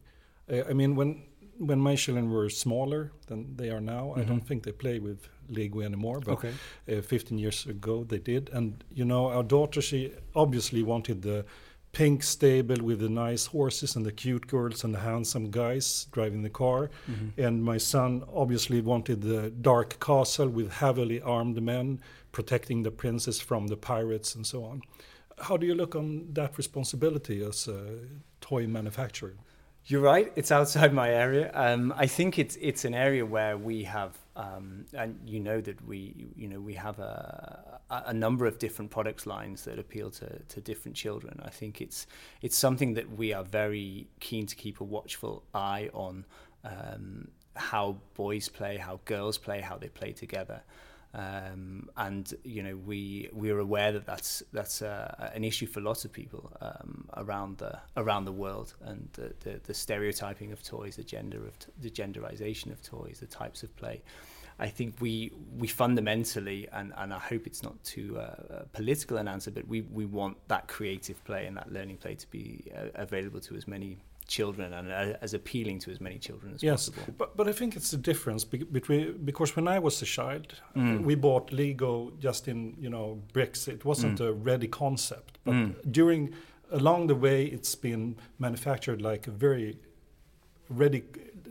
uh, 0.51 0.63
I 0.69 0.73
mean, 0.73 0.95
when 0.95 1.23
when 1.59 1.79
my 1.79 1.95
children 1.95 2.31
were 2.31 2.49
smaller 2.49 3.11
than 3.27 3.55
they 3.55 3.69
are 3.69 3.79
now, 3.79 4.07
mm-hmm. 4.07 4.21
I 4.21 4.23
don't 4.23 4.45
think 4.45 4.63
they 4.63 4.71
play 4.71 4.99
with 4.99 5.29
Lego 5.49 5.81
anymore. 5.81 6.19
But 6.19 6.33
okay. 6.33 6.53
uh, 6.97 7.01
15 7.01 7.37
years 7.37 7.65
ago 7.65 8.03
they 8.03 8.19
did, 8.19 8.49
and 8.53 8.83
you 8.93 9.05
know, 9.05 9.27
our 9.27 9.43
daughter 9.43 9.81
she 9.81 10.11
obviously 10.35 10.83
wanted 10.83 11.21
the 11.21 11.45
pink 11.93 12.23
stable 12.23 12.83
with 12.83 12.99
the 12.99 13.09
nice 13.09 13.45
horses 13.45 13.95
and 13.95 14.03
the 14.03 14.11
cute 14.11 14.47
girls 14.47 14.83
and 14.83 14.95
the 14.95 14.99
handsome 14.99 15.51
guys 15.51 16.07
driving 16.11 16.41
the 16.41 16.49
car. 16.49 16.89
Mm-hmm. 17.09 17.39
And 17.39 17.63
my 17.63 17.77
son 17.77 18.23
obviously 18.33 18.81
wanted 18.81 19.21
the 19.21 19.51
dark 19.51 19.99
castle 19.99 20.49
with 20.49 20.71
heavily 20.71 21.21
armed 21.21 21.61
men 21.61 22.01
protecting 22.31 22.81
the 22.81 22.89
princess 22.89 23.39
from 23.39 23.67
the 23.67 23.77
pirates 23.77 24.33
and 24.33 24.45
so 24.45 24.65
on. 24.65 24.81
How 25.37 25.55
do 25.55 25.67
you 25.67 25.75
look 25.75 25.95
on 25.95 26.33
that 26.33 26.57
responsibility 26.57 27.43
as 27.43 27.67
a 27.67 27.99
toy 28.41 28.65
manufacturer? 28.65 29.35
You're 29.85 30.01
right. 30.01 30.31
It's 30.35 30.51
outside 30.51 30.93
my 30.93 31.09
area. 31.09 31.51
Um, 31.53 31.93
I 31.95 32.07
think 32.07 32.39
it's 32.39 32.57
it's 32.61 32.85
an 32.85 32.93
area 32.93 33.25
where 33.25 33.57
we 33.57 33.83
have, 33.83 34.17
um, 34.35 34.85
and 34.93 35.19
you 35.25 35.39
know 35.39 35.61
that 35.61 35.85
we 35.87 36.31
you 36.35 36.47
know 36.47 36.59
we 36.59 36.73
have 36.73 36.99
a 36.99 37.79
a 37.89 38.13
number 38.13 38.47
of 38.47 38.57
different 38.57 38.89
products 38.89 39.27
lines 39.27 39.65
that 39.65 39.77
appeal 39.77 40.09
to, 40.09 40.39
to 40.49 40.61
different 40.61 40.95
children. 40.95 41.39
I 41.45 41.49
think 41.49 41.81
it's 41.81 42.07
it's 42.41 42.57
something 42.57 42.95
that 42.95 43.17
we 43.17 43.33
are 43.33 43.43
very 43.43 44.07
keen 44.19 44.47
to 44.47 44.55
keep 44.55 44.81
a 44.81 44.83
watchful 44.83 45.43
eye 45.53 45.89
on 45.93 46.25
um, 46.63 47.27
how 47.55 47.97
boys 48.15 48.49
play, 48.49 48.77
how 48.77 48.99
girls 49.05 49.37
play, 49.37 49.61
how 49.61 49.77
they 49.77 49.89
play 49.89 50.11
together. 50.11 50.63
Um, 51.15 51.89
and 51.95 52.33
you 52.43 52.63
know 52.63 52.75
we 52.75 53.29
we 53.33 53.51
are 53.51 53.59
aware 53.59 53.91
that 53.91 54.05
that's 54.05 54.41
that's 54.51 54.81
uh, 54.81 55.29
an 55.35 55.43
issue 55.43 55.67
for 55.67 55.79
lots 55.79 56.05
of 56.05 56.11
people 56.11 56.51
um, 56.59 57.07
around 57.15 57.59
the 57.59 57.79
around 57.97 58.25
the 58.25 58.31
world 58.31 58.73
and 58.81 59.09
the, 59.13 59.31
the, 59.41 59.59
the 59.63 59.73
stereotyping 59.75 60.51
of 60.51 60.63
toys, 60.63 60.95
the 60.95 61.03
gender 61.03 61.45
of 61.45 61.59
t- 61.59 61.67
the 61.81 61.91
genderization 61.91 62.71
of 62.71 62.81
toys, 62.81 63.19
the 63.19 63.27
types 63.27 63.61
of 63.61 63.75
play. 63.75 64.01
I 64.59 64.67
think 64.67 64.95
we 64.99 65.31
we 65.57 65.67
fundamentally, 65.67 66.67
and, 66.71 66.93
and 66.97 67.13
I 67.13 67.19
hope 67.19 67.47
it's 67.47 67.63
not 67.63 67.83
too 67.83 68.19
uh, 68.19 68.63
political 68.71 69.17
an 69.17 69.27
answer, 69.27 69.51
but 69.51 69.67
we, 69.67 69.81
we 69.81 70.05
want 70.05 70.37
that 70.47 70.67
creative 70.67 71.23
play 71.25 71.45
and 71.47 71.57
that 71.57 71.71
learning 71.71 71.97
play 71.97 72.15
to 72.15 72.29
be 72.29 72.71
uh, 72.75 72.87
available 72.95 73.39
to 73.41 73.55
as 73.55 73.67
many 73.67 73.97
children 74.27 74.73
and 74.73 74.91
uh, 74.91 75.17
as 75.21 75.33
appealing 75.33 75.79
to 75.79 75.91
as 75.91 75.99
many 75.99 76.17
children 76.17 76.53
as 76.53 76.63
yes, 76.63 76.89
possible. 76.89 77.13
But, 77.17 77.37
but 77.37 77.47
I 77.47 77.51
think 77.51 77.75
it's 77.75 77.91
the 77.91 77.97
difference 77.97 78.43
between 78.43 79.23
because 79.25 79.55
when 79.55 79.67
I 79.67 79.79
was 79.79 80.01
a 80.01 80.05
child, 80.05 80.53
mm. 80.75 81.03
we 81.03 81.15
bought 81.15 81.51
Lego 81.51 82.11
just 82.19 82.47
in 82.47 82.75
you 82.79 82.89
know 82.89 83.21
bricks. 83.33 83.67
It 83.67 83.85
wasn't 83.85 84.19
mm. 84.19 84.27
a 84.27 84.33
ready 84.33 84.67
concept, 84.67 85.39
but 85.43 85.53
mm. 85.53 85.91
during 85.91 86.33
along 86.71 87.07
the 87.07 87.15
way, 87.15 87.45
it's 87.45 87.75
been 87.75 88.15
manufactured 88.39 89.01
like 89.01 89.27
a 89.27 89.31
very 89.31 89.77
ready 90.69 91.03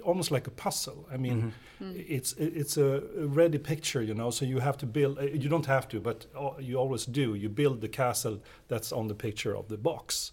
almost 0.05 0.31
like 0.31 0.47
a 0.47 0.51
puzzle. 0.51 1.07
I 1.13 1.17
mean, 1.17 1.53
mm-hmm. 1.81 1.93
mm. 1.93 2.05
it's 2.09 2.33
it's 2.35 2.77
a 2.77 3.03
ready 3.17 3.59
picture, 3.59 4.03
you 4.03 4.15
know. 4.15 4.31
So 4.31 4.45
you 4.45 4.59
have 4.59 4.77
to 4.79 4.87
build. 4.87 5.19
Uh, 5.19 5.23
you 5.23 5.49
don't 5.49 5.67
have 5.67 5.89
to, 5.89 6.01
but 6.01 6.27
you 6.59 6.77
always 6.77 7.07
do. 7.07 7.35
You 7.35 7.49
build 7.49 7.81
the 7.81 7.89
castle 7.89 8.41
that's 8.69 8.93
on 8.93 9.09
the 9.09 9.15
picture 9.15 9.57
of 9.57 9.69
the 9.69 9.79
box. 9.79 10.33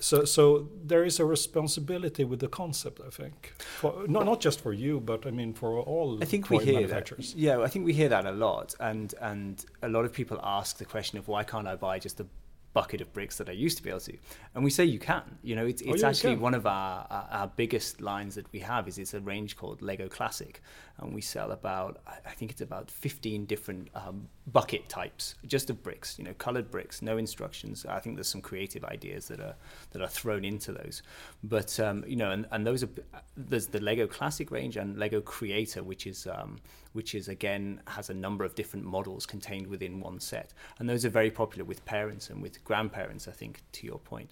So, 0.00 0.24
so 0.24 0.68
there 0.84 1.04
is 1.04 1.20
a 1.20 1.24
responsibility 1.24 2.24
with 2.24 2.40
the 2.40 2.48
concept, 2.48 3.00
I 3.06 3.10
think, 3.10 3.54
for, 3.58 4.04
not 4.06 4.26
not 4.26 4.40
just 4.40 4.60
for 4.60 4.72
you, 4.72 5.00
but 5.00 5.26
I 5.26 5.30
mean 5.30 5.54
for 5.54 5.78
all. 5.80 6.22
I 6.22 6.26
think 6.26 6.50
we 6.50 6.58
hear 6.58 6.86
that. 6.86 7.34
Yeah, 7.34 7.60
I 7.60 7.68
think 7.68 7.84
we 7.84 7.92
hear 7.92 8.08
that 8.08 8.26
a 8.26 8.32
lot, 8.32 8.74
and 8.80 9.14
and 9.20 9.64
a 9.82 9.88
lot 9.88 10.04
of 10.04 10.12
people 10.12 10.38
ask 10.42 10.78
the 10.78 10.84
question 10.84 11.18
of 11.18 11.28
why 11.28 11.44
can't 11.44 11.66
I 11.66 11.76
buy 11.76 11.98
just 11.98 12.20
a 12.20 12.26
bucket 12.74 13.00
of 13.00 13.10
bricks 13.12 13.38
that 13.38 13.48
I 13.48 13.52
used 13.52 13.78
to 13.78 13.82
be 13.82 13.88
able 13.88 14.00
to. 14.00 14.16
And 14.54 14.62
we 14.62 14.70
say 14.70 14.84
you 14.84 14.98
can. 14.98 15.22
You 15.42 15.56
know, 15.56 15.64
it's, 15.64 15.82
oh, 15.86 15.94
it's 15.94 16.02
oh, 16.02 16.08
actually 16.08 16.36
one 16.36 16.54
of 16.54 16.66
our, 16.66 17.06
our, 17.08 17.28
our 17.30 17.52
biggest 17.56 18.00
lines 18.00 18.34
that 18.34 18.50
we 18.52 18.58
have 18.58 18.86
is 18.88 18.98
it's 18.98 19.14
a 19.14 19.20
range 19.20 19.56
called 19.56 19.80
Lego 19.80 20.08
Classic, 20.08 20.60
and 20.98 21.12
we 21.12 21.20
sell 21.20 21.50
about 21.50 22.00
I 22.06 22.30
think 22.30 22.50
it's 22.50 22.60
about 22.60 22.90
15 22.90 23.46
different 23.46 23.88
um, 23.94 24.28
bucket 24.46 24.88
types 24.88 25.34
just 25.46 25.70
of 25.70 25.82
bricks. 25.82 26.18
You 26.18 26.24
know, 26.24 26.34
colored 26.34 26.70
bricks, 26.70 27.02
no 27.02 27.16
instructions. 27.16 27.84
I 27.86 27.98
think 27.98 28.16
there's 28.16 28.28
some 28.28 28.40
creative 28.40 28.84
ideas 28.84 29.28
that 29.28 29.40
are 29.40 29.56
that 29.90 30.02
are 30.02 30.08
thrown 30.08 30.44
into 30.44 30.72
those. 30.72 31.02
But 31.42 31.78
um, 31.80 32.04
you 32.06 32.16
know, 32.16 32.30
and, 32.30 32.46
and 32.52 32.66
those 32.66 32.82
are 32.84 32.88
there's 33.36 33.66
the 33.66 33.80
Lego 33.80 34.06
Classic 34.06 34.50
range 34.50 34.76
and 34.76 34.96
Lego 34.98 35.20
Creator, 35.20 35.82
which 35.82 36.06
is 36.06 36.26
um, 36.26 36.58
which 36.92 37.14
is 37.14 37.28
again 37.28 37.80
has 37.88 38.10
a 38.10 38.14
number 38.14 38.44
of 38.44 38.54
different 38.54 38.84
models 38.84 39.26
contained 39.26 39.66
within 39.66 40.00
one 40.00 40.20
set, 40.20 40.54
and 40.78 40.88
those 40.88 41.04
are 41.04 41.10
very 41.10 41.30
popular 41.30 41.64
with 41.64 41.84
parents 41.84 42.30
and 42.30 42.40
with 42.40 42.62
grandparents. 42.64 43.26
I 43.26 43.32
think 43.32 43.62
to 43.72 43.86
your 43.86 43.98
point. 43.98 44.30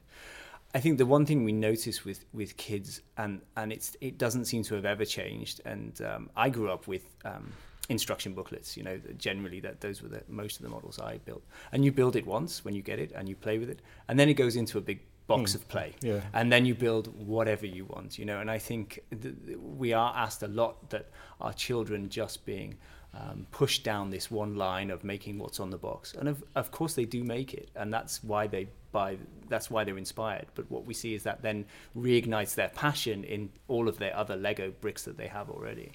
I 0.75 0.81
think 0.81 0.99
the 0.99 1.07
one 1.07 1.27
thing 1.27 1.45
we 1.45 1.53
notice 1.53 2.05
with, 2.05 2.25
with 2.33 2.57
kids, 2.57 3.03
and, 3.19 3.43
and 3.57 3.73
it's, 3.73 3.97
it 4.01 4.17
doesn't 4.17 4.47
seem 4.47 4.63
to 4.65 4.75
have 4.75 4.87
ever 4.87 5.05
changed, 5.05 5.61
and 5.65 6.01
um, 6.03 6.31
I 6.35 6.49
grew 6.49 6.71
up 6.71 6.87
with 6.87 7.05
um, 7.25 7.53
instruction 7.89 8.33
booklets, 8.33 8.77
you 8.77 8.83
know, 8.83 8.99
generally 9.19 9.61
that 9.61 9.81
those 9.81 10.03
were 10.03 10.09
the, 10.09 10.23
most 10.29 10.57
of 10.57 10.63
the 10.63 10.69
models 10.69 10.99
I 10.99 11.19
built. 11.19 11.43
And 11.73 11.85
you 11.85 11.93
build 11.93 12.17
it 12.17 12.27
once 12.27 12.65
when 12.65 12.75
you 12.75 12.83
get 12.83 12.99
it 12.99 13.13
and 13.15 13.29
you 13.29 13.37
play 13.37 13.59
with 13.59 13.69
it, 13.69 13.81
and 14.09 14.19
then 14.19 14.29
it 14.29 14.35
goes 14.35 14.57
into 14.57 14.79
a 14.79 14.81
big 14.81 15.01
box 15.27 15.53
mm. 15.53 15.57
of 15.57 15.69
play. 15.69 15.95
Yeah. 16.01 16.21
And 16.33 16.51
then 16.51 16.65
you 16.65 16.75
build 16.75 17.09
whatever 17.27 17.67
you 17.67 17.85
want, 17.85 18.19
you 18.19 18.25
know. 18.25 18.41
And 18.41 18.51
I 18.51 18.59
think 18.59 19.01
th- 19.21 19.35
we 19.61 19.93
are 19.93 20.13
asked 20.17 20.43
a 20.43 20.49
lot 20.49 20.91
that 20.91 21.11
our 21.41 21.53
children 21.53 22.09
just 22.09 22.45
being 22.47 22.77
um, 23.15 23.47
pushed 23.51 23.85
down 23.85 24.11
this 24.11 24.31
one 24.31 24.57
line 24.57 24.91
of 24.91 25.05
making 25.05 25.39
what's 25.39 25.61
on 25.61 25.71
the 25.71 25.79
box. 25.79 26.15
And 26.15 26.29
of, 26.29 26.43
of 26.55 26.71
course 26.71 26.95
they 26.95 27.05
do 27.05 27.23
make 27.25 27.53
it, 27.53 27.71
and 27.77 27.93
that's 27.93 28.25
why 28.25 28.47
they 28.47 28.69
buy. 28.93 29.19
That's 29.49 29.71
why 29.71 29.85
they're 29.85 29.99
inspired. 29.99 30.47
But 30.55 30.71
what 30.71 30.87
we 30.87 30.95
see 30.95 31.15
is 31.15 31.25
that 31.25 31.43
then 31.43 31.65
reignites 31.97 32.55
their 32.55 32.69
passion 32.69 33.25
in 33.25 33.51
all 33.69 33.89
of 33.89 33.99
their 33.99 34.17
other 34.17 34.37
Lego 34.37 34.73
bricks 34.81 35.05
that 35.05 35.17
they 35.17 35.27
have 35.27 35.51
already 35.51 35.93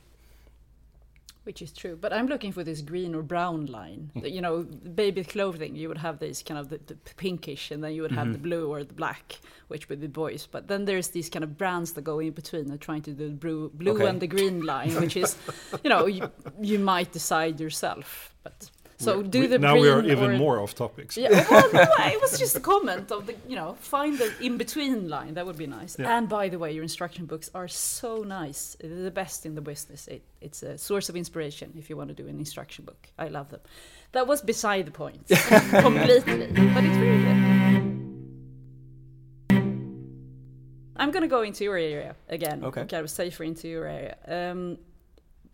which 1.48 1.62
is 1.62 1.72
true. 1.72 1.98
But 2.00 2.12
I'm 2.12 2.28
looking 2.28 2.52
for 2.52 2.62
this 2.62 2.82
green 2.82 3.16
or 3.16 3.24
brown 3.24 3.68
line. 3.68 4.12
Mm. 4.18 4.32
you 4.34 4.42
know, 4.42 4.64
baby 4.64 5.24
clothing, 5.24 5.78
you 5.78 5.88
would 5.88 5.98
have 5.98 6.20
this 6.20 6.44
kind 6.44 6.60
of 6.60 6.68
the, 6.68 6.78
the 6.86 6.96
pinkish, 7.16 7.72
and 7.72 7.82
then 7.82 7.94
you 7.94 8.02
would 8.02 8.12
have 8.12 8.26
mm-hmm. 8.26 8.34
the 8.34 8.40
blue 8.40 8.70
or 8.70 8.84
the 8.84 8.94
black, 8.94 9.40
which 9.70 9.88
would 9.88 10.02
be 10.02 10.08
boys. 10.08 10.46
But 10.46 10.68
then 10.68 10.84
there's 10.84 11.08
these 11.08 11.30
kind 11.30 11.44
of 11.44 11.58
brands 11.58 11.94
that 11.94 12.02
go 12.02 12.20
in 12.20 12.32
between. 12.32 12.68
They're 12.68 12.78
trying 12.78 13.04
to 13.04 13.12
do 13.12 13.30
the 13.30 13.34
blue, 13.34 13.72
blue 13.74 13.94
okay. 13.94 14.08
and 14.08 14.20
the 14.20 14.28
green 14.28 14.66
line, 14.66 14.94
which 15.00 15.16
is, 15.16 15.38
you 15.86 15.90
know, 15.90 16.06
you, 16.06 16.30
you 16.62 16.80
might 16.80 17.14
decide 17.14 17.62
yourself. 17.62 18.36
But 18.44 18.70
so 18.98 19.20
we 19.20 19.28
do 19.28 19.42
we, 19.42 19.48
the 19.48 19.60
now 19.60 19.78
we 19.78 19.90
are 19.90 20.04
even 20.04 20.38
more 20.38 20.60
off 20.60 20.74
topics. 20.74 21.18
Yeah, 21.18 21.46
well, 21.50 21.72
no, 21.72 21.82
it 22.00 22.20
was 22.20 22.40
just 22.40 22.56
a 22.56 22.60
comment 22.72 23.12
of 23.12 23.28
the 23.28 23.36
you 23.48 23.56
know 23.56 23.76
find 23.80 24.18
the 24.18 24.34
in 24.42 24.58
between 24.58 25.08
line 25.08 25.36
that 25.36 25.46
would 25.46 25.58
be 25.58 25.68
nice. 25.68 25.98
Yeah. 26.00 26.18
And 26.18 26.28
by 26.28 26.50
the 26.50 26.58
way, 26.58 26.72
your 26.72 26.84
instruction 26.84 27.26
books 27.26 27.50
are 27.54 27.68
so 27.68 28.24
nice. 28.24 28.76
They're 28.82 29.04
the 29.04 29.12
best 29.12 29.46
in 29.46 29.54
the 29.56 29.62
business. 29.62 30.08
It, 30.08 30.24
it's 30.42 30.64
a 30.64 30.78
source 30.78 31.10
of 31.10 31.16
inspiration 31.16 31.74
if 31.78 31.90
you 31.90 31.98
want 31.98 32.10
to 32.10 32.16
do 32.16 32.28
an 32.28 32.40
instruction 32.40 32.86
book. 32.86 33.10
I 33.20 33.28
love 33.28 33.50
them. 33.50 33.62
That 34.14 34.26
was 34.26 34.42
beside 34.42 34.88
the 34.88 34.92
point 34.92 35.28
completely, 35.28 36.48
but 36.74 36.84
it's 36.84 36.98
really 36.98 37.24
good. 37.24 37.58
I'm 41.00 41.12
gonna 41.12 41.28
go 41.28 41.44
into 41.44 41.64
your 41.64 41.78
area 41.78 42.16
again. 42.28 42.64
Okay. 42.64 42.86
Kind 42.86 43.04
of 43.04 43.10
safer 43.12 43.44
into 43.44 43.68
your 43.68 43.86
area. 43.86 44.18
Um, 44.28 44.80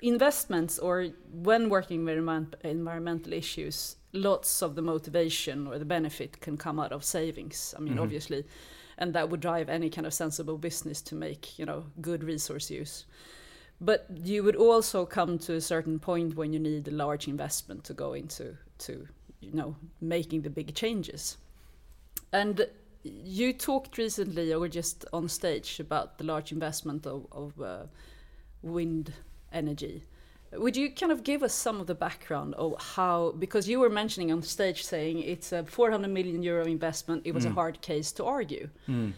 investments 0.03 0.77
or 0.77 1.07
when 1.31 1.69
working 1.69 2.03
with 2.03 2.17
environmental 2.63 3.33
issues, 3.33 3.95
lots 4.11 4.61
of 4.61 4.75
the 4.75 4.81
motivation 4.81 5.65
or 5.65 5.79
the 5.79 5.85
benefit 5.85 6.41
can 6.41 6.57
come 6.57 6.79
out 6.79 6.91
of 6.91 7.03
savings. 7.03 7.73
I 7.75 7.79
mean, 7.79 7.93
mm-hmm. 7.93 8.03
obviously, 8.03 8.43
and 8.97 9.13
that 9.13 9.29
would 9.29 9.39
drive 9.39 9.69
any 9.69 9.89
kind 9.89 10.05
of 10.05 10.13
sensible 10.13 10.57
business 10.57 11.01
to 11.03 11.15
make 11.15 11.57
you 11.57 11.65
know 11.65 11.85
good 12.01 12.23
resource 12.23 12.69
use. 12.69 13.05
But 13.79 14.05
you 14.23 14.43
would 14.43 14.55
also 14.55 15.05
come 15.05 15.39
to 15.39 15.55
a 15.55 15.61
certain 15.61 15.99
point 15.99 16.35
when 16.35 16.53
you 16.53 16.59
need 16.59 16.87
a 16.87 16.91
large 16.91 17.27
investment 17.27 17.85
to 17.85 17.93
go 17.93 18.13
into 18.13 18.57
to 18.79 19.07
you 19.39 19.53
know 19.53 19.75
making 20.01 20.41
the 20.41 20.49
big 20.49 20.75
changes. 20.75 21.37
And 22.33 22.67
you 23.03 23.53
talked 23.53 23.97
recently 23.97 24.53
or 24.53 24.67
just 24.67 25.05
on 25.13 25.29
stage 25.29 25.79
about 25.79 26.17
the 26.17 26.23
large 26.23 26.51
investment 26.51 27.05
of, 27.05 27.27
of 27.31 27.61
uh, 27.61 27.83
wind 28.61 29.13
energy. 29.53 30.03
Would 30.51 30.77
you 30.77 30.91
kind 30.91 31.11
of 31.11 31.23
give 31.23 31.41
us 31.41 31.53
some 31.53 31.79
of 31.81 31.87
the 31.87 31.95
background 31.95 32.53
of 32.55 32.75
how, 32.79 33.33
because 33.39 33.67
you 33.67 33.79
were 33.79 33.89
mentioning 33.89 34.31
on 34.31 34.43
stage 34.43 34.83
saying 34.83 35.19
it's 35.19 35.51
a 35.51 35.63
400 35.63 36.07
million 36.09 36.43
euro 36.43 36.65
investment, 36.65 37.23
it 37.25 37.33
was 37.33 37.45
mm. 37.45 37.51
a 37.51 37.53
hard 37.53 37.81
case 37.81 38.11
to 38.13 38.25
argue. 38.25 38.69
Mm. 38.87 39.13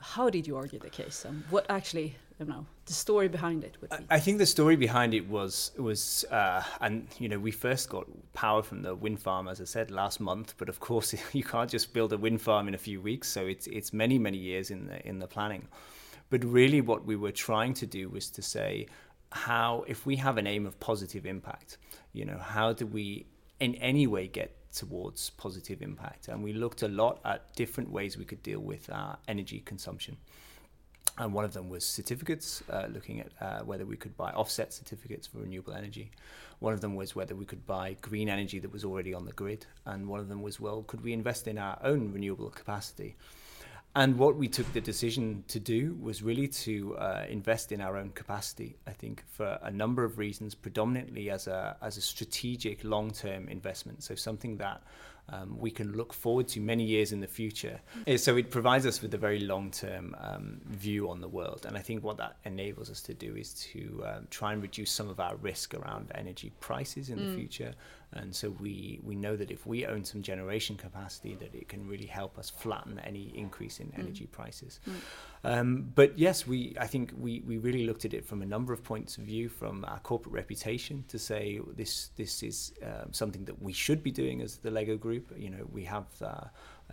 How 0.00 0.30
did 0.30 0.46
you 0.46 0.56
argue 0.56 0.78
the 0.78 0.90
case 0.90 1.24
and 1.24 1.42
what 1.50 1.66
actually 1.68 2.16
you 2.38 2.44
know 2.44 2.66
the 2.84 2.92
story 2.92 3.28
behind 3.28 3.64
it 3.64 3.76
would 3.80 3.90
be. 3.90 3.96
I 4.10 4.20
think 4.20 4.38
the 4.38 4.46
story 4.46 4.76
behind 4.76 5.14
it 5.14 5.28
was 5.28 5.72
was 5.78 6.24
uh, 6.30 6.62
and 6.80 7.08
you 7.18 7.28
know 7.28 7.38
we 7.38 7.50
first 7.50 7.88
got 7.88 8.06
power 8.34 8.62
from 8.62 8.82
the 8.82 8.94
wind 8.94 9.20
farm 9.20 9.48
as 9.48 9.60
I 9.60 9.64
said 9.64 9.90
last 9.90 10.20
month, 10.20 10.54
but 10.58 10.68
of 10.68 10.78
course 10.80 11.14
you 11.32 11.42
can't 11.42 11.70
just 11.70 11.92
build 11.92 12.12
a 12.12 12.18
wind 12.18 12.40
farm 12.42 12.68
in 12.68 12.74
a 12.74 12.78
few 12.78 13.00
weeks, 13.00 13.28
so 13.28 13.46
it's 13.46 13.66
it's 13.66 13.92
many 13.92 14.18
many 14.18 14.38
years 14.38 14.70
in 14.70 14.86
the 14.86 15.06
in 15.06 15.18
the 15.18 15.26
planning. 15.26 15.66
But 16.28 16.44
really, 16.44 16.80
what 16.80 17.04
we 17.04 17.16
were 17.16 17.32
trying 17.32 17.74
to 17.74 17.86
do 17.86 18.08
was 18.08 18.30
to 18.30 18.42
say 18.42 18.86
how 19.32 19.84
if 19.86 20.06
we 20.06 20.16
have 20.16 20.38
an 20.38 20.46
aim 20.46 20.66
of 20.66 20.78
positive 20.80 21.26
impact, 21.26 21.78
you 22.12 22.24
know, 22.24 22.38
how 22.38 22.72
do 22.72 22.86
we 22.86 23.26
in 23.60 23.74
any 23.76 24.06
way 24.06 24.28
get 24.28 24.56
towards 24.72 25.30
positive 25.30 25.82
impact? 25.82 26.28
And 26.28 26.42
we 26.42 26.52
looked 26.52 26.82
a 26.82 26.88
lot 26.88 27.20
at 27.24 27.54
different 27.54 27.90
ways 27.90 28.16
we 28.16 28.24
could 28.24 28.42
deal 28.42 28.60
with 28.60 28.90
our 28.90 29.18
energy 29.28 29.60
consumption 29.60 30.16
and 31.18 31.32
one 31.32 31.44
of 31.44 31.52
them 31.52 31.68
was 31.68 31.84
certificates, 31.84 32.62
uh, 32.70 32.86
looking 32.92 33.20
at 33.20 33.28
uh, 33.40 33.64
whether 33.64 33.86
we 33.86 33.96
could 33.96 34.16
buy 34.16 34.30
offset 34.32 34.72
certificates 34.72 35.26
for 35.26 35.38
renewable 35.38 35.72
energy. 35.72 36.10
One 36.58 36.74
of 36.74 36.80
them 36.80 36.94
was 36.94 37.16
whether 37.16 37.34
we 37.34 37.46
could 37.46 37.66
buy 37.66 37.96
green 38.02 38.28
energy 38.28 38.58
that 38.58 38.72
was 38.72 38.84
already 38.84 39.14
on 39.14 39.24
the 39.24 39.32
grid, 39.32 39.66
and 39.86 40.08
one 40.08 40.20
of 40.20 40.28
them 40.28 40.42
was 40.42 40.60
well, 40.60 40.82
could 40.82 41.02
we 41.02 41.12
invest 41.12 41.48
in 41.48 41.58
our 41.58 41.78
own 41.82 42.12
renewable 42.12 42.50
capacity? 42.50 43.16
And 43.96 44.18
what 44.18 44.36
we 44.36 44.46
took 44.46 44.70
the 44.74 44.80
decision 44.82 45.42
to 45.48 45.58
do 45.58 45.96
was 45.98 46.22
really 46.22 46.48
to 46.48 46.94
uh, 46.98 47.24
invest 47.30 47.72
in 47.72 47.80
our 47.80 47.96
own 47.96 48.10
capacity. 48.10 48.76
I 48.86 48.90
think 48.90 49.24
for 49.26 49.58
a 49.62 49.70
number 49.70 50.04
of 50.04 50.18
reasons, 50.18 50.54
predominantly 50.54 51.30
as 51.30 51.46
a 51.46 51.78
as 51.80 51.96
a 51.96 52.02
strategic 52.02 52.84
long 52.84 53.10
term 53.10 53.48
investment. 53.48 54.02
So 54.02 54.14
something 54.14 54.58
that 54.58 54.82
um, 55.28 55.58
we 55.58 55.70
can 55.70 55.92
look 55.96 56.12
forward 56.12 56.48
to 56.48 56.60
many 56.60 56.84
years 56.84 57.12
in 57.12 57.20
the 57.20 57.26
future. 57.26 57.80
So 58.16 58.36
it 58.36 58.50
provides 58.50 58.86
us 58.86 59.02
with 59.02 59.12
a 59.14 59.18
very 59.18 59.40
long-term 59.40 60.14
um, 60.18 60.60
view 60.66 61.10
on 61.10 61.20
the 61.20 61.28
world, 61.28 61.66
and 61.66 61.76
I 61.76 61.80
think 61.80 62.04
what 62.04 62.16
that 62.18 62.36
enables 62.44 62.90
us 62.90 63.00
to 63.02 63.14
do 63.14 63.36
is 63.36 63.54
to 63.72 64.04
um, 64.06 64.28
try 64.30 64.52
and 64.52 64.62
reduce 64.62 64.90
some 64.90 65.08
of 65.08 65.18
our 65.20 65.36
risk 65.36 65.74
around 65.74 66.12
energy 66.14 66.52
prices 66.60 67.10
in 67.10 67.18
mm. 67.18 67.26
the 67.26 67.34
future. 67.34 67.74
And 68.12 68.34
so 68.34 68.50
we 68.60 69.00
we 69.02 69.16
know 69.16 69.36
that 69.36 69.50
if 69.50 69.66
we 69.66 69.84
own 69.84 70.04
some 70.04 70.22
generation 70.22 70.76
capacity, 70.76 71.34
that 71.40 71.54
it 71.54 71.68
can 71.68 71.86
really 71.88 72.06
help 72.06 72.38
us 72.38 72.48
flatten 72.48 73.00
any 73.00 73.32
increase 73.34 73.80
in 73.80 73.88
mm. 73.88 73.98
energy 73.98 74.26
prices. 74.26 74.80
Mm. 74.88 74.94
Um, 75.44 75.92
but 75.94 76.18
yes, 76.18 76.46
we 76.46 76.76
I 76.80 76.86
think 76.86 77.12
we, 77.18 77.42
we 77.46 77.58
really 77.58 77.84
looked 77.84 78.04
at 78.04 78.14
it 78.14 78.24
from 78.24 78.42
a 78.42 78.46
number 78.46 78.72
of 78.72 78.82
points 78.82 79.18
of 79.18 79.24
view, 79.24 79.48
from 79.48 79.84
our 79.86 79.98
corporate 80.00 80.34
reputation 80.34 81.04
to 81.08 81.18
say 81.18 81.60
this 81.76 82.10
this 82.16 82.42
is 82.42 82.72
uh, 82.84 83.04
something 83.10 83.44
that 83.44 83.60
we 83.60 83.72
should 83.72 84.02
be 84.02 84.10
doing 84.10 84.40
as 84.40 84.56
the 84.56 84.70
Lego 84.70 84.96
Group. 84.96 85.15
You 85.36 85.50
know, 85.50 85.66
we 85.72 85.84
have 85.84 86.06
uh, 86.22 86.44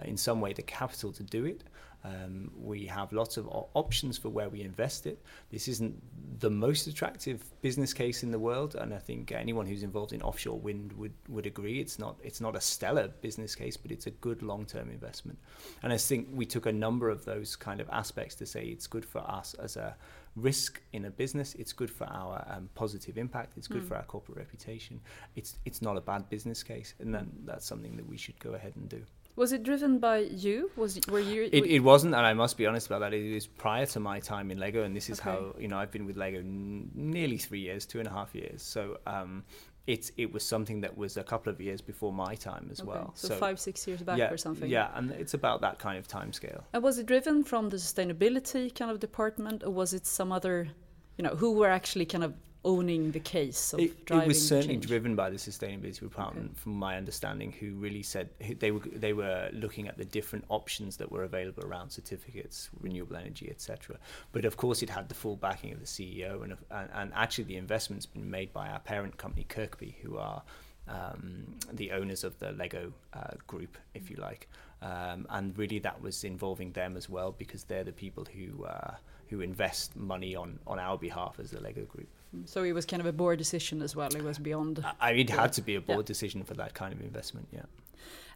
in 0.03 0.17
some 0.17 0.41
way 0.41 0.53
the 0.53 0.63
capital 0.63 1.11
to 1.13 1.23
do 1.23 1.45
it. 1.45 1.63
Um, 2.05 2.51
we 2.61 2.85
have 2.87 3.13
lots 3.13 3.37
of 3.37 3.47
options 3.47 4.17
for 4.17 4.27
where 4.27 4.49
we 4.49 4.61
invest 4.61 5.05
it. 5.07 5.23
This 5.51 5.69
isn't 5.69 6.01
the 6.39 6.49
most 6.49 6.85
attractive 6.85 7.41
business 7.61 7.93
case 7.93 8.23
in 8.23 8.31
the 8.31 8.39
world, 8.39 8.75
and 8.75 8.93
I 8.93 8.97
think 8.97 9.31
anyone 9.31 9.65
who's 9.65 9.83
involved 9.83 10.11
in 10.11 10.21
offshore 10.21 10.59
wind 10.59 10.91
would, 10.93 11.13
would 11.29 11.45
agree. 11.45 11.79
It's 11.79 11.99
not 11.99 12.17
it's 12.21 12.41
not 12.41 12.57
a 12.57 12.61
stellar 12.61 13.07
business 13.07 13.55
case, 13.55 13.77
but 13.77 13.89
it's 13.89 14.07
a 14.07 14.11
good 14.11 14.41
long 14.41 14.65
term 14.65 14.89
investment. 14.89 15.39
And 15.81 15.93
I 15.93 15.97
think 15.97 16.27
we 16.33 16.45
took 16.45 16.65
a 16.65 16.73
number 16.73 17.09
of 17.09 17.23
those 17.23 17.55
kind 17.55 17.79
of 17.79 17.89
aspects 17.89 18.35
to 18.35 18.45
say 18.45 18.65
it's 18.65 18.87
good 18.87 19.05
for 19.05 19.19
us 19.19 19.53
as 19.53 19.77
a 19.77 19.95
risk 20.35 20.81
in 20.91 21.05
a 21.05 21.09
business. 21.09 21.55
It's 21.55 21.73
good 21.73 21.91
for 21.91 22.05
our 22.05 22.45
um, 22.49 22.69
positive 22.75 23.17
impact. 23.17 23.53
It's 23.57 23.67
good 23.67 23.83
mm. 23.83 23.87
for 23.87 23.95
our 23.95 24.03
corporate 24.03 24.37
reputation. 24.37 24.99
It's 25.35 25.57
it's 25.65 25.81
not 25.81 25.97
a 25.97 26.01
bad 26.01 26.29
business 26.29 26.63
case, 26.63 26.93
and 26.99 27.13
then 27.13 27.31
that's 27.45 27.65
something 27.65 27.95
that 27.97 28.07
we 28.07 28.17
should 28.17 28.39
go 28.39 28.53
ahead 28.53 28.73
and 28.75 28.89
do. 28.89 29.03
Was 29.35 29.51
it 29.51 29.63
driven 29.63 29.97
by 29.97 30.19
you? 30.19 30.69
Was 30.75 30.99
were 31.09 31.19
you? 31.19 31.49
It, 31.51 31.65
it 31.65 31.79
wasn't, 31.79 32.13
and 32.13 32.23
I 32.25 32.33
must 32.33 32.55
be 32.55 32.67
honest 32.67 32.85
about 32.87 32.99
that. 32.99 33.13
It 33.13 33.33
was 33.33 33.47
prior 33.47 33.87
to 33.87 33.99
my 33.99 34.19
time 34.19 34.51
in 34.51 34.59
Lego, 34.59 34.83
and 34.83 34.95
this 34.95 35.09
is 35.09 35.19
okay. 35.19 35.31
how 35.31 35.55
you 35.57 35.67
know 35.67 35.77
I've 35.77 35.91
been 35.91 36.05
with 36.05 36.17
Lego 36.17 36.39
n- 36.39 36.91
nearly 36.93 37.37
three 37.37 37.61
years, 37.61 37.85
two 37.87 37.99
and 37.99 38.07
a 38.07 38.11
half 38.11 38.35
years. 38.35 38.61
So 38.61 38.99
um, 39.07 39.43
it 39.85 40.11
it 40.15 40.31
was 40.31 40.45
something 40.45 40.81
that 40.81 40.97
was 40.97 41.17
a 41.17 41.23
couple 41.23 41.51
of 41.51 41.59
years 41.59 41.81
before 41.81 42.13
my 42.13 42.35
time 42.35 42.69
as 42.71 42.79
okay. 42.79 42.89
well. 42.89 43.11
So, 43.15 43.29
so, 43.29 43.35
five 43.35 43.59
six 43.59 43.85
years 43.87 44.01
back 44.01 44.17
yeah, 44.17 44.31
or 44.31 44.37
something. 44.37 44.69
Yeah, 44.69 44.89
and 44.95 45.11
it's 45.11 45.33
about 45.33 45.61
that 45.61 45.77
kind 45.79 45.97
of 45.97 46.07
time 46.07 46.31
scale. 46.31 46.63
And 46.73 46.81
was 46.81 46.97
it 46.99 47.05
driven 47.05 47.43
from 47.43 47.69
the 47.69 47.77
sustainability 47.77 48.73
kind 48.73 48.89
of 48.91 48.99
department, 48.99 49.63
or 49.63 49.71
was 49.71 49.93
it 49.93 50.05
some 50.05 50.31
other, 50.31 50.69
you 51.17 51.23
know, 51.23 51.35
who 51.35 51.53
were 51.53 51.69
actually 51.69 52.05
kind 52.05 52.23
of 52.23 52.33
owning 52.65 53.11
the 53.11 53.19
case 53.19 53.73
of 53.73 53.79
it, 53.79 54.05
driving 54.05 54.25
it 54.25 54.27
was 54.27 54.47
certainly 54.47 54.75
change. 54.75 54.87
driven 54.87 55.15
by 55.15 55.29
the 55.29 55.37
sustainability 55.37 55.99
department 55.99 56.51
okay. 56.51 56.59
from 56.59 56.73
my 56.73 56.95
understanding 56.97 57.51
who 57.51 57.73
really 57.75 58.03
said 58.03 58.29
they 58.59 58.71
were 58.71 58.81
they 58.93 59.13
were 59.13 59.49
looking 59.53 59.87
at 59.87 59.97
the 59.97 60.05
different 60.05 60.45
options 60.49 60.97
that 60.97 61.11
were 61.11 61.23
available 61.23 61.63
around 61.65 61.89
certificates 61.89 62.69
renewable 62.79 63.15
energy 63.15 63.49
etc 63.49 63.97
but 64.31 64.45
of 64.45 64.57
course 64.57 64.81
it 64.81 64.89
had 64.89 65.09
the 65.09 65.15
full 65.15 65.35
backing 65.35 65.73
of 65.73 65.79
the 65.79 65.85
CEO 65.85 66.43
and 66.43 66.55
and, 66.71 66.89
and 66.93 67.11
actually 67.13 67.43
the 67.43 67.57
investment's 67.57 68.05
been 68.05 68.29
made 68.29 68.51
by 68.53 68.69
our 68.69 68.79
parent 68.79 69.17
company 69.17 69.45
KIRKBI 69.49 69.95
who 70.01 70.17
are 70.17 70.41
um, 70.87 71.45
the 71.71 71.91
owners 71.91 72.23
of 72.23 72.37
the 72.39 72.51
Lego 72.51 72.91
uh, 73.13 73.35
group, 73.47 73.77
if 73.93 74.09
you 74.09 74.17
like, 74.17 74.49
um, 74.81 75.25
and 75.29 75.57
really 75.57 75.79
that 75.79 76.01
was 76.01 76.23
involving 76.23 76.71
them 76.73 76.97
as 76.97 77.09
well 77.09 77.31
because 77.31 77.63
they're 77.63 77.83
the 77.83 77.93
people 77.93 78.27
who 78.33 78.65
uh, 78.65 78.95
who 79.29 79.41
invest 79.41 79.95
money 79.95 80.35
on 80.35 80.59
on 80.67 80.79
our 80.79 80.97
behalf 80.97 81.37
as 81.39 81.51
the 81.51 81.61
Lego 81.61 81.85
group. 81.85 82.09
So 82.45 82.63
it 82.63 82.73
was 82.73 82.85
kind 82.85 82.99
of 82.99 83.05
a 83.05 83.13
board 83.13 83.37
decision 83.37 83.81
as 83.81 83.95
well. 83.95 84.15
It 84.15 84.23
was 84.23 84.37
beyond. 84.37 84.83
I 84.99 85.13
mean, 85.13 85.21
it 85.21 85.29
had 85.29 85.53
to 85.53 85.61
be 85.61 85.75
a 85.75 85.81
board 85.81 85.99
yeah. 85.99 86.13
decision 86.13 86.43
for 86.43 86.53
that 86.55 86.73
kind 86.73 86.93
of 86.93 87.01
investment. 87.01 87.47
Yeah. 87.51 87.63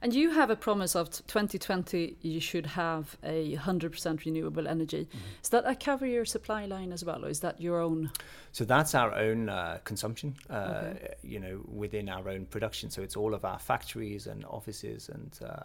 And 0.02 0.14
you 0.14 0.32
have 0.32 0.50
a 0.50 0.56
promise 0.56 0.96
of 0.96 1.10
2020 1.10 2.18
you 2.22 2.40
should 2.40 2.66
have 2.66 3.18
a 3.24 3.56
100% 3.58 4.26
renewable 4.26 4.68
energy. 4.68 5.04
Mm 5.04 5.20
-hmm. 5.20 5.44
Is 5.44 5.50
that 5.50 5.66
a 5.66 5.76
cover 5.76 6.08
your 6.08 6.26
supply 6.26 6.68
line 6.68 6.94
as 6.94 7.04
well, 7.04 7.24
or 7.24 7.30
is 7.30 7.40
that 7.40 7.62
your 7.62 7.82
own? 7.82 8.12
So 8.52 8.66
that's 8.66 8.94
our 8.96 9.12
own 9.14 9.50
uh, 9.50 9.78
consumption, 9.84 10.36
uh, 10.50 10.56
okay. 10.56 11.14
you 11.24 11.40
know, 11.40 11.80
within 11.80 12.10
our 12.10 12.30
own 12.30 12.46
production. 12.46 12.92
So 12.92 13.02
it's 13.02 13.18
all 13.18 13.34
of 13.34 13.44
our 13.44 13.60
factories 13.60 14.28
and 14.28 14.46
offices 14.46 15.10
and, 15.10 15.40
uh, 15.42 15.64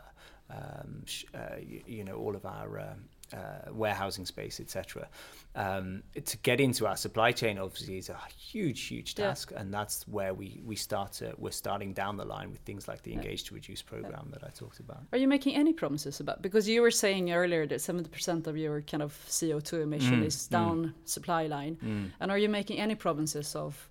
um, 0.50 1.04
uh, 1.34 1.58
you, 1.70 1.80
you, 1.86 2.04
know, 2.04 2.16
all 2.24 2.36
of 2.36 2.44
our 2.44 2.78
um, 2.78 3.08
uh, 3.32 3.70
warehousing 3.72 4.26
space, 4.26 4.60
etc. 4.60 5.08
Um, 5.54 6.02
to 6.24 6.36
get 6.38 6.60
into 6.60 6.86
our 6.86 6.96
supply 6.96 7.32
chain, 7.32 7.58
obviously, 7.58 7.98
is 7.98 8.08
a 8.08 8.18
huge, 8.36 8.80
huge 8.82 9.14
task, 9.14 9.50
yeah. 9.52 9.60
and 9.60 9.72
that's 9.72 10.08
where 10.08 10.32
we 10.32 10.62
we 10.64 10.76
start. 10.76 11.12
To, 11.14 11.34
we're 11.38 11.50
starting 11.50 11.92
down 11.92 12.16
the 12.16 12.24
line 12.24 12.50
with 12.50 12.60
things 12.60 12.88
like 12.88 13.02
the 13.02 13.12
Engage 13.12 13.44
to 13.44 13.54
Reduce 13.54 13.82
program 13.82 14.28
that 14.32 14.44
I 14.44 14.48
talked 14.48 14.80
about. 14.80 15.02
Are 15.12 15.18
you 15.18 15.28
making 15.28 15.54
any 15.54 15.72
promises 15.72 16.20
about? 16.20 16.40
Because 16.42 16.68
you 16.68 16.80
were 16.80 16.90
saying 16.90 17.32
earlier 17.32 17.66
that 17.66 17.80
seventy 17.80 18.08
percent 18.08 18.46
of 18.46 18.56
your 18.56 18.80
kind 18.82 19.02
of 19.02 19.18
CO 19.28 19.60
two 19.60 19.82
emission 19.82 20.22
mm, 20.22 20.26
is 20.26 20.46
down 20.46 20.86
mm. 20.86 21.08
supply 21.08 21.46
line, 21.46 21.76
mm. 21.84 22.10
and 22.20 22.30
are 22.30 22.38
you 22.38 22.48
making 22.48 22.78
any 22.78 22.94
promises 22.94 23.54
of? 23.54 23.88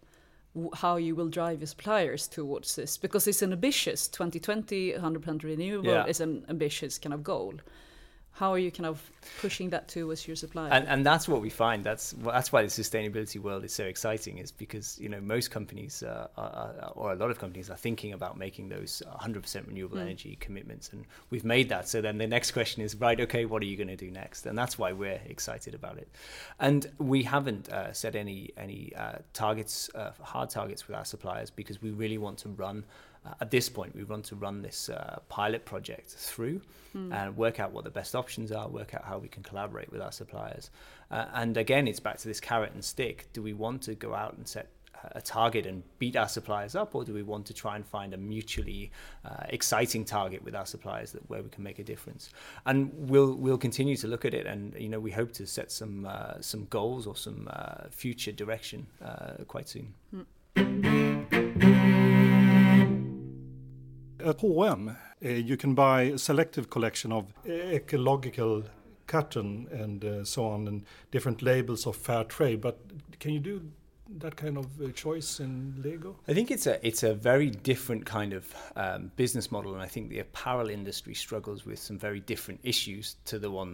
how 0.73 0.97
you 0.97 1.15
will 1.15 1.29
drive 1.29 1.61
your 1.61 1.67
suppliers 1.67 2.27
towards 2.27 2.75
this 2.75 2.97
because 2.97 3.25
it's 3.25 3.41
an 3.41 3.53
ambitious 3.53 4.09
2020 4.09 4.91
100% 4.91 5.43
renewable 5.43 5.89
yeah. 5.89 6.05
is 6.05 6.19
an 6.19 6.45
ambitious 6.49 6.97
kind 6.97 7.13
of 7.13 7.23
goal 7.23 7.53
how 8.33 8.51
are 8.53 8.57
you 8.57 8.71
kind 8.71 8.85
of 8.85 9.11
pushing 9.39 9.69
that 9.71 9.87
towards 9.87 10.25
your 10.25 10.35
supplier? 10.35 10.71
And, 10.71 10.87
and 10.87 11.05
that's 11.05 11.27
what 11.27 11.41
we 11.41 11.49
find. 11.49 11.83
That's 11.83 12.11
that's 12.11 12.51
why 12.51 12.61
the 12.61 12.69
sustainability 12.69 13.39
world 13.39 13.63
is 13.65 13.73
so 13.73 13.83
exciting. 13.83 14.37
Is 14.37 14.51
because 14.51 14.97
you 14.99 15.09
know 15.09 15.19
most 15.19 15.51
companies 15.51 16.01
uh, 16.01 16.27
are, 16.37 16.91
or 16.95 17.11
a 17.11 17.15
lot 17.15 17.29
of 17.29 17.39
companies 17.39 17.69
are 17.69 17.75
thinking 17.75 18.13
about 18.13 18.37
making 18.37 18.69
those 18.69 19.03
100% 19.21 19.67
renewable 19.67 19.97
mm. 19.97 20.01
energy 20.01 20.37
commitments, 20.39 20.91
and 20.93 21.05
we've 21.29 21.43
made 21.43 21.69
that. 21.69 21.89
So 21.89 22.01
then 22.01 22.17
the 22.17 22.27
next 22.27 22.51
question 22.51 22.81
is 22.81 22.95
right. 22.95 23.19
Okay, 23.19 23.45
what 23.45 23.61
are 23.61 23.65
you 23.65 23.75
going 23.75 23.89
to 23.89 23.97
do 23.97 24.09
next? 24.09 24.45
And 24.45 24.57
that's 24.57 24.77
why 24.79 24.93
we're 24.93 25.21
excited 25.25 25.75
about 25.75 25.97
it. 25.97 26.07
And 26.59 26.89
we 26.99 27.23
haven't 27.23 27.69
uh, 27.69 27.91
set 27.91 28.15
any 28.15 28.51
any 28.55 28.93
uh, 28.95 29.17
targets, 29.33 29.89
uh, 29.93 30.11
hard 30.21 30.49
targets 30.49 30.87
with 30.87 30.95
our 30.95 31.05
suppliers 31.05 31.49
because 31.49 31.81
we 31.81 31.91
really 31.91 32.17
want 32.17 32.37
to 32.39 32.49
run 32.49 32.85
uh, 33.25 33.33
at 33.41 33.51
this 33.51 33.69
point, 33.69 33.95
we 33.95 34.03
want 34.03 34.25
to 34.25 34.35
run 34.35 34.61
this 34.61 34.89
uh, 34.89 35.19
pilot 35.29 35.63
project 35.65 36.09
through 36.09 36.61
mm. 36.95 37.13
and 37.13 37.37
work 37.37 37.59
out 37.59 37.71
what 37.71 37.83
the 37.83 37.91
best 37.91 38.15
options 38.15 38.51
are, 38.51 38.67
work 38.67 38.93
out 38.93 39.03
how 39.03 39.17
we 39.17 39.27
can 39.27 39.43
collaborate 39.43 39.91
with 39.91 40.01
our 40.01 40.11
suppliers. 40.11 40.71
Uh, 41.11 41.25
and 41.35 41.57
again, 41.57 41.87
it's 41.87 41.99
back 41.99 42.17
to 42.17 42.27
this 42.27 42.39
carrot 42.39 42.71
and 42.73 42.83
stick. 42.83 43.27
Do 43.33 43.41
we 43.41 43.53
want 43.53 43.83
to 43.83 43.95
go 43.95 44.15
out 44.15 44.33
and 44.37 44.47
set 44.47 44.69
a 45.13 45.21
target 45.21 45.65
and 45.65 45.83
beat 45.99 46.15
our 46.15 46.27
suppliers 46.27 46.75
up, 46.75 46.95
or 46.95 47.03
do 47.03 47.13
we 47.13 47.23
want 47.23 47.45
to 47.47 47.53
try 47.53 47.75
and 47.75 47.85
find 47.85 48.13
a 48.13 48.17
mutually 48.17 48.91
uh, 49.25 49.45
exciting 49.49 50.05
target 50.05 50.43
with 50.43 50.55
our 50.55 50.65
suppliers 50.65 51.11
that 51.11 51.27
where 51.29 51.41
we 51.41 51.49
can 51.49 51.63
make 51.63 51.79
a 51.79 51.83
difference? 51.83 52.29
And 52.65 52.91
we'll 52.95 53.35
we'll 53.35 53.57
continue 53.57 53.95
to 53.97 54.07
look 54.07 54.25
at 54.25 54.33
it, 54.33 54.45
and 54.45 54.75
you 54.77 54.89
know 54.89 54.99
we 54.99 55.11
hope 55.11 55.31
to 55.33 55.47
set 55.47 55.71
some 55.71 56.05
uh, 56.05 56.41
some 56.41 56.65
goals 56.65 57.07
or 57.07 57.15
some 57.15 57.47
uh, 57.51 57.89
future 57.89 58.31
direction 58.31 58.87
uh, 59.03 59.43
quite 59.47 59.69
soon. 59.69 59.93
Mm. 60.55 62.00
At 64.23 64.43
H&M, 64.43 64.89
uh, 64.89 65.29
you 65.29 65.57
can 65.57 65.73
buy 65.73 66.03
a 66.03 66.17
selective 66.17 66.69
collection 66.69 67.11
of 67.11 67.33
ecological 67.47 68.63
cotton 69.07 69.67
and 69.71 70.05
uh, 70.05 70.23
so 70.23 70.45
on, 70.45 70.67
and 70.67 70.85
different 71.11 71.41
labels 71.41 71.87
of 71.87 71.95
fair 71.95 72.23
trade. 72.23 72.61
But 72.61 72.79
can 73.19 73.33
you 73.33 73.39
do 73.39 73.61
that 74.17 74.35
kind 74.35 74.57
of 74.57 74.95
choice 74.95 75.39
in 75.39 75.81
Lego? 75.83 76.17
I 76.27 76.33
think 76.33 76.51
it's 76.51 76.67
a 76.67 76.85
it's 76.85 77.03
a 77.03 77.13
very 77.13 77.49
different 77.49 78.05
kind 78.05 78.33
of 78.33 78.53
um, 78.75 79.11
business 79.15 79.51
model, 79.51 79.73
and 79.73 79.81
I 79.81 79.87
think 79.87 80.09
the 80.09 80.19
apparel 80.19 80.69
industry 80.69 81.13
struggles 81.13 81.65
with 81.65 81.79
some 81.79 81.97
very 81.97 82.19
different 82.19 82.59
issues 82.63 83.17
to 83.25 83.39
the 83.39 83.49
one 83.49 83.73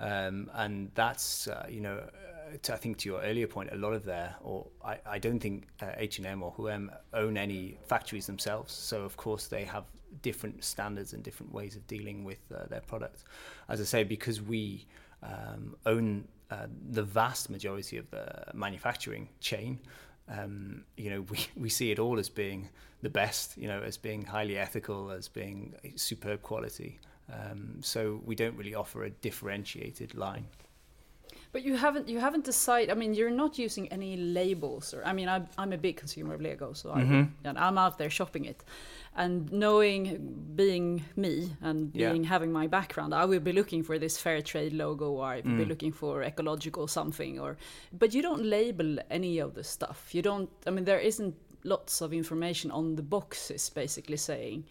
Um, 0.00 0.50
and 0.54 0.90
that's, 0.94 1.46
uh, 1.46 1.66
you 1.68 1.80
know, 1.80 2.02
to, 2.62 2.74
I 2.74 2.76
think 2.76 2.98
to 2.98 3.08
your 3.08 3.20
earlier 3.22 3.46
point, 3.46 3.70
a 3.72 3.76
lot 3.76 3.92
of 3.92 4.04
their, 4.04 4.34
or 4.42 4.66
I, 4.84 4.98
I 5.06 5.18
don't 5.18 5.38
think 5.38 5.68
uh, 5.82 5.92
H&M 5.96 6.42
or 6.42 6.50
whoever 6.52 6.88
own 7.14 7.36
any 7.36 7.76
factories 7.86 8.26
themselves. 8.26 8.72
So 8.72 9.02
of 9.02 9.16
course 9.16 9.46
they 9.46 9.64
have 9.64 9.84
different 10.22 10.64
standards 10.64 11.12
and 11.12 11.22
different 11.22 11.52
ways 11.52 11.76
of 11.76 11.86
dealing 11.86 12.24
with 12.24 12.38
uh, 12.54 12.66
their 12.68 12.80
products. 12.80 13.24
As 13.68 13.80
I 13.80 13.84
say, 13.84 14.04
because 14.04 14.42
we 14.42 14.86
um, 15.22 15.76
own 15.86 16.26
uh, 16.50 16.66
the 16.90 17.02
vast 17.02 17.50
majority 17.50 17.96
of 17.96 18.10
the 18.10 18.46
manufacturing 18.54 19.28
chain, 19.40 19.78
um, 20.28 20.84
you 20.96 21.10
know, 21.10 21.22
we, 21.30 21.38
we 21.56 21.68
see 21.68 21.90
it 21.90 21.98
all 21.98 22.18
as 22.18 22.28
being 22.28 22.68
the 23.02 23.10
best, 23.10 23.56
you 23.56 23.68
know, 23.68 23.80
as 23.82 23.96
being 23.96 24.24
highly 24.24 24.58
ethical, 24.58 25.10
as 25.10 25.28
being 25.28 25.74
superb 25.96 26.42
quality. 26.42 26.98
Um, 27.32 27.80
so 27.80 28.20
we 28.24 28.34
don't 28.34 28.56
really 28.56 28.74
offer 28.74 29.04
a 29.04 29.10
differentiated 29.10 30.14
line. 30.14 30.46
But 31.52 31.62
you 31.64 31.76
haven't 31.76 32.08
you 32.08 32.20
haven't 32.20 32.44
decided. 32.44 32.90
I 32.90 32.94
mean, 32.94 33.12
you're 33.12 33.36
not 33.44 33.58
using 33.58 33.88
any 33.92 34.16
labels, 34.16 34.94
or 34.94 35.04
I 35.04 35.12
mean, 35.12 35.28
I'm 35.28 35.48
I'm 35.58 35.72
a 35.72 35.78
big 35.78 35.96
consumer 35.96 36.34
of 36.34 36.40
Lego, 36.40 36.72
so 36.74 36.90
I, 36.90 37.00
and 37.44 37.58
I'm 37.58 37.76
out 37.76 37.98
there 37.98 38.10
shopping 38.10 38.44
it, 38.44 38.62
and 39.16 39.50
knowing 39.52 40.00
being 40.54 41.02
me 41.16 41.50
and 41.60 41.90
Yeah. 41.94 42.10
being 42.12 42.24
having 42.24 42.52
my 42.52 42.68
background, 42.68 43.12
I 43.14 43.24
will 43.24 43.40
be 43.40 43.52
looking 43.52 43.82
for 43.82 43.98
this 43.98 44.16
fair 44.16 44.42
trade 44.42 44.72
logo, 44.72 45.10
or 45.10 45.24
I 45.26 45.40
will 45.40 45.56
be 45.56 45.64
looking 45.64 45.92
for 45.92 46.22
ecological 46.22 46.86
something, 46.86 47.40
or 47.40 47.56
but 47.92 48.14
you 48.14 48.22
don't 48.22 48.44
label 48.44 48.98
any 49.10 49.40
of 49.40 49.54
the 49.54 49.64
stuff. 49.64 50.14
You 50.14 50.22
don't. 50.22 50.50
I 50.66 50.70
mean, 50.70 50.84
there 50.84 51.00
isn't 51.00 51.34
lots 51.64 52.00
of 52.00 52.12
information 52.12 52.70
on 52.70 52.94
the 52.96 53.02
boxes, 53.02 53.70
basically 53.70 54.16
saying. 54.18 54.64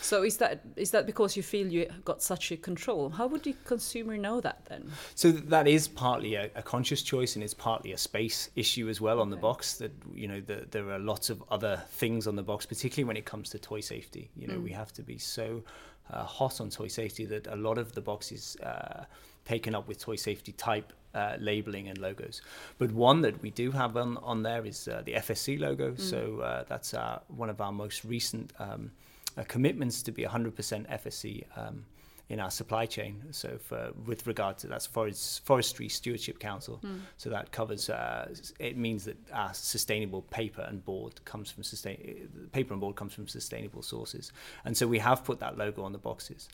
So 0.00 0.22
is 0.22 0.38
that 0.38 0.62
is 0.76 0.90
that 0.90 1.06
because 1.06 1.36
you 1.36 1.42
feel 1.42 1.66
you 1.66 1.86
got 2.04 2.22
such 2.22 2.52
a 2.52 2.56
control? 2.56 3.10
How 3.10 3.26
would 3.26 3.44
the 3.44 3.54
consumer 3.64 4.16
know 4.16 4.40
that 4.40 4.64
then? 4.68 4.90
So 5.14 5.30
that 5.30 5.68
is 5.68 5.88
partly 5.88 6.34
a, 6.34 6.50
a 6.54 6.62
conscious 6.62 7.02
choice, 7.02 7.36
and 7.36 7.44
it's 7.44 7.54
partly 7.54 7.92
a 7.92 7.98
space 7.98 8.50
issue 8.56 8.88
as 8.88 9.00
well 9.00 9.20
on 9.20 9.30
the 9.30 9.36
box. 9.36 9.78
That 9.78 9.92
you 10.14 10.28
know, 10.28 10.40
the, 10.40 10.66
there 10.70 10.90
are 10.90 10.98
lots 10.98 11.30
of 11.30 11.42
other 11.50 11.82
things 11.90 12.26
on 12.26 12.36
the 12.36 12.42
box, 12.42 12.66
particularly 12.66 13.06
when 13.06 13.16
it 13.16 13.24
comes 13.24 13.50
to 13.50 13.58
toy 13.58 13.80
safety. 13.80 14.30
You 14.36 14.48
know, 14.48 14.58
we 14.58 14.72
have 14.72 14.92
to 14.94 15.02
be 15.02 15.18
so 15.18 15.62
uh, 16.10 16.24
hot 16.24 16.60
on 16.60 16.70
toy 16.70 16.88
safety 16.88 17.24
that 17.26 17.46
a 17.46 17.56
lot 17.56 17.78
of 17.78 17.92
the 17.92 18.00
boxes 18.00 18.56
uh, 18.62 19.04
taken 19.44 19.74
up 19.74 19.88
with 19.88 19.98
toy 19.98 20.16
safety 20.16 20.52
type 20.52 20.92
uh, 21.14 21.36
labeling 21.38 21.88
and 21.88 21.98
logos. 21.98 22.42
But 22.78 22.92
one 22.92 23.20
that 23.22 23.40
we 23.42 23.50
do 23.50 23.70
have 23.72 23.96
on, 23.96 24.16
on 24.18 24.42
there 24.42 24.64
is 24.64 24.88
uh, 24.88 25.02
the 25.04 25.14
FSC 25.14 25.58
logo. 25.58 25.94
So 25.96 26.40
uh, 26.40 26.64
that's 26.68 26.94
uh, 26.94 27.20
one 27.28 27.50
of 27.50 27.60
our 27.60 27.72
most 27.72 28.04
recent 28.04 28.52
um, 28.58 28.92
uh, 29.40 29.44
commitments 29.44 30.02
to 30.02 30.12
be 30.12 30.24
100% 30.24 30.52
FSC. 30.54 31.44
Um, 31.56 31.84
in 32.30 32.38
our 32.38 32.50
supply 32.50 32.86
chain. 32.86 33.20
So, 33.32 33.58
for, 33.58 33.90
with 34.06 34.26
regard 34.26 34.56
to 34.58 34.68
that's 34.68 34.86
Forest, 34.86 35.44
Forestry 35.44 35.88
Stewardship 35.88 36.38
Council. 36.38 36.78
So 37.16 37.28
that 37.28 37.50
covers. 37.50 37.90
Uh, 37.90 38.32
it 38.60 38.76
means 38.76 39.04
that 39.04 39.16
our 39.32 39.52
sustainable 39.52 40.22
paper 40.22 40.62
and 40.62 40.82
board 40.84 41.22
comes 41.24 41.50
from 41.50 41.64
sustain. 41.64 42.28
Paper 42.52 42.72
and 42.72 42.80
board 42.80 42.94
comes 42.94 43.12
from 43.12 43.26
sustainable 43.26 43.82
sources, 43.82 44.32
and 44.64 44.76
so 44.76 44.86
we 44.86 45.00
have 45.00 45.24
put 45.24 45.40
that 45.40 45.58
logo 45.58 45.82
on 45.82 45.92
the 45.92 45.98
boxes. 45.98 46.48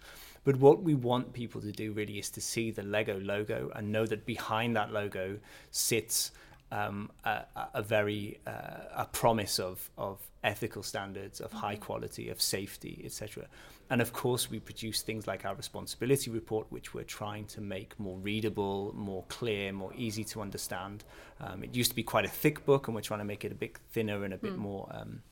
But 0.44 0.56
what 0.56 0.82
we 0.82 0.94
want 0.94 1.34
people 1.34 1.60
to 1.60 1.72
do 1.72 1.92
really 1.92 2.18
is 2.18 2.30
to 2.30 2.40
see 2.40 2.70
the 2.70 2.82
Lego 2.82 3.20
logo 3.20 3.70
and 3.74 3.92
know 3.92 4.06
that 4.06 4.24
behind 4.24 4.76
that 4.76 4.92
logo 4.92 5.38
sits 5.72 6.30
um, 6.72 7.10
a, 7.24 7.44
a- 7.74 7.82
very 7.82 8.38
uh, 8.46 8.50
a 8.96 9.06
promise 9.12 9.58
of 9.58 9.90
of 9.96 10.18
ethical 10.42 10.82
standards, 10.82 11.40
of 11.40 11.52
high 11.52 11.76
quality, 11.76 12.28
of 12.28 12.40
safety, 12.40 13.02
etc. 13.04 13.44
And 13.88 14.00
of 14.00 14.12
course, 14.12 14.50
we 14.50 14.58
produce 14.58 15.02
things 15.02 15.26
like 15.28 15.44
our 15.44 15.54
responsibility 15.54 16.30
report, 16.30 16.66
which 16.70 16.92
we're 16.92 17.04
trying 17.04 17.46
to 17.46 17.60
make 17.60 17.98
more 18.00 18.18
readable, 18.18 18.92
more 18.96 19.24
clear, 19.28 19.72
more 19.72 19.92
easy 19.94 20.24
to 20.24 20.40
understand. 20.40 21.04
Um, 21.40 21.62
it 21.62 21.74
used 21.74 21.90
to 21.90 21.96
be 21.96 22.02
quite 22.02 22.24
a 22.24 22.28
thick 22.28 22.64
book, 22.66 22.88
and 22.88 22.94
we're 22.96 23.02
trying 23.02 23.20
to 23.20 23.24
make 23.24 23.44
it 23.44 23.52
a 23.52 23.54
bit 23.54 23.78
thinner 23.92 24.24
and 24.24 24.34
a 24.34 24.38
bit 24.38 24.56
more. 24.56 24.88
Um, 24.90 25.22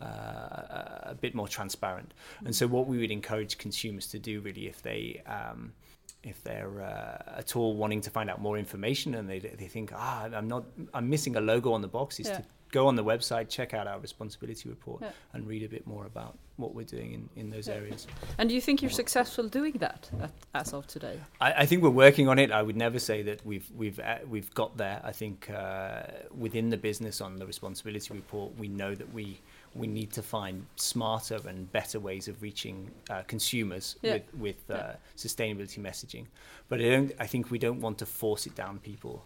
uh, 0.00 1.10
a 1.10 1.16
bit 1.20 1.32
more 1.32 1.46
transparent. 1.46 2.12
And 2.44 2.56
so, 2.56 2.66
what 2.66 2.88
we 2.88 2.98
would 2.98 3.12
encourage 3.12 3.56
consumers 3.56 4.08
to 4.08 4.18
do, 4.18 4.40
really, 4.40 4.66
if 4.66 4.82
they 4.82 5.22
um, 5.26 5.74
if 6.22 6.42
they're 6.44 6.80
uh, 6.82 7.38
at 7.38 7.56
all 7.56 7.76
wanting 7.76 8.00
to 8.02 8.10
find 8.10 8.30
out 8.30 8.40
more 8.40 8.56
information 8.58 9.14
and 9.14 9.28
they 9.28 9.38
they 9.40 9.68
think, 9.68 9.92
ah, 9.94 10.24
I'm 10.32 10.48
not, 10.48 10.64
I'm 10.94 11.08
missing 11.10 11.36
a 11.36 11.40
logo 11.40 11.72
on 11.72 11.82
the 11.82 11.88
box, 11.88 12.20
is 12.20 12.28
Yeah. 12.28 12.38
to 12.38 12.44
go 12.70 12.86
on 12.86 12.96
the 12.96 13.04
website, 13.04 13.48
check 13.50 13.74
out 13.74 13.86
our 13.86 14.00
responsibility 14.00 14.68
report, 14.68 15.02
Yeah. 15.02 15.10
and 15.34 15.46
read 15.46 15.62
a 15.62 15.68
bit 15.68 15.86
more 15.86 16.06
about 16.06 16.38
what 16.56 16.74
we're 16.74 16.84
doing 16.86 17.12
in, 17.12 17.28
in 17.36 17.50
those 17.50 17.68
areas. 17.68 18.06
And 18.38 18.48
do 18.48 18.54
you 18.54 18.60
think 18.62 18.80
you're 18.80 18.90
successful 18.90 19.46
doing 19.48 19.74
that 19.80 20.08
at, 20.22 20.30
as 20.54 20.72
of 20.72 20.86
today? 20.86 21.18
I, 21.40 21.52
I 21.62 21.66
think 21.66 21.82
we're 21.82 21.90
working 21.90 22.28
on 22.28 22.38
it. 22.38 22.50
I 22.50 22.62
would 22.62 22.76
never 22.76 22.98
say 22.98 23.22
that 23.22 23.44
we've 23.44 23.68
we've 23.76 23.98
uh, 24.00 24.18
we've 24.28 24.52
got 24.54 24.76
there. 24.78 25.00
I 25.04 25.12
think 25.12 25.50
uh, 25.50 26.02
within 26.44 26.70
the 26.70 26.78
business 26.78 27.20
on 27.20 27.36
the 27.36 27.46
responsibility 27.46 28.14
report, 28.14 28.56
we 28.58 28.68
know 28.68 28.94
that 28.94 29.12
we 29.12 29.40
we 29.74 29.86
need 29.86 30.12
to 30.12 30.22
find 30.22 30.66
smarter 30.76 31.40
and 31.46 31.70
better 31.72 31.98
ways 31.98 32.28
of 32.28 32.42
reaching 32.42 32.90
uh, 33.10 33.22
consumers 33.26 33.96
Yeah. 34.02 34.14
with 34.14 34.34
with 34.34 34.70
uh, 34.70 34.74
Yeah. 34.74 34.96
sustainability 35.16 35.78
messaging. 35.78 36.26
But 36.68 36.80
I 36.80 36.90
don't. 36.90 37.12
I 37.18 37.26
think 37.26 37.50
we 37.50 37.58
don't 37.58 37.80
want 37.80 37.98
to 37.98 38.06
force 38.06 38.46
it 38.46 38.54
down 38.54 38.78
people 38.78 39.24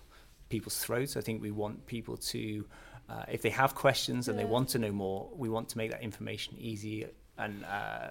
people's 0.48 0.78
throats. 0.78 1.16
I 1.16 1.20
think 1.20 1.42
we 1.42 1.50
want 1.50 1.86
people 1.86 2.16
to. 2.16 2.64
Uh, 3.08 3.24
if 3.28 3.40
they 3.42 3.50
have 3.50 3.74
questions 3.74 4.28
and 4.28 4.36
they 4.38 4.44
want 4.44 4.68
to 4.70 4.78
know 4.78 4.90
more, 4.92 5.28
we 5.36 5.48
want 5.48 5.68
to 5.68 5.78
make 5.78 5.90
that 5.92 6.02
information 6.02 6.56
easy 6.58 7.06
and 7.38 7.64
uh, 7.64 7.68
uh, 7.68 8.10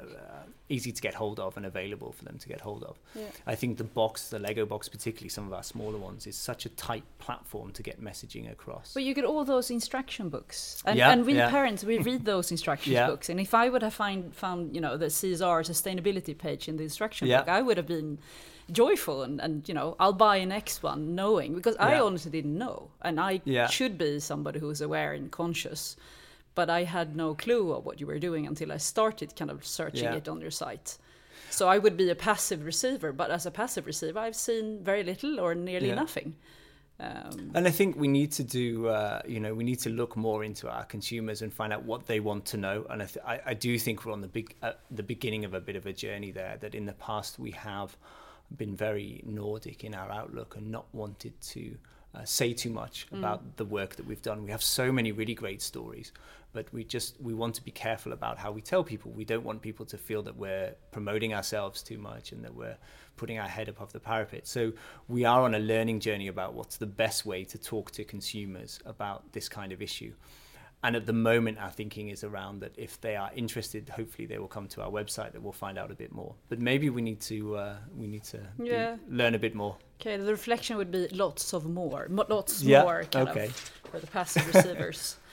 easy 0.69 0.91
to 0.91 1.01
get 1.01 1.13
hold 1.13 1.39
of 1.39 1.57
and 1.57 1.65
available 1.65 2.11
for 2.11 2.25
them 2.25 2.37
to 2.37 2.47
get 2.47 2.61
hold 2.61 2.83
of. 2.83 2.97
Yeah. 3.15 3.23
I 3.47 3.55
think 3.55 3.77
the 3.77 3.83
box, 3.83 4.29
the 4.29 4.39
Lego 4.39 4.65
box, 4.65 4.87
particularly 4.87 5.29
some 5.29 5.47
of 5.47 5.53
our 5.53 5.63
smaller 5.63 5.97
ones, 5.97 6.27
is 6.27 6.35
such 6.35 6.65
a 6.65 6.69
tight 6.69 7.03
platform 7.19 7.71
to 7.71 7.83
get 7.83 8.01
messaging 8.03 8.51
across. 8.51 8.93
But 8.93 9.03
you 9.03 9.13
get 9.13 9.25
all 9.25 9.43
those 9.43 9.71
instruction 9.71 10.29
books, 10.29 10.83
and, 10.85 10.97
Yeah, 10.97 11.11
and 11.11 11.25
we 11.25 11.35
yeah. 11.35 11.49
parents 11.49 11.83
we 11.83 11.97
read 11.99 12.25
those 12.33 12.51
instruction 12.51 12.93
books. 13.07 13.29
And 13.29 13.39
if 13.39 13.53
I 13.53 13.69
would 13.69 13.81
have 13.81 13.93
find 13.93 14.33
found 14.35 14.75
you 14.75 14.81
know 14.81 14.97
the 14.97 15.07
CSR 15.07 15.63
sustainability 15.65 16.37
page 16.37 16.67
in 16.67 16.77
the 16.77 16.83
instruction 16.83 17.27
book, 17.27 17.47
I 17.49 17.61
would 17.61 17.77
have 17.77 17.87
been 17.87 18.19
joyful 18.71 19.21
and, 19.21 19.39
and 19.39 19.67
you 19.69 19.75
know 19.75 19.95
I'll 19.99 20.13
buy 20.13 20.37
an 20.37 20.51
X 20.51 20.81
one 20.81 21.13
knowing 21.13 21.53
because 21.53 21.75
I 21.77 21.99
honestly 21.99 22.31
didn't 22.31 22.57
know, 22.57 22.89
and 23.01 23.19
I 23.19 23.41
should 23.69 23.97
be 23.97 24.19
somebody 24.19 24.59
who 24.59 24.69
is 24.69 24.81
aware 24.81 25.13
and 25.13 25.31
conscious. 25.31 25.95
But 26.55 26.69
I 26.69 26.83
had 26.83 27.15
no 27.15 27.35
clue 27.35 27.73
of 27.73 27.85
what 27.85 27.99
you 27.99 28.07
were 28.07 28.19
doing 28.19 28.47
until 28.47 28.71
I 28.71 28.77
started 28.77 29.35
kind 29.35 29.51
of 29.51 29.65
searching 29.65 30.05
Yeah. 30.05 30.15
it 30.15 30.27
on 30.27 30.41
your 30.41 30.51
site. 30.51 30.97
So 31.49 31.67
I 31.67 31.77
would 31.77 31.95
be 31.97 32.09
a 32.09 32.15
passive 32.15 32.65
receiver, 32.65 33.11
but 33.11 33.29
as 33.29 33.45
a 33.45 33.51
passive 33.51 33.85
receiver, 33.85 34.19
I've 34.19 34.35
seen 34.35 34.83
very 34.83 35.03
little 35.03 35.39
or 35.39 35.53
nearly 35.53 35.89
Yeah. 35.89 35.95
nothing. 35.95 36.35
Um, 36.97 37.51
And 37.53 37.67
I 37.67 37.71
think 37.71 37.97
we 37.97 38.07
need 38.07 38.31
to 38.33 38.43
do, 38.43 38.87
uh, 38.87 39.21
you 39.27 39.41
know, 39.41 39.53
we 39.53 39.65
need 39.65 39.79
to 39.81 39.89
look 39.89 40.15
more 40.15 40.45
into 40.45 40.69
our 40.69 40.85
consumers 40.85 41.41
and 41.41 41.53
find 41.53 41.73
out 41.73 41.83
what 41.83 42.07
they 42.07 42.21
want 42.21 42.45
to 42.45 42.57
know. 42.57 42.85
And 42.89 43.01
I, 43.03 43.05
th- 43.05 43.25
I, 43.25 43.41
I 43.47 43.53
do 43.53 43.77
think 43.77 44.05
we're 44.05 44.13
on 44.13 44.21
the 44.21 44.29
big, 44.29 44.55
uh, 44.61 44.73
the 44.89 45.03
beginning 45.03 45.43
of 45.43 45.53
a 45.53 45.59
bit 45.59 45.75
of 45.75 45.85
a 45.85 45.91
journey 45.93 46.31
there. 46.31 46.55
That 46.61 46.73
in 46.73 46.85
the 46.85 46.93
past 46.93 47.37
we 47.37 47.51
have 47.51 47.97
been 48.55 48.75
very 48.77 49.21
Nordic 49.25 49.83
in 49.83 49.93
our 49.93 50.09
outlook 50.09 50.55
and 50.55 50.71
not 50.71 50.85
wanted 50.93 51.33
to 51.41 51.77
uh, 52.15 52.23
say 52.23 52.53
too 52.53 52.69
much 52.69 53.07
about 53.11 53.57
the 53.57 53.65
work 53.65 53.95
that 53.95 54.05
we've 54.05 54.21
done. 54.21 54.43
We 54.43 54.51
have 54.51 54.63
so 54.63 54.91
many 54.91 55.11
really 55.11 55.33
great 55.33 55.61
stories, 55.61 56.11
but 56.53 56.71
we 56.71 56.83
just 56.83 57.19
we 57.21 57.33
want 57.33 57.55
to 57.55 57.63
be 57.63 57.71
careful 57.71 58.13
about 58.13 58.37
how 58.37 58.51
we 58.51 58.61
tell 58.61 58.83
people. 58.83 59.11
We 59.11 59.25
don't 59.25 59.43
want 59.43 59.61
people 59.61 59.85
to 59.87 59.97
feel 59.97 60.21
that 60.23 60.35
we're 60.35 60.73
promoting 60.91 61.33
ourselves 61.33 61.81
too 61.83 61.97
much 61.97 62.31
and 62.31 62.43
that 62.43 62.55
we're 62.55 62.77
putting 63.17 63.39
our 63.39 63.47
head 63.47 63.67
above 63.67 63.91
the 63.91 63.99
parapet. 63.99 64.47
So 64.47 64.73
we 65.07 65.25
are 65.25 65.41
on 65.41 65.55
a 65.55 65.59
learning 65.59 65.99
journey 65.99 66.27
about 66.27 66.53
what's 66.53 66.77
the 66.77 66.85
best 66.85 67.25
way 67.25 67.43
to 67.45 67.57
talk 67.57 67.91
to 67.91 68.03
consumers 68.03 68.79
about 68.85 69.31
this 69.33 69.49
kind 69.49 69.71
of 69.71 69.81
issue. 69.81 70.13
And 70.85 70.95
at 70.95 71.05
the 71.07 71.13
moment, 71.31 71.57
our 71.57 71.71
thinking 71.71 72.09
is 72.09 72.23
around 72.23 72.59
that 72.61 72.73
if 72.77 73.01
they 73.01 73.15
are 73.15 73.31
interested, 73.35 73.89
hopefully 73.89 74.27
they 74.27 74.37
will 74.37 74.47
come 74.57 74.67
to 74.75 74.83
our 74.83 74.91
website 74.99 75.31
that 75.33 75.41
we'll 75.41 75.51
find 75.65 75.77
out 75.79 75.89
a 75.89 75.95
bit 75.95 76.11
more. 76.11 76.35
But 76.49 76.59
maybe 76.59 76.87
we 76.91 77.01
need 77.01 77.21
to 77.31 77.37
uh, 77.63 77.75
we 78.01 78.05
need 78.07 78.23
to 78.33 78.37
do- 78.57 78.65
Yeah. 78.65 78.97
learn 79.09 79.33
a 79.33 79.39
bit 79.39 79.55
more. 79.55 79.75
okay, 79.99 80.15
the 80.17 80.31
reflection 80.39 80.77
would 80.77 80.91
be 80.91 81.07
lots 81.23 81.53
of 81.53 81.61
more, 81.65 82.07
mo- 82.09 82.27
lots 82.29 82.61
Yeah, 82.61 82.83
more, 82.83 83.03
kind 83.11 83.29
okay. 83.29 83.45
of, 83.47 83.55
for 83.91 83.99
the 83.99 84.07
passive 84.07 84.45
receivers. 84.53 85.17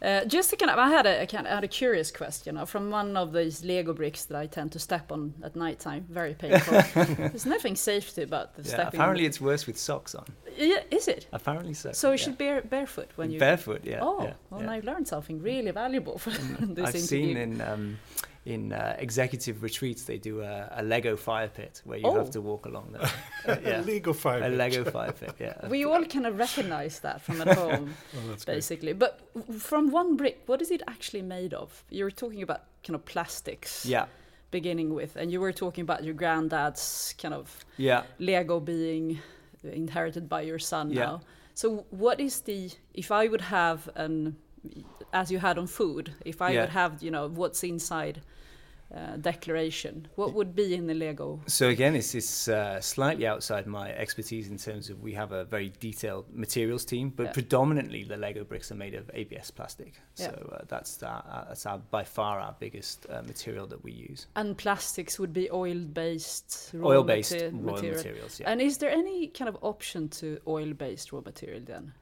Uh, 0.00 0.24
just 0.26 0.50
to 0.50 0.56
kind 0.56 0.70
of, 0.70 0.78
I 0.78 0.88
had 0.90 1.06
a, 1.06 1.22
a 1.22 1.26
kind 1.26 1.46
of, 1.46 1.52
I 1.52 1.54
had 1.56 1.64
a 1.64 1.68
curious 1.68 2.10
question 2.10 2.56
uh, 2.56 2.64
from 2.64 2.90
one 2.90 3.16
of 3.16 3.32
these 3.32 3.64
Lego 3.64 3.92
bricks 3.92 4.24
that 4.26 4.36
I 4.38 4.46
tend 4.46 4.72
to 4.72 4.78
step 4.78 5.10
on 5.10 5.34
at 5.42 5.56
night 5.56 5.80
time. 5.80 6.06
Very 6.08 6.34
painful. 6.34 6.80
There's 7.16 7.46
nothing 7.46 7.74
safety 7.76 8.22
about 8.22 8.54
the 8.54 8.62
Yeah, 8.62 8.68
stepping. 8.74 9.00
apparently 9.00 9.26
it's 9.26 9.40
worse 9.40 9.66
with 9.66 9.76
socks 9.78 10.14
on. 10.14 10.24
yeah, 10.56 10.82
is 10.90 11.08
it? 11.08 11.26
Apparently 11.32 11.74
so. 11.74 11.92
So 11.92 12.08
you 12.08 12.12
yeah. 12.18 12.24
should 12.24 12.38
be 12.38 12.60
barefoot 12.68 13.10
when 13.16 13.30
you. 13.30 13.38
barefoot. 13.40 13.82
Yeah. 13.84 13.98
oh, 14.02 14.22
yeah, 14.22 14.32
well, 14.50 14.62
yeah. 14.62 14.70
I've 14.70 14.84
learned 14.84 15.08
something 15.08 15.42
really 15.42 15.70
valuable 15.72 16.18
from 16.24 16.74
this 16.74 16.86
I've 16.88 16.94
interview. 16.94 17.00
seen 17.00 17.36
in 17.36 17.60
um, 17.60 17.98
in 18.44 18.72
uh, 18.72 18.96
executive 18.98 19.62
retreats 19.62 20.04
they 20.04 20.16
do 20.18 20.40
a, 20.42 20.68
a 20.76 20.82
Lego 20.82 21.16
fire 21.16 21.48
pit 21.48 21.82
where 21.84 21.98
you 21.98 22.06
Oh. 22.06 22.16
have 22.18 22.30
to 22.30 22.40
walk 22.40 22.66
along 22.66 22.92
the 22.92 23.02
uh, 23.04 23.56
yeah, 23.62 23.80
Lego 23.86 24.12
fire. 24.12 24.38
a 24.42 24.48
pit. 24.48 24.58
Lego 24.58 24.84
fire 24.96 25.12
pit. 25.12 25.34
Yeah. 25.38 25.68
we 25.68 25.84
all 25.84 26.04
kind 26.04 26.26
of 26.26 26.38
recognize 26.38 27.00
that 27.00 27.20
from 27.20 27.40
at 27.42 27.48
home, 27.62 27.94
Oh, 28.16 28.28
that's 28.28 28.44
great. 28.44 28.54
basically. 28.56 28.92
But 28.94 29.20
from 29.58 29.90
one 29.90 30.16
brick, 30.16 30.42
what 30.46 30.62
is 30.62 30.70
it 30.70 30.82
actually 30.88 31.22
made 31.22 31.52
of? 31.54 31.84
You 31.90 32.04
were 32.04 32.10
talking 32.10 32.42
about 32.42 32.62
kind 32.84 32.94
of 32.94 33.04
plastics. 33.04 33.84
yeah. 33.84 34.06
beginning 34.50 34.94
with, 34.94 35.16
and 35.16 35.30
you 35.30 35.40
were 35.40 35.52
talking 35.52 35.82
about 35.82 36.02
your 36.04 36.14
granddad's 36.14 37.14
kind 37.20 37.34
of 37.34 37.64
Yeah. 37.76 38.04
Lego 38.18 38.60
being 38.60 39.18
inherited 39.62 40.26
by 40.28 40.40
your 40.42 40.58
son 40.58 40.90
Yeah. 40.90 41.04
now. 41.06 41.20
So, 41.54 41.84
what 41.90 42.18
is 42.20 42.40
the 42.42 42.70
if 42.94 43.10
I 43.10 43.28
would 43.28 43.40
have 43.42 43.90
an 43.96 44.36
as 45.12 45.30
you 45.30 45.38
had 45.38 45.58
on 45.58 45.66
food, 45.66 46.12
if 46.24 46.40
I 46.42 46.50
Yeah. 46.52 46.60
would 46.62 46.70
have 46.70 47.02
you 47.02 47.10
know 47.10 47.28
what's 47.28 47.62
inside 47.64 48.20
uh, 48.94 49.18
declaration, 49.18 50.08
what 50.16 50.32
would 50.32 50.54
be 50.56 50.72
in 50.74 50.86
the 50.86 50.94
Lego? 50.94 51.40
So 51.46 51.68
again, 51.68 51.92
this 51.92 52.14
is 52.14 52.48
uh, 52.48 52.80
slightly 52.80 53.26
outside 53.26 53.66
my 53.66 53.90
expertise 53.92 54.48
in 54.48 54.56
terms 54.56 54.88
of 54.88 55.02
we 55.02 55.12
have 55.12 55.30
a 55.30 55.44
very 55.44 55.70
detailed 55.78 56.24
materials 56.34 56.86
team, 56.86 57.10
but 57.14 57.24
Yeah. 57.26 57.32
predominantly 57.32 58.04
the 58.04 58.16
Lego 58.16 58.44
bricks 58.44 58.72
are 58.72 58.76
made 58.78 58.94
of 58.94 59.10
ABS 59.12 59.50
plastic. 59.50 59.92
Yeah. 60.16 60.30
So 60.30 60.52
uh, 60.58 60.64
that's 60.68 61.02
our, 61.02 61.22
uh, 61.30 61.44
that's 61.48 61.66
our, 61.66 61.78
by 61.90 62.02
far 62.04 62.40
our 62.40 62.56
biggest 62.58 63.06
uh, 63.10 63.20
material 63.26 63.66
that 63.66 63.84
we 63.84 63.92
use. 63.92 64.26
And 64.36 64.56
plastics 64.56 65.18
would 65.18 65.34
be 65.34 65.50
oil-based, 65.50 66.72
Oil-based 66.82 67.32
mate- 67.32 67.52
raw 67.52 67.72
material. 67.74 67.96
materials. 67.96 68.40
Yeah. 68.40 68.50
And 68.50 68.62
is 68.62 68.78
there 68.78 68.90
any 68.90 69.26
kind 69.28 69.50
of 69.50 69.58
option 69.60 70.08
to 70.20 70.38
oil-based 70.46 71.12
raw 71.12 71.20
material 71.20 71.60
then? 71.62 71.92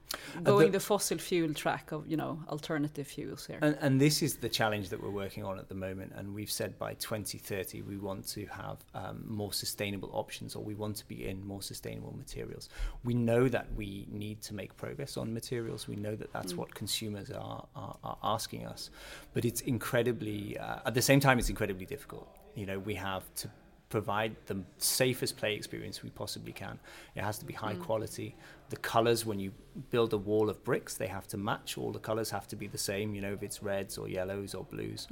Going 0.42 0.66
the- 0.66 0.78
the 0.78 0.80
fossil 0.80 1.18
fuel 1.18 1.52
track 1.54 1.92
of 1.92 2.06
you 2.06 2.16
know 2.16 2.40
alternative 2.48 3.06
fuels 3.06 3.46
here. 3.46 3.58
And, 3.60 3.76
and 3.80 4.00
this 4.00 4.22
is 4.22 4.36
the 4.36 4.48
challenge 4.48 4.88
that 4.90 5.02
we're 5.02 5.10
working 5.10 5.44
on 5.44 5.58
at 5.58 5.68
the 5.68 5.74
moment. 5.74 6.12
And 6.16 6.34
we've 6.34 6.50
said 6.50 6.78
by 6.78 6.94
2030 6.94 7.82
we 7.82 7.96
want 7.96 8.26
to 8.28 8.46
have 8.46 8.78
um, 8.94 9.24
more 9.26 9.52
sustainable 9.52 10.10
options, 10.12 10.54
or 10.54 10.62
we 10.62 10.74
want 10.74 10.96
to 10.96 11.08
be 11.08 11.26
in 11.26 11.46
more 11.46 11.62
sustainable 11.62 12.14
materials. 12.16 12.68
We 13.04 13.14
know 13.14 13.48
that 13.48 13.66
we 13.74 14.06
need 14.10 14.42
to 14.42 14.54
make 14.54 14.76
progress 14.76 15.16
on 15.16 15.32
materials. 15.32 15.88
We 15.88 15.96
know 15.96 16.14
that 16.16 16.32
that's 16.32 16.54
what 16.54 16.74
consumers 16.74 17.30
are, 17.30 17.66
are, 17.74 17.96
are 18.04 18.18
asking 18.22 18.66
us. 18.66 18.90
But 19.34 19.44
it's 19.44 19.60
incredibly, 19.62 20.58
uh, 20.58 20.78
at 20.86 20.94
the 20.94 21.02
same 21.02 21.20
time, 21.20 21.38
it's 21.38 21.50
incredibly 21.50 21.86
difficult. 21.86 22.28
You 22.54 22.66
know, 22.66 22.78
we 22.78 22.94
have 22.94 23.22
to 23.36 23.48
provide 23.88 24.34
the 24.46 24.56
safest 24.78 25.36
play 25.36 25.54
experience 25.54 26.02
we 26.02 26.10
possibly 26.10 26.52
can. 26.52 26.78
It 27.14 27.22
has 27.22 27.38
to 27.38 27.44
be 27.44 27.54
high 27.54 27.74
quality. 27.74 28.34
The 28.68 28.76
colors, 28.76 29.24
when 29.24 29.38
you 29.38 29.52
build 29.90 30.12
a 30.12 30.16
wall 30.18 30.48
of 30.50 30.64
bricks, 30.64 30.94
they 30.96 31.06
have 31.06 31.26
to 31.28 31.36
match. 31.36 31.78
All 31.78 31.92
the 31.92 31.98
colors 32.00 32.30
have 32.30 32.48
to 32.48 32.56
be 32.56 32.66
the 32.66 32.78
same. 32.78 33.14
You 33.14 33.20
know, 33.20 33.32
if 33.32 33.42
it's 33.42 33.62
reds 33.62 33.96
or 33.98 34.08
yellows 34.08 34.54
or 34.54 34.64
blues, 34.64 35.06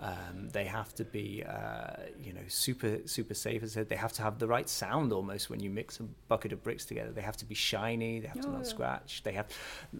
um, 0.00 0.48
they 0.52 0.64
have 0.64 0.94
to 0.96 1.04
be, 1.04 1.42
uh, 1.44 1.92
you 2.22 2.32
know, 2.32 2.40
super 2.48 2.98
super 3.06 3.34
safe. 3.34 3.62
As 3.62 3.72
I 3.72 3.74
said, 3.80 3.88
they 3.88 3.96
have 3.96 4.12
to 4.14 4.22
have 4.22 4.38
the 4.38 4.46
right 4.46 4.68
sound 4.68 5.12
almost 5.12 5.48
when 5.50 5.60
you 5.60 5.70
mix 5.70 6.00
a 6.00 6.02
bucket 6.28 6.52
of 6.52 6.62
bricks 6.62 6.84
together. 6.84 7.10
They 7.12 7.22
have 7.22 7.36
to 7.38 7.44
be 7.46 7.54
shiny. 7.54 8.20
They 8.20 8.28
have 8.28 8.40
to 8.40 8.48
Oh, 8.48 8.52
not 8.52 8.62
yeah. 8.64 8.68
scratch. 8.68 9.22
They 9.22 9.32
have, 9.32 9.46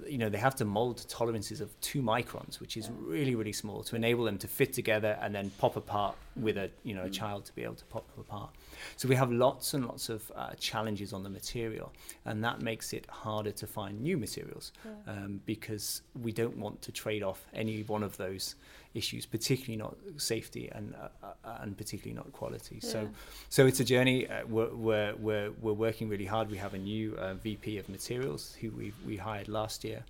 you 0.06 0.18
know, 0.18 0.28
they 0.28 0.38
have 0.38 0.54
to 0.56 0.64
mold 0.64 0.98
to 0.98 1.06
tolerances 1.08 1.60
of 1.60 1.78
two 1.80 2.02
microns, 2.02 2.60
which 2.60 2.76
is 2.76 2.90
really 3.00 3.34
really 3.34 3.52
small, 3.52 3.82
to 3.84 3.96
enable 3.96 4.24
them 4.24 4.38
to 4.38 4.48
fit 4.48 4.72
together 4.72 5.18
and 5.22 5.34
then 5.34 5.50
pop 5.58 5.76
apart 5.76 6.16
with 6.36 6.56
a 6.58 6.70
you 6.82 6.94
know 6.94 7.04
a 7.04 7.10
child 7.10 7.44
to 7.46 7.54
be 7.54 7.62
able 7.62 7.74
to 7.76 7.84
pop 7.86 8.06
them 8.14 8.20
apart. 8.20 8.50
So 8.96 9.08
we 9.08 9.16
have 9.16 9.30
lots 9.30 9.74
and 9.74 9.86
lots 9.86 10.08
of 10.08 10.30
uh, 10.34 10.50
challenges 10.58 11.12
on 11.12 11.22
the 11.22 11.30
material, 11.30 11.92
and 12.24 12.42
that 12.44 12.60
makes 12.62 12.92
it 12.92 13.06
harder 13.08 13.52
to 13.52 13.66
find 13.66 14.00
new 14.00 14.16
materials 14.16 14.72
um, 15.06 15.40
because 15.46 16.02
we 16.20 16.32
don't 16.32 16.56
want 16.56 16.82
to 16.82 16.92
trade 16.92 17.22
off 17.22 17.46
any 17.54 17.82
one 17.82 18.02
of 18.02 18.16
those 18.16 18.56
issues, 18.98 19.24
particularly 19.26 19.78
not 19.84 19.94
safety 20.16 20.64
and 20.76 20.94
uh, 20.94 21.08
uh, 21.26 21.62
and 21.62 21.76
particularly 21.82 22.16
not 22.20 22.28
quality. 22.40 22.78
So 22.80 22.98
Yeah. 23.02 23.08
so 23.56 23.60
it's 23.70 23.80
a 23.80 23.88
journey. 23.94 24.18
Uh, 24.26 24.46
we're, 24.54 24.74
we're 24.86 25.14
we're 25.26 25.50
we're 25.62 25.80
working 25.86 26.06
really 26.14 26.28
hard. 26.34 26.46
We 26.50 26.58
have 26.66 26.74
a 26.74 26.82
new 26.92 27.06
uh, 27.16 27.34
VP 27.44 27.64
of 27.78 27.88
materials 27.88 28.42
who 28.60 28.68
we 28.80 28.86
we 29.06 29.16
hired 29.28 29.48
last 29.48 29.84
year. 29.84 30.02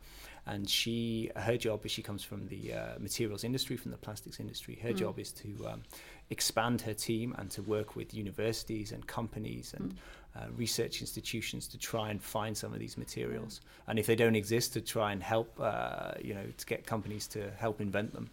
And 0.50 0.66
she, 0.78 1.30
her 1.36 1.58
job 1.58 1.84
is 1.84 1.92
she 1.92 2.02
comes 2.02 2.24
from 2.24 2.40
the 2.48 2.62
uh, 2.72 2.98
materials 2.98 3.44
industry, 3.44 3.76
from 3.76 3.90
the 3.90 3.98
plastics 3.98 4.40
industry. 4.40 4.78
Her 4.82 4.94
job 4.94 5.18
is 5.18 5.30
to 5.32 5.48
um, 5.70 5.82
expand 6.30 6.80
her 6.88 6.94
team 6.94 7.34
and 7.38 7.50
to 7.50 7.60
work 7.62 7.96
with 7.96 8.14
universities 8.14 8.92
and 8.92 9.06
companies 9.06 9.74
and 9.76 9.94
uh, 10.34 10.46
research 10.56 11.02
institutions 11.02 11.68
to 11.68 11.76
try 11.78 12.08
and 12.10 12.22
find 12.22 12.56
some 12.56 12.72
of 12.72 12.78
these 12.78 12.96
materials. 12.96 13.60
And 13.88 13.98
if 13.98 14.06
they 14.06 14.16
don't 14.16 14.36
exist, 14.36 14.72
to 14.72 14.80
try 14.80 15.12
and 15.12 15.22
help, 15.22 15.48
uh, 15.60 16.12
you 16.28 16.32
know, 16.32 16.46
to 16.56 16.66
get 16.66 16.86
companies 16.86 17.26
to 17.28 17.40
help 17.58 17.80
invent 17.82 18.14
them. 18.14 18.30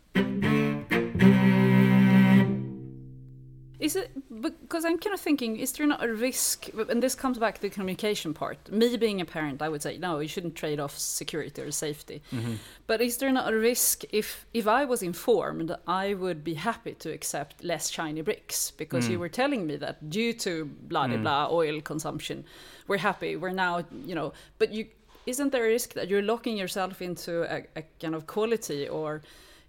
Is 3.85 3.95
it 3.95 4.11
because 4.41 4.83
I'm 4.83 4.97
kind 4.97 5.13
of 5.13 5.19
thinking, 5.19 5.57
is 5.57 5.71
there 5.73 5.85
not 5.85 6.03
a 6.03 6.11
risk? 6.11 6.69
And 6.89 7.03
this 7.03 7.13
comes 7.13 7.37
back 7.37 7.55
to 7.55 7.61
the 7.61 7.69
communication 7.69 8.33
part. 8.33 8.71
Me 8.71 8.97
being 8.97 9.21
a 9.21 9.25
parent, 9.25 9.61
I 9.61 9.69
would 9.69 9.83
say 9.83 9.99
no, 9.99 10.19
you 10.19 10.27
shouldn't 10.27 10.55
trade 10.55 10.79
off 10.79 10.97
security 10.97 11.61
or 11.61 11.71
safety. 11.71 12.23
Mm-hmm. 12.33 12.55
But 12.87 13.01
is 13.01 13.17
there 13.17 13.31
not 13.31 13.53
a 13.53 13.55
risk 13.55 14.03
if 14.11 14.47
if 14.53 14.67
I 14.67 14.85
was 14.85 15.03
informed, 15.03 15.75
I 15.87 16.15
would 16.15 16.43
be 16.43 16.55
happy 16.55 16.93
to 16.95 17.11
accept 17.11 17.63
less 17.63 17.91
shiny 17.91 18.21
bricks 18.21 18.71
because 18.71 19.07
you 19.07 19.17
mm. 19.17 19.21
were 19.21 19.29
telling 19.29 19.67
me 19.67 19.75
that 19.77 20.09
due 20.09 20.33
to 20.33 20.65
blah 20.65 21.07
blah 21.07 21.17
mm. 21.17 21.21
blah 21.21 21.47
oil 21.51 21.79
consumption, 21.81 22.43
we're 22.87 23.03
happy. 23.09 23.35
We're 23.35 23.51
now 23.51 23.83
you 24.05 24.15
know, 24.15 24.33
but 24.57 24.73
you 24.73 24.87
isn't 25.27 25.51
there 25.51 25.65
a 25.65 25.69
risk 25.69 25.93
that 25.93 26.07
you're 26.09 26.27
locking 26.33 26.57
yourself 26.57 27.01
into 27.01 27.43
a, 27.55 27.63
a 27.75 27.83
kind 28.01 28.15
of 28.15 28.25
quality 28.25 28.87
or 28.87 29.21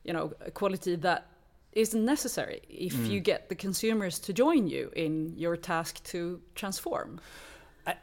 you 0.07 0.12
know 0.12 0.33
a 0.40 0.51
quality 0.51 0.97
that 0.97 1.27
isn't 1.73 2.05
necessary 2.05 2.61
if 2.71 2.95
you 3.11 3.21
get 3.21 3.49
the 3.51 3.55
consumers 3.55 4.19
to 4.19 4.33
join 4.33 4.66
you 4.66 4.90
in 4.97 5.35
your 5.37 5.57
task 5.57 6.03
to 6.05 6.40
transform. 6.55 7.21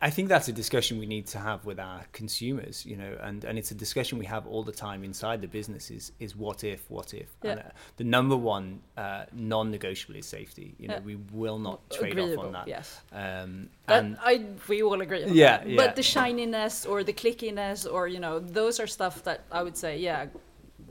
I, 0.02 0.10
think 0.12 0.30
that's 0.30 0.48
a 0.48 0.54
discussion 0.54 0.98
we 0.98 1.06
need 1.06 1.28
to 1.28 1.40
have 1.40 1.66
with 1.66 1.78
our 1.78 2.06
consumers, 2.14 2.86
you 2.86 2.96
know, 2.96 3.18
and, 3.22 3.44
and 3.44 3.58
it's 3.60 3.72
a 3.72 3.76
discussion 3.76 4.18
we 4.18 4.26
have 4.28 4.48
all 4.48 4.64
the 4.64 4.72
time 4.72 5.04
inside 5.04 5.42
the 5.42 5.48
business 5.48 5.92
is, 5.92 6.14
is 6.22 6.38
what 6.38 6.64
if, 6.64 6.90
what 6.90 7.14
if. 7.14 7.30
And, 7.42 7.60
Yeah. 7.60 7.66
uh, 7.68 7.72
the 7.98 8.06
number 8.06 8.38
one 8.38 8.80
uh, 8.96 9.26
non-negotiable 9.34 10.16
is 10.16 10.26
safety. 10.26 10.76
You 10.80 10.88
know, 10.88 10.94
Yeah. 10.96 11.02
we 11.02 11.16
will 11.34 11.60
not 11.60 11.90
trade 11.90 12.18
off 12.18 12.38
on 12.38 12.54
that. 12.54 12.68
yes. 12.70 13.02
Um, 13.12 13.70
That 13.88 14.04
and 14.04 14.18
I 14.22 14.46
we 14.70 14.82
all 14.84 15.02
agree 15.02 15.24
on 15.26 15.34
Yeah, 15.34 15.58
that. 15.58 15.68
yeah. 15.68 15.76
But 15.76 15.98
the 15.98 16.04
shininess 16.04 16.86
or 16.86 17.04
the 17.04 17.14
clickiness 17.14 17.86
or 17.92 18.08
you 18.08 18.22
know 18.22 18.40
those 18.40 18.80
are 18.80 18.88
stuff 18.88 19.24
that 19.24 19.40
I 19.52 19.64
would 19.64 19.76
say 19.76 19.98
yeah, 19.98 20.28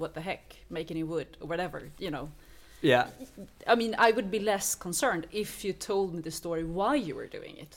what 0.02 0.12
the 0.14 0.20
heck, 0.28 0.44
making 0.78 0.96
it 1.02 1.06
wood 1.14 1.30
or 1.40 1.46
whatever 1.52 1.78
you 2.04 2.10
know. 2.16 2.26
yeah, 2.92 3.04
I 3.72 3.74
mean, 3.82 3.92
I 4.06 4.08
would 4.16 4.28
be 4.36 4.40
less 4.52 4.66
concerned 4.86 5.24
if 5.42 5.50
you 5.64 5.72
told 5.72 6.08
me 6.14 6.20
the 6.28 6.30
story 6.42 6.64
why 6.78 6.94
you 7.06 7.14
were 7.20 7.30
doing 7.38 7.54
it. 7.64 7.72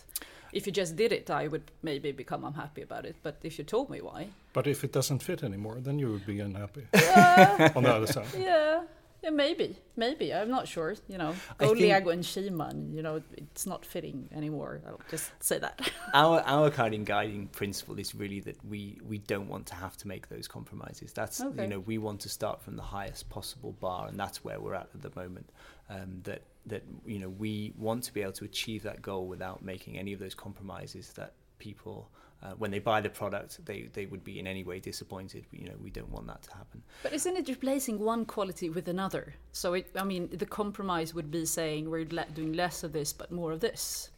If 0.57 0.65
you 0.67 0.73
just 0.81 0.95
did 0.95 1.11
it, 1.19 1.27
I 1.29 1.43
would 1.51 1.65
maybe 1.83 2.09
become 2.23 2.41
unhappy 2.49 2.81
about 2.89 3.03
it. 3.05 3.15
But 3.25 3.35
if 3.49 3.53
you 3.59 3.65
told 3.65 3.87
me 3.89 3.99
why, 4.09 4.21
But 4.53 4.65
if 4.67 4.83
it 4.85 4.91
doesn't 4.97 5.21
fit 5.29 5.43
anymore, 5.43 5.77
then 5.85 5.99
you 6.01 6.07
would 6.13 6.25
be 6.25 6.37
unhappy. 6.49 6.85
On 7.77 7.83
the 7.83 7.93
other 7.97 8.07
side. 8.15 8.31
yeah, 8.39 8.81
Yeah, 9.25 9.31
maybe, 9.31 9.75
maybe. 9.95 10.31
I'm 10.31 10.49
not 10.51 10.67
sure. 10.67 10.95
You 11.07 11.17
know, 11.17 11.33
go 11.57 11.73
think- 11.73 11.89
Lego 11.89 12.11
and 12.11 12.23
Shima, 12.23 12.65
and 12.65 12.93
you 12.93 13.01
know, 13.01 13.23
it's 13.35 13.65
not 13.65 13.83
fitting 13.83 14.29
anymore. 14.31 14.81
I'll 14.87 15.01
just 15.09 15.31
say 15.39 15.57
that. 15.57 15.81
our 16.13 16.41
our 16.41 16.69
of 16.69 17.05
guiding 17.05 17.47
principle 17.47 17.97
is 17.97 18.13
really 18.13 18.39
that 18.41 18.63
we 18.63 18.99
we 19.03 19.17
don't 19.17 19.47
want 19.47 19.65
to 19.67 19.75
have 19.75 19.97
to 19.97 20.07
make 20.07 20.29
those 20.29 20.47
compromises. 20.47 21.11
That's 21.11 21.41
Okay. 21.41 21.63
you 21.63 21.67
know 21.67 21.79
we 21.79 21.97
want 21.97 22.19
to 22.21 22.29
start 22.29 22.61
from 22.61 22.75
the 22.75 22.83
highest 22.83 23.27
possible 23.29 23.71
bar, 23.79 24.07
and 24.07 24.19
that's 24.19 24.43
where 24.43 24.59
we're 24.59 24.75
at 24.75 24.89
at 24.93 25.01
the 25.01 25.19
moment. 25.19 25.49
Um, 25.89 26.21
that 26.23 26.43
that 26.67 26.83
you 27.07 27.17
know 27.17 27.29
we 27.29 27.73
want 27.79 28.03
to 28.03 28.13
be 28.13 28.21
able 28.21 28.33
to 28.33 28.45
achieve 28.45 28.83
that 28.83 29.01
goal 29.01 29.25
without 29.25 29.63
making 29.63 29.97
any 29.97 30.13
of 30.13 30.19
those 30.19 30.35
compromises 30.35 31.13
that 31.13 31.33
people. 31.57 32.09
Uh, 32.43 32.51
when 32.59 32.69
they 32.69 32.77
buy 32.79 33.01
the 33.01 33.09
product, 33.09 33.65
they, 33.65 33.89
they 33.93 34.05
would 34.05 34.23
be 34.23 34.37
in 34.39 34.45
any 34.45 34.63
way 34.63 34.79
disappointed. 34.79 35.45
You 35.51 35.65
know, 35.69 35.75
we 35.81 35.89
don't 35.89 36.09
want 36.11 36.27
that 36.27 36.43
to 36.43 36.51
happen. 36.53 36.83
but 37.01 37.11
isn't 37.13 37.35
it 37.37 37.47
replacing 37.47 37.97
one 37.97 38.23
quality 38.25 38.69
with 38.69 38.87
another? 38.87 39.33
So, 39.51 39.73
it, 39.73 39.87
I 39.95 40.03
mean, 40.03 40.29
the 40.31 40.45
compromise 40.45 41.13
would 41.15 41.31
be 41.31 41.45
saying 41.45 41.89
we're 41.89 42.05
doing 42.05 42.53
less 42.53 42.83
of 42.83 42.91
this 42.93 43.13
but 43.13 43.31
more 43.31 43.51
of 43.51 43.61
this. 43.61 44.11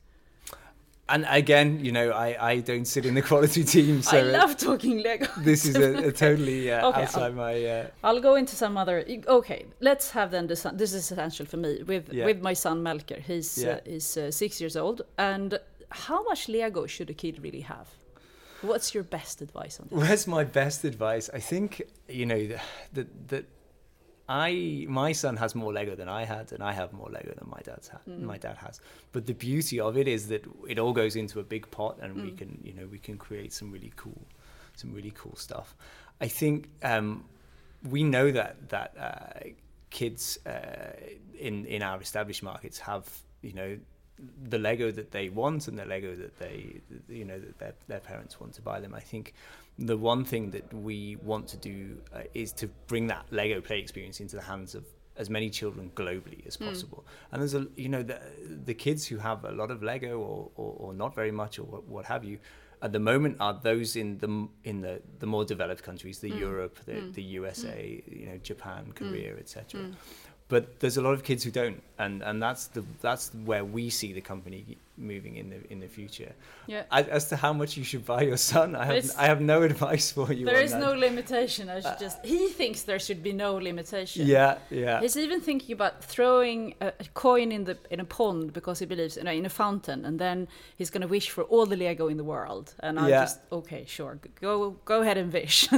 And 1.10 1.26
again, 1.30 1.80
you 1.86 1.94
know, 1.94 2.10
I, 2.12 2.52
I 2.52 2.60
don't 2.60 2.84
sit 2.86 3.06
in 3.06 3.14
the 3.14 3.22
quality 3.22 3.64
team, 3.76 4.02
so 4.02 4.18
I 4.18 4.22
love 4.24 4.58
talking 4.58 5.02
Lego. 5.02 5.28
this 5.38 5.66
is 5.66 5.78
a, 5.78 6.08
a 6.08 6.12
totally 6.26 6.70
uh, 6.70 6.90
Okay, 6.90 7.04
outside 7.04 7.34
my. 7.34 7.64
Uh, 7.64 7.88
I'll 8.04 8.20
go 8.20 8.36
into 8.36 8.56
some 8.58 8.76
other. 8.76 9.06
Okay, 9.28 9.68
let's 9.80 10.12
have 10.12 10.32
then 10.32 10.48
the 10.48 10.56
son. 10.58 10.76
This 10.76 10.94
is 10.94 11.10
essential 11.10 11.46
for 11.46 11.56
me 11.58 11.82
with 11.84 12.12
Yeah. 12.12 12.26
with 12.26 12.42
my 12.42 12.54
son 12.54 12.84
Melker. 12.84 13.22
He's 13.22 13.58
Yeah. 13.58 13.70
uh, 13.70 13.80
he's 13.86 14.18
uh, 14.18 14.32
six 14.32 14.60
years 14.60 14.76
old, 14.76 15.04
and 15.18 15.58
how 15.90 16.24
much 16.24 16.50
Lego 16.50 16.86
should 16.88 17.10
a 17.10 17.14
kid 17.14 17.40
really 17.42 17.62
have? 17.62 17.88
What's 18.62 18.94
your 18.94 19.04
best 19.04 19.42
advice 19.42 19.80
on 19.80 19.88
this? 19.90 20.00
Where's 20.00 20.28
my 20.28 20.44
best 20.44 20.84
advice? 20.84 21.30
I 21.34 21.40
think 21.40 21.82
you 22.08 22.26
know 22.26 22.48
that 22.94 23.28
that 23.30 23.46
I 24.30 24.86
my 24.90 25.12
son 25.14 25.38
has 25.38 25.56
more 25.56 25.72
Lego 25.72 25.96
than 25.96 26.10
I 26.10 26.26
had, 26.26 26.52
and 26.52 26.62
I 26.62 26.74
have 26.74 26.92
more 26.92 27.10
Lego 27.10 27.34
than 27.38 27.50
my 27.50 27.62
dad's 27.64 27.88
had, 27.88 28.02
my 28.08 28.38
dad 28.38 28.58
has. 28.58 28.82
But 29.12 29.26
the 29.26 29.34
beauty 29.34 29.80
of 29.80 29.98
it 29.98 30.08
is 30.08 30.28
that 30.28 30.46
it 30.68 30.80
all 30.80 30.92
goes 30.92 31.16
into 31.16 31.40
a 31.40 31.44
big 31.44 31.70
pot, 31.72 31.98
and 32.02 32.22
we 32.22 32.32
can 32.32 32.60
you 32.64 32.74
know 32.74 32.88
we 32.88 33.00
can 33.00 33.18
create 33.18 33.54
some 33.54 33.72
really 33.72 33.94
cool, 33.96 34.22
some 34.76 34.94
really 34.94 35.12
cool 35.16 35.36
stuff. 35.36 35.76
I 36.20 36.28
think 36.28 36.70
um, 36.84 37.26
we 37.90 38.04
know 38.04 38.32
that 38.32 38.70
that 38.70 38.94
uh, 39.00 39.50
kids 39.92 40.40
uh, 40.46 40.92
in 41.40 41.66
in 41.66 41.82
our 41.82 42.02
established 42.02 42.44
markets 42.44 42.80
have 42.80 43.08
you 43.42 43.54
know 43.54 43.78
the 44.50 44.58
Lego 44.58 44.92
that 44.92 45.12
they 45.12 45.30
want 45.30 45.68
and 45.68 45.78
the 45.78 45.86
Lego 45.86 46.16
that 46.16 46.38
they 46.40 46.82
you 47.08 47.26
know 47.26 47.40
that 47.40 47.60
their, 47.60 47.74
their 47.88 48.00
parents 48.00 48.40
want 48.40 48.54
to 48.54 48.62
buy 48.62 48.80
them. 48.80 48.94
I 48.94 49.00
think 49.00 49.34
the 49.78 49.98
one 49.98 50.26
thing 50.26 50.52
that 50.52 50.74
we 50.74 51.18
want 51.18 51.48
to 51.50 51.58
do 51.58 51.98
uh, 52.14 52.22
is 52.34 52.52
to 52.54 52.68
bring 52.88 53.08
that 53.08 53.26
Lego 53.32 53.62
play 53.62 53.80
experience 53.80 54.20
into 54.20 54.36
the 54.36 54.42
hands 54.42 54.74
of 54.74 54.86
as 55.18 55.30
many 55.30 55.50
children 55.50 55.92
globally 55.96 56.46
as 56.48 56.56
hmm. 56.56 56.66
possible. 56.66 57.06
And 57.32 57.42
there's 57.42 57.54
a 57.54 57.68
you 57.76 57.90
know 57.90 58.04
the 58.04 58.20
the 58.66 58.74
kids 58.74 59.06
who 59.06 59.18
have 59.18 59.44
a 59.46 59.52
lot 59.52 59.72
of 59.72 59.84
Lego 59.84 60.20
or 60.20 60.52
or, 60.56 60.76
or 60.78 60.94
not 60.94 61.16
very 61.16 61.32
much 61.32 61.60
or 61.60 61.64
what, 61.64 61.88
what 61.88 62.06
have 62.06 62.24
you. 62.24 62.40
At 62.80 62.94
the 62.94 63.00
moment, 63.00 63.38
are 63.40 63.60
those 63.60 63.96
in 63.96 64.20
the 64.20 64.48
in 64.64 64.82
the, 64.82 65.02
the 65.18 65.26
more 65.26 65.44
developed 65.44 65.82
countries, 65.82 66.20
the 66.20 66.30
hmm. 66.30 66.38
Europe, 66.38 66.80
the, 66.86 66.94
hmm. 66.94 67.12
the 67.12 67.24
USA, 67.24 68.04
you 68.08 68.28
know, 68.28 68.38
Japan, 68.38 68.92
Korea, 68.94 69.36
etc. 69.36 69.82
But 70.50 70.80
there's 70.80 70.96
a 70.96 71.02
lot 71.02 71.12
of 71.12 71.24
kids 71.24 71.44
who 71.44 71.52
don't, 71.52 71.84
and, 72.00 72.24
and 72.24 72.42
that's 72.42 72.68
the 72.68 72.84
that's 73.02 73.34
where 73.44 73.66
we 73.66 73.90
see 73.90 74.14
the 74.14 74.22
company 74.22 74.78
moving 74.98 75.36
in 75.36 75.50
the 75.50 75.72
in 75.72 75.82
the 75.82 75.88
future. 75.88 76.32
Yeah. 76.68 76.84
As, 76.90 77.08
as 77.08 77.30
to 77.30 77.36
how 77.36 77.52
much 77.52 77.76
you 77.76 77.84
should 77.84 78.06
buy 78.06 78.22
your 78.22 78.38
son, 78.38 78.74
I 78.74 78.86
have 78.86 79.12
I 79.18 79.26
have 79.26 79.42
no 79.42 79.64
advice 79.72 80.10
for 80.10 80.32
you. 80.32 80.46
There 80.46 80.62
is 80.62 80.72
that. 80.72 80.80
no 80.80 80.94
limitation. 80.94 81.68
I 81.70 81.82
should 81.82 82.00
just. 82.00 82.26
He 82.26 82.48
thinks 82.48 82.84
there 82.84 82.98
should 83.00 83.22
be 83.22 83.34
no 83.34 83.56
limitation. 83.56 84.26
Yeah, 84.26 84.58
yeah. 84.70 85.02
He's 85.02 85.18
even 85.18 85.42
thinking 85.42 85.74
about 85.74 86.02
throwing 86.02 86.76
a, 86.80 86.94
coin 87.14 87.52
in 87.52 87.66
the 87.66 87.78
in 87.92 88.00
a 88.00 88.06
pond 88.06 88.54
because 88.54 88.80
he 88.80 88.86
believes 88.86 89.18
in 89.18 89.28
a, 89.28 89.34
in 89.34 89.46
a 89.46 89.50
fountain, 89.50 90.06
and 90.06 90.18
then 90.18 90.48
he's 90.78 90.90
going 90.90 91.02
to 91.02 91.10
wish 91.10 91.30
for 91.30 91.44
all 91.44 91.66
the 91.66 91.76
Lego 91.76 92.08
in 92.08 92.16
the 92.16 92.24
world. 92.24 92.74
And 92.80 92.98
I 92.98 93.10
Yeah. 93.10 93.24
just 93.24 93.40
okay, 93.52 93.84
sure, 93.86 94.18
go 94.40 94.78
go 94.86 95.02
ahead 95.02 95.18
and 95.18 95.34
wish. 95.34 95.68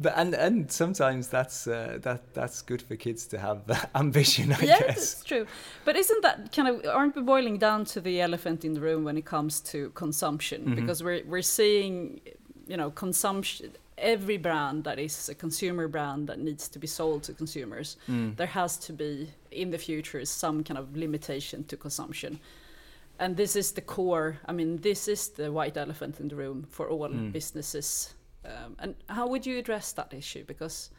But 0.00 0.12
and 0.16 0.32
and 0.34 0.70
sometimes 0.70 1.26
that's 1.28 1.66
uh, 1.66 1.98
that 2.02 2.32
that's 2.32 2.62
good 2.62 2.80
for 2.82 2.94
kids 2.96 3.26
to 3.28 3.38
have 3.38 3.62
ambition. 3.94 4.52
I 4.52 4.60
yeah, 4.62 4.78
guess. 4.80 4.86
that's 5.14 5.24
true. 5.24 5.46
But 5.84 5.96
isn't 5.96 6.22
that 6.22 6.52
kind 6.52 6.68
of 6.68 6.86
aren't 6.86 7.16
we 7.16 7.22
boiling 7.22 7.58
down 7.58 7.84
to 7.86 8.00
the 8.00 8.20
elephant 8.20 8.64
in 8.64 8.74
the 8.74 8.80
room 8.80 9.02
when 9.04 9.16
it 9.16 9.24
comes 9.24 9.60
to 9.72 9.90
consumption? 9.94 10.60
Mm-hmm. 10.62 10.74
Because 10.76 11.02
we're 11.02 11.24
we're 11.26 11.42
seeing, 11.42 12.20
you 12.68 12.76
know, 12.76 12.90
consumption. 12.92 13.72
Every 14.00 14.36
brand 14.38 14.84
that 14.84 14.98
is 15.00 15.28
a 15.28 15.34
consumer 15.34 15.88
brand 15.88 16.28
that 16.28 16.38
needs 16.38 16.68
to 16.68 16.78
be 16.78 16.86
sold 16.86 17.24
to 17.24 17.32
consumers, 17.32 17.96
Mm. 18.08 18.36
there 18.36 18.46
has 18.46 18.76
to 18.86 18.92
be 18.92 19.28
in 19.50 19.70
the 19.72 19.78
future 19.78 20.24
some 20.24 20.62
kind 20.62 20.78
of 20.78 20.96
limitation 20.96 21.64
to 21.64 21.76
consumption. 21.76 22.38
And 23.18 23.36
this 23.36 23.56
is 23.56 23.72
the 23.72 23.80
core. 23.80 24.38
I 24.46 24.52
mean, 24.52 24.76
this 24.82 25.08
is 25.08 25.30
the 25.30 25.50
white 25.50 25.76
elephant 25.76 26.20
in 26.20 26.28
the 26.28 26.36
room 26.36 26.66
for 26.70 26.88
all 26.88 27.08
Mm. 27.10 27.32
businesses. 27.32 28.14
Um, 28.44 28.76
and 28.78 28.94
how 29.08 29.26
would 29.28 29.46
you 29.46 29.58
address 29.58 29.92
that 29.92 30.14
issue? 30.14 30.44
Because 30.44 30.90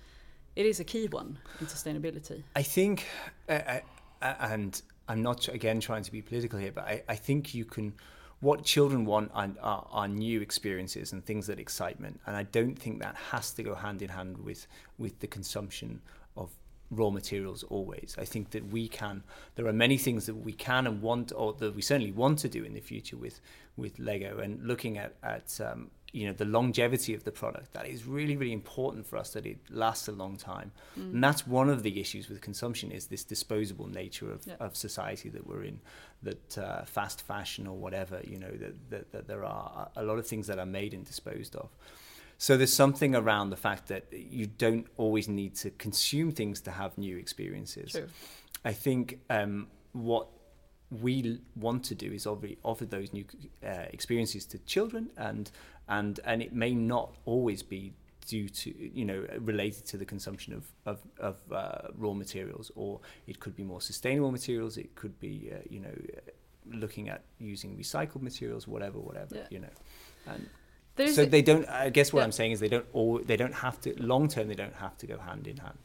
it 0.55 0.65
is 0.65 0.79
a 0.79 0.83
key 0.83 1.07
one 1.07 1.39
in 1.59 1.67
sustainability. 1.67 2.43
I 2.55 2.63
think, 2.63 3.05
uh, 3.47 3.79
uh, 4.21 4.33
and 4.41 4.81
I'm 5.07 5.21
not 5.21 5.47
again 5.47 5.79
trying 5.79 6.03
to 6.03 6.11
be 6.11 6.21
political 6.21 6.59
here, 6.59 6.71
but 6.71 6.85
I, 6.85 7.03
I 7.07 7.15
think 7.15 7.53
you 7.53 7.65
can. 7.65 7.93
What 8.41 8.63
children 8.63 9.03
want 9.03 9.31
are, 9.33 9.49
are, 9.61 9.85
are 9.91 10.07
new 10.07 10.39
experiences 10.39 11.11
and 11.11 11.25
things 11.25 11.47
that 11.47 11.59
excitement, 11.59 12.21
and 12.25 12.37
I 12.37 12.43
don't 12.43 12.79
think 12.79 13.01
that 13.01 13.15
has 13.31 13.51
to 13.53 13.63
go 13.63 13.75
hand 13.75 14.01
in 14.01 14.09
hand 14.09 14.37
with 14.37 14.65
with 14.97 15.19
the 15.19 15.27
consumption 15.27 16.01
of 16.37 16.49
raw 16.91 17.09
materials 17.09 17.63
always. 17.63 18.15
I 18.17 18.25
think 18.25 18.49
that 18.51 18.65
we 18.71 18.87
can. 18.87 19.23
There 19.55 19.67
are 19.67 19.73
many 19.73 19.97
things 19.97 20.25
that 20.25 20.35
we 20.35 20.53
can 20.53 20.87
and 20.87 21.01
want, 21.01 21.31
or 21.35 21.53
that 21.53 21.75
we 21.75 21.81
certainly 21.81 22.11
want 22.11 22.39
to 22.39 22.49
do 22.49 22.63
in 22.63 22.73
the 22.73 22.81
future 22.81 23.17
with 23.17 23.39
with 23.77 23.97
Lego, 23.99 24.39
and 24.39 24.61
looking 24.65 24.97
at 24.97 25.15
at 25.23 25.59
um, 25.61 25.91
you 26.11 26.25
know 26.27 26.33
the 26.33 26.45
longevity 26.45 27.13
of 27.13 27.23
the 27.23 27.31
product 27.31 27.73
that 27.73 27.85
is 27.87 28.03
really 28.05 28.35
really 28.35 28.51
important 28.51 29.05
for 29.05 29.15
us 29.17 29.29
that 29.33 29.45
it 29.45 29.59
lasts 29.69 30.07
a 30.07 30.11
long 30.11 30.35
time 30.37 30.71
and 30.95 31.23
that's 31.23 31.45
one 31.45 31.69
of 31.69 31.83
the 31.83 31.99
issues 32.01 32.27
with 32.29 32.41
consumption 32.41 32.91
is 32.91 33.05
this 33.07 33.23
disposable 33.23 33.85
nature 33.87 34.31
of, 34.31 34.41
Yeah. 34.47 34.55
of 34.59 34.75
society 34.75 35.29
that 35.29 35.45
we're 35.45 35.63
in 35.65 35.79
that 36.23 36.57
uh, 36.57 36.83
fast 36.85 37.21
fashion 37.21 37.67
or 37.67 37.77
whatever 37.77 38.21
you 38.23 38.39
know 38.39 38.49
that, 38.49 38.89
that, 38.89 39.11
that 39.11 39.27
there 39.27 39.45
are 39.45 39.91
a 39.95 40.03
lot 40.03 40.17
of 40.17 40.25
things 40.25 40.47
that 40.47 40.57
are 40.57 40.65
made 40.65 40.95
and 40.95 41.05
disposed 41.05 41.55
of 41.55 41.69
so 42.41 42.55
there's 42.57 42.73
something 42.73 43.13
around 43.15 43.49
the 43.51 43.57
fact 43.67 43.83
that 43.87 44.03
you 44.11 44.47
don't 44.47 44.87
always 44.97 45.27
need 45.27 45.53
to 45.63 45.69
consume 45.85 46.31
things 46.31 46.61
to 46.61 46.71
have 46.71 46.91
new 46.97 47.15
experiences 47.17 47.91
True. 47.91 48.07
i 48.65 48.73
think 48.85 49.19
um, 49.29 49.67
what 49.93 50.27
we 51.03 51.39
want 51.55 51.83
to 51.83 51.95
do 51.95 52.11
is 52.11 52.25
offer 52.25 52.85
those 52.85 53.13
new 53.13 53.25
uh, 53.63 53.85
experiences 53.97 54.45
to 54.45 54.57
children 54.73 55.03
and 55.17 55.51
and 55.87 56.19
and 56.25 56.41
it 56.41 56.51
may 56.53 56.73
not 56.73 57.09
always 57.25 57.61
be 57.61 57.93
due 58.25 58.49
to 58.49 58.67
you 58.99 59.05
know 59.05 59.19
related 59.39 59.83
to 59.85 59.97
the 59.97 60.05
consumption 60.05 60.51
of 60.53 60.63
of, 60.91 60.97
of 61.19 61.35
uh, 61.51 61.89
raw 61.95 62.13
materials 62.13 62.71
or 62.75 62.99
it 63.27 63.39
could 63.39 63.55
be 63.55 63.63
more 63.63 63.81
sustainable 63.81 64.31
materials 64.31 64.77
it 64.77 64.95
could 64.95 65.15
be 65.19 65.51
uh, 65.53 65.57
you 65.69 65.79
know 65.79 65.95
looking 66.83 67.09
at 67.09 67.21
using 67.39 67.77
recycled 67.77 68.21
materials 68.21 68.67
whatever 68.67 68.99
whatever 68.99 69.35
Yeah. 69.35 69.47
you 69.51 69.59
know 69.59 69.75
and 70.27 70.49
There's 70.99 71.15
so 71.15 71.25
they 71.35 71.41
don't 71.49 71.65
i 71.69 71.89
guess 71.97 72.11
what 72.13 72.19
Yeah. 72.21 72.25
i'm 72.27 72.31
saying 72.39 72.51
is 72.55 72.59
they 72.65 72.71
don't 72.75 72.85
all 72.97 73.13
they 73.29 73.37
don't 73.43 73.57
have 73.65 73.77
to 73.83 73.89
long 74.11 74.27
term 74.33 74.45
they 74.51 74.59
don't 74.63 74.79
have 74.85 74.95
to 75.01 75.05
go 75.11 75.17
hand 75.29 75.47
in 75.53 75.57
hand 75.67 75.83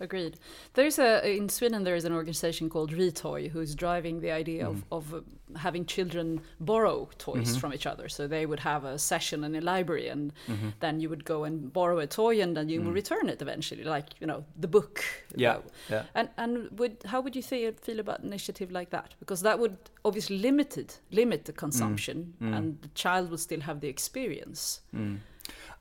agreed. 0.00 0.38
There's 0.74 0.98
a 0.98 1.36
in 1.36 1.48
Sweden 1.48 1.84
there 1.84 1.94
is 1.94 2.04
an 2.04 2.12
organization 2.12 2.68
called 2.68 2.92
Retoy 2.92 3.50
who's 3.50 3.74
driving 3.74 4.20
the 4.20 4.30
idea 4.30 4.66
of, 4.66 4.76
mm. 4.76 4.82
of 4.90 5.14
uh, 5.14 5.20
having 5.58 5.84
children 5.84 6.40
borrow 6.58 7.08
toys 7.18 7.50
mm-hmm. 7.50 7.58
from 7.58 7.74
each 7.74 7.86
other. 7.86 8.08
So 8.08 8.26
they 8.26 8.46
would 8.46 8.60
have 8.60 8.84
a 8.84 8.98
session 8.98 9.44
in 9.44 9.54
a 9.54 9.60
library, 9.60 10.08
and 10.08 10.32
mm-hmm. 10.48 10.70
then 10.80 11.00
you 11.00 11.08
would 11.08 11.24
go 11.24 11.44
and 11.44 11.72
borrow 11.72 11.98
a 11.98 12.06
toy, 12.06 12.40
and 12.40 12.56
then 12.56 12.68
you 12.68 12.80
would 12.82 12.92
mm. 12.92 12.94
return 12.94 13.28
it 13.28 13.42
eventually, 13.42 13.84
like 13.84 14.06
you 14.20 14.26
know 14.26 14.44
the 14.58 14.68
book. 14.68 15.04
Yeah, 15.36 15.58
yeah. 15.90 16.04
And 16.14 16.28
and 16.36 16.78
would 16.78 16.96
how 17.04 17.20
would 17.20 17.36
you 17.36 17.42
feel 17.42 17.72
feel 17.72 18.00
about 18.00 18.20
an 18.20 18.26
initiative 18.26 18.70
like 18.72 18.90
that? 18.90 19.14
Because 19.20 19.42
that 19.42 19.58
would 19.58 19.76
obviously 20.04 20.38
limited 20.38 20.94
limit 21.10 21.44
the 21.44 21.52
mm. 21.52 21.56
consumption, 21.56 22.34
and 22.40 22.78
the 22.82 22.88
child 22.88 23.30
would 23.30 23.40
still 23.40 23.60
have 23.60 23.80
the 23.80 23.88
experience. 23.88 24.80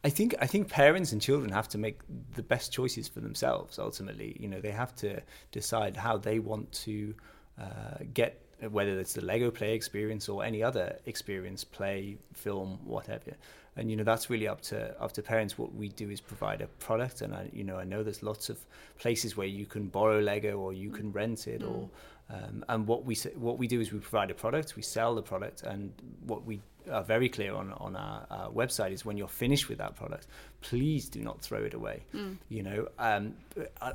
I 0.04 0.10
think 0.10 0.36
I 0.40 0.48
think 0.48 0.70
parents 0.70 1.12
and 1.12 1.22
children 1.22 1.52
have 1.52 1.68
to 1.70 1.78
make 1.78 2.00
the 2.36 2.44
best 2.44 2.72
choices 2.72 3.08
for 3.08 3.20
themselves. 3.20 3.78
Ultimately, 3.78 4.38
you 4.40 4.48
know, 4.48 4.62
they 4.62 4.72
have 4.72 4.96
to 4.98 5.22
decide 5.52 5.98
how 5.98 6.18
they 6.18 6.40
want 6.40 6.72
to 6.72 7.14
uh, 7.60 7.98
get 8.14 8.42
whether 8.68 9.00
it's 9.00 9.14
the 9.14 9.24
Lego 9.24 9.50
play 9.52 9.74
experience 9.74 10.28
or 10.28 10.44
any 10.44 10.62
other 10.62 10.98
experience, 11.06 11.64
play, 11.64 12.18
film, 12.34 12.80
whatever. 12.84 13.32
And 13.76 13.90
you 13.90 13.96
know, 13.96 14.04
that's 14.04 14.30
really 14.30 14.48
up 14.48 14.62
to 14.64 15.00
up 15.02 15.14
to 15.14 15.22
parents. 15.22 15.58
What 15.58 15.74
we 15.74 15.90
do 15.90 16.10
is 16.10 16.20
provide 16.20 16.62
a 16.62 16.68
product, 16.68 17.22
and 17.22 17.34
I, 17.34 17.50
you 17.54 17.64
know, 17.64 17.78
I 17.78 17.84
know 17.84 18.04
there's 18.04 18.24
lots 18.24 18.50
of 18.50 18.58
places 18.98 19.38
where 19.38 19.48
you 19.48 19.66
can 19.66 19.88
borrow 19.88 20.20
Lego 20.20 20.58
or 20.58 20.74
you 20.74 20.90
can 20.90 21.12
rent 21.12 21.48
it, 21.48 21.64
or 21.64 21.90
um, 22.30 22.66
and 22.68 22.88
what 22.88 23.06
we 23.06 23.16
what 23.36 23.58
we 23.58 23.68
do 23.68 23.80
is 23.80 23.94
we 23.94 24.00
provide 24.00 24.32
a 24.32 24.34
product, 24.34 24.76
we 24.76 24.82
sell 24.82 25.16
the 25.16 25.22
product, 25.22 25.64
and 25.64 25.94
what 26.26 26.46
we 26.46 26.60
are 26.92 27.04
very 27.04 27.30
clear 27.30 27.54
on 27.54 27.72
on 27.74 27.96
our, 27.96 28.26
our, 28.30 28.50
website 28.50 28.92
is 28.92 29.06
when 29.06 29.18
you're 29.18 29.28
finished 29.28 29.70
with 29.70 29.78
that 29.80 29.96
product, 29.96 30.28
please 30.62 31.10
do 31.10 31.22
not 31.22 31.42
throw 31.42 31.64
it 31.64 31.74
away. 31.74 32.04
Mm. 32.14 32.38
You 32.50 32.64
know, 32.64 32.88
um, 32.98 33.34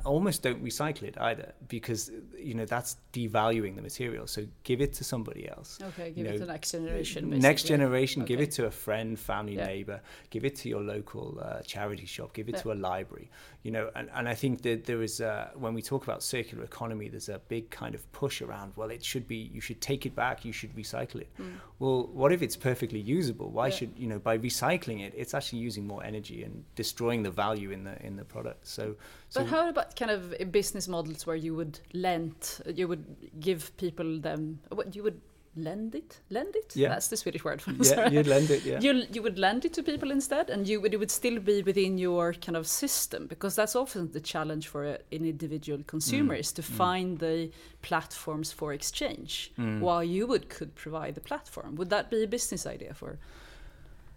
almost 0.03 0.41
don't 0.41 0.63
recycle 0.63 1.03
it 1.03 1.15
either 1.19 1.53
because 1.67 2.11
you 2.37 2.53
know 2.53 2.65
that's 2.65 2.97
devaluing 3.13 3.75
the 3.75 3.81
material. 3.81 4.27
So 4.27 4.45
give 4.63 4.81
it 4.81 4.93
to 4.93 5.03
somebody 5.03 5.49
else. 5.49 5.79
Okay, 5.81 6.09
give 6.09 6.17
you 6.17 6.25
it 6.25 6.31
know, 6.31 6.45
to 6.45 6.51
next 6.51 6.71
generation. 6.71 7.25
Basically. 7.25 7.39
Next 7.39 7.63
generation, 7.63 8.21
okay. 8.23 8.33
give 8.33 8.41
it 8.41 8.51
to 8.51 8.65
a 8.65 8.71
friend, 8.71 9.19
family, 9.19 9.55
yeah. 9.55 9.67
neighbor. 9.67 10.01
Give 10.29 10.45
it 10.45 10.55
to 10.57 10.69
your 10.69 10.81
local 10.81 11.39
uh, 11.41 11.61
charity 11.61 12.05
shop. 12.05 12.33
Give 12.33 12.49
it 12.49 12.55
yeah. 12.55 12.61
to 12.61 12.71
a 12.71 12.75
library. 12.75 13.29
You 13.63 13.71
know, 13.71 13.89
and, 13.95 14.09
and 14.13 14.29
I 14.29 14.35
think 14.35 14.61
that 14.61 14.85
there 14.85 15.01
is 15.01 15.21
a, 15.21 15.51
when 15.55 15.73
we 15.73 15.81
talk 15.81 16.03
about 16.03 16.21
circular 16.21 16.63
economy, 16.63 17.09
there's 17.09 17.29
a 17.29 17.39
big 17.47 17.69
kind 17.71 17.95
of 17.95 18.11
push 18.11 18.41
around. 18.41 18.73
Well, 18.75 18.91
it 18.91 19.03
should 19.03 19.27
be 19.27 19.49
you 19.53 19.61
should 19.61 19.81
take 19.81 20.05
it 20.05 20.15
back. 20.15 20.45
You 20.45 20.51
should 20.51 20.75
recycle 20.75 21.21
it. 21.21 21.29
Mm. 21.39 21.53
Well, 21.79 22.09
what 22.13 22.31
if 22.31 22.41
it's 22.41 22.55
perfectly 22.55 22.99
usable? 22.99 23.49
Why 23.49 23.67
yeah. 23.67 23.75
should 23.75 23.93
you 23.97 24.07
know 24.07 24.19
by 24.19 24.37
recycling 24.37 25.01
it? 25.01 25.13
It's 25.15 25.33
actually 25.33 25.59
using 25.59 25.87
more 25.87 26.03
energy 26.03 26.43
and 26.43 26.54
destroying 26.75 27.23
the 27.23 27.31
value 27.31 27.71
in 27.71 27.83
the 27.83 28.03
in 28.05 28.15
the 28.15 28.25
product. 28.25 28.67
So, 28.67 28.95
so 29.29 29.41
but 29.41 29.49
how 29.49 29.69
about 29.69 29.95
kind 29.95 30.11
of 30.11 30.51
business 30.51 30.87
models 30.87 31.25
where 31.25 31.35
you 31.35 31.55
would 31.55 31.79
lend, 31.93 32.61
you 32.73 32.87
would 32.87 33.05
give 33.39 33.75
people 33.77 34.19
them, 34.19 34.59
what 34.69 34.95
you 34.95 35.03
would 35.03 35.21
lend 35.57 35.95
it 35.95 36.19
lend 36.29 36.55
it 36.55 36.75
yeah 36.75 36.89
that's 36.89 37.07
the 37.07 37.15
swedish 37.15 37.43
word 37.43 37.61
for 37.61 37.71
it 37.71 37.85
yeah 37.85 38.09
you'd 38.09 38.27
lend 38.27 38.49
it 38.51 38.63
yeah 38.65 38.79
you, 38.81 39.03
you 39.11 39.21
would 39.21 39.39
lend 39.39 39.63
it 39.63 39.73
to 39.73 39.81
people 39.81 40.11
instead 40.11 40.49
and 40.49 40.67
you 40.67 40.81
would 40.81 40.93
it 40.93 40.97
would 40.97 41.11
still 41.11 41.39
be 41.39 41.61
within 41.61 41.97
your 41.97 42.33
kind 42.33 42.57
of 42.57 42.67
system 42.67 43.25
because 43.27 43.55
that's 43.55 43.75
often 43.75 44.11
the 44.11 44.19
challenge 44.19 44.67
for 44.67 44.83
an 44.83 44.97
individual 45.11 45.81
consumer 45.87 46.35
mm. 46.35 46.39
is 46.39 46.51
to 46.51 46.61
mm. 46.61 46.65
find 46.65 47.19
the 47.19 47.49
platforms 47.81 48.51
for 48.51 48.73
exchange 48.73 49.51
mm. 49.57 49.79
while 49.79 50.03
you 50.03 50.27
would 50.27 50.49
could 50.49 50.75
provide 50.75 51.15
the 51.15 51.21
platform 51.21 51.75
would 51.75 51.89
that 51.89 52.09
be 52.09 52.23
a 52.23 52.27
business 52.27 52.65
idea 52.65 52.93
for 52.93 53.17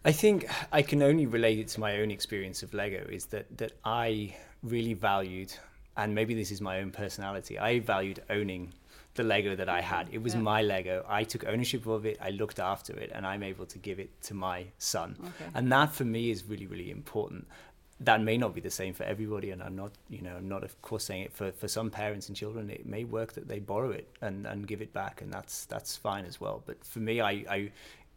I 0.08 0.12
think 0.12 0.48
I 0.72 0.80
can 0.80 1.02
only 1.02 1.26
relate 1.26 1.58
it 1.58 1.68
to 1.74 1.80
my 1.80 2.00
own 2.00 2.10
experience 2.10 2.62
of 2.62 2.72
Lego 2.72 3.06
is 3.10 3.26
that 3.26 3.46
that 3.58 3.72
I 3.84 4.34
really 4.62 4.94
valued 4.94 5.52
and 5.98 6.14
maybe 6.14 6.32
this 6.34 6.50
is 6.50 6.60
my 6.70 6.80
own 6.80 6.90
personality 6.90 7.58
I 7.58 7.80
valued 7.80 8.22
owning 8.30 8.72
the 9.18 9.24
Lego 9.24 9.54
that 9.56 9.68
I 9.68 9.82
had. 9.82 10.08
It 10.10 10.22
was 10.22 10.34
yeah. 10.34 10.40
my 10.40 10.62
Lego. 10.62 11.04
I 11.08 11.24
took 11.24 11.44
ownership 11.46 11.86
of 11.86 12.06
it. 12.06 12.16
I 12.22 12.30
looked 12.30 12.58
after 12.60 12.92
it, 13.04 13.10
and 13.14 13.26
I'm 13.26 13.42
able 13.42 13.66
to 13.66 13.78
give 13.78 13.98
it 13.98 14.10
to 14.28 14.34
my 14.34 14.64
son. 14.78 15.16
Okay. 15.20 15.50
And 15.54 15.72
that 15.72 15.92
for 15.92 16.04
me 16.04 16.30
is 16.30 16.44
really, 16.44 16.66
really 16.66 16.90
important. 16.90 17.46
That 18.00 18.22
may 18.22 18.36
not 18.38 18.54
be 18.54 18.60
the 18.60 18.70
same 18.70 18.94
for 18.94 19.02
everybody, 19.02 19.50
and 19.50 19.60
I'm 19.60 19.74
not, 19.74 19.90
you 20.08 20.22
know, 20.22 20.36
I'm 20.36 20.48
not 20.48 20.62
of 20.62 20.80
course 20.82 21.04
saying 21.04 21.22
it 21.22 21.32
for, 21.32 21.50
for 21.50 21.66
some 21.66 21.90
parents 21.90 22.28
and 22.28 22.36
children. 22.36 22.70
It 22.70 22.86
may 22.86 23.02
work 23.02 23.32
that 23.32 23.48
they 23.48 23.58
borrow 23.58 23.90
it 23.90 24.06
and, 24.22 24.46
and 24.46 24.68
give 24.68 24.80
it 24.80 24.92
back, 24.92 25.20
and 25.20 25.32
that's 25.32 25.64
that's 25.66 25.96
fine 25.96 26.24
as 26.24 26.40
well. 26.40 26.62
But 26.64 26.84
for 26.84 27.00
me, 27.00 27.20
I, 27.20 27.32
I 27.56 27.70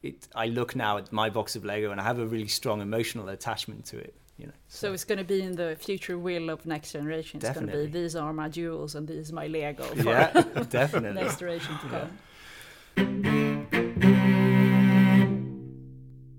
it, 0.04 0.28
I 0.36 0.48
look 0.48 0.76
now 0.76 0.98
at 0.98 1.12
my 1.12 1.30
box 1.30 1.56
of 1.56 1.64
Lego, 1.64 1.92
and 1.92 2.02
I 2.02 2.04
have 2.04 2.20
a 2.20 2.26
really 2.26 2.48
strong 2.48 2.82
emotional 2.82 3.30
attachment 3.30 3.86
to 3.86 3.98
it. 3.98 4.16
You 4.38 4.48
know, 4.48 4.54
so. 4.68 4.88
so. 4.88 4.94
it's 4.94 5.04
going 5.04 5.20
to 5.20 5.24
be 5.24 5.42
in 5.42 5.56
the 5.56 5.76
future 5.80 6.18
will 6.18 6.50
of 6.50 6.66
next 6.66 6.94
generation. 6.94 7.40
It's 7.42 7.52
going 7.52 7.68
to 7.68 7.74
be 7.74 7.86
these 7.86 8.16
are 8.16 8.34
my 8.34 8.50
jewels 8.50 8.96
and 8.96 9.08
these 9.08 9.32
my 9.32 9.48
Lego. 9.48 9.84
For 9.84 10.04
yeah, 10.04 10.32
definitely. 10.70 11.22
next 11.22 11.40
generation 11.40 11.78
to 11.80 11.88
come. 11.90 12.18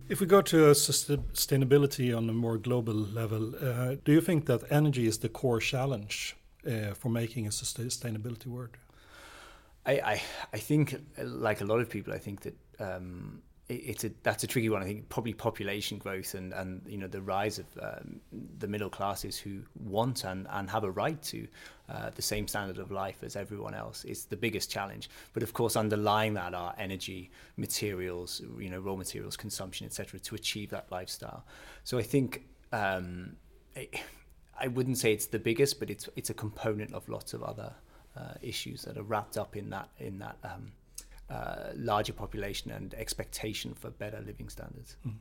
If 0.09 0.21
we 0.21 0.27
go 0.27 0.43
to 0.43 0.57
sustainability 0.73 2.15
on 2.15 2.29
a 2.29 2.35
more 2.35 2.59
global 2.59 2.93
level, 2.93 3.55
uh, 3.57 3.95
do 4.05 4.13
you 4.13 4.21
think 4.21 4.45
that 4.45 4.63
energy 4.71 5.07
is 5.07 5.19
the 5.19 5.31
core 5.31 5.59
challenge 5.61 6.37
uh, 6.67 6.93
for 6.93 7.09
making 7.09 7.47
a 7.47 7.51
sustainability 7.51 8.47
word? 8.47 8.77
I, 9.87 9.93
I, 9.93 10.23
I 10.53 10.59
think, 10.59 10.97
like 11.19 11.63
a 11.63 11.65
lot 11.65 11.81
of 11.81 11.89
people, 11.89 12.13
I 12.13 12.19
think 12.19 12.43
that 12.43 12.55
um, 12.79 13.41
it's 13.75 14.05
a 14.05 14.11
that's 14.23 14.45
a 14.45 14.47
tricky 14.47 14.69
one. 14.69 14.83
I 14.83 14.87
think 14.87 15.09
probably 15.09 15.33
population 15.33 15.99
growth 15.99 16.35
and 16.35 16.53
and 16.53 16.83
you 16.87 16.99
know 16.99 17.07
the 17.07 17.23
rise 17.23 17.59
of 17.59 17.67
um, 17.81 18.21
the 18.59 18.69
middle 18.69 18.91
classes 18.91 19.37
who 19.39 19.63
want 19.79 20.25
and 20.25 20.47
and 20.51 20.71
have 20.71 20.85
a 20.85 20.91
right 20.91 21.21
to 21.25 21.47
uh, 21.89 22.11
the 22.15 22.23
same 22.23 22.47
standard 22.49 22.79
of 22.79 22.91
life 22.91 23.23
as 23.23 23.37
everyone 23.37 23.75
else 23.75 24.05
is 24.05 24.25
the 24.27 24.37
biggest 24.37 24.71
challenge. 24.71 25.11
But 25.33 25.43
of 25.43 25.53
course, 25.53 25.77
underlying 25.77 26.35
that 26.35 26.55
are 26.55 26.75
energy, 26.79 27.31
materials, 27.57 28.43
you 28.59 28.71
know, 28.71 28.81
raw 28.81 28.97
materials 28.97 29.37
consumption, 29.37 29.87
etc., 29.87 30.21
to 30.21 30.35
achieve 30.35 30.71
that 30.71 30.91
lifestyle. 30.91 31.45
So 31.85 31.99
I 31.99 32.03
think. 32.03 32.47
Um, 32.73 33.37
I 34.59 34.69
wouldn't 34.69 34.99
say 34.99 35.13
it's 35.13 35.27
the 35.27 35.39
biggest, 35.39 35.81
but 35.81 35.91
it's 35.91 36.09
it's 36.15 36.31
a 36.31 36.35
component 36.35 36.93
of 36.93 37.09
lots 37.09 37.35
of 37.35 37.43
other 37.43 37.73
uh, 38.17 38.35
issues 38.43 38.83
that 38.83 38.97
are 38.97 39.03
wrapped 39.03 39.37
up 39.37 39.57
in 39.57 39.71
that 39.71 39.89
in 39.99 40.19
that 40.19 40.37
um, 40.45 40.73
uh, 41.33 41.73
larger 41.77 42.13
population 42.13 42.71
and 42.71 42.95
expectation 42.95 43.75
for 43.75 43.91
better 43.91 44.21
living 44.27 44.51
standards. 44.51 44.97
Mm. 45.07 45.15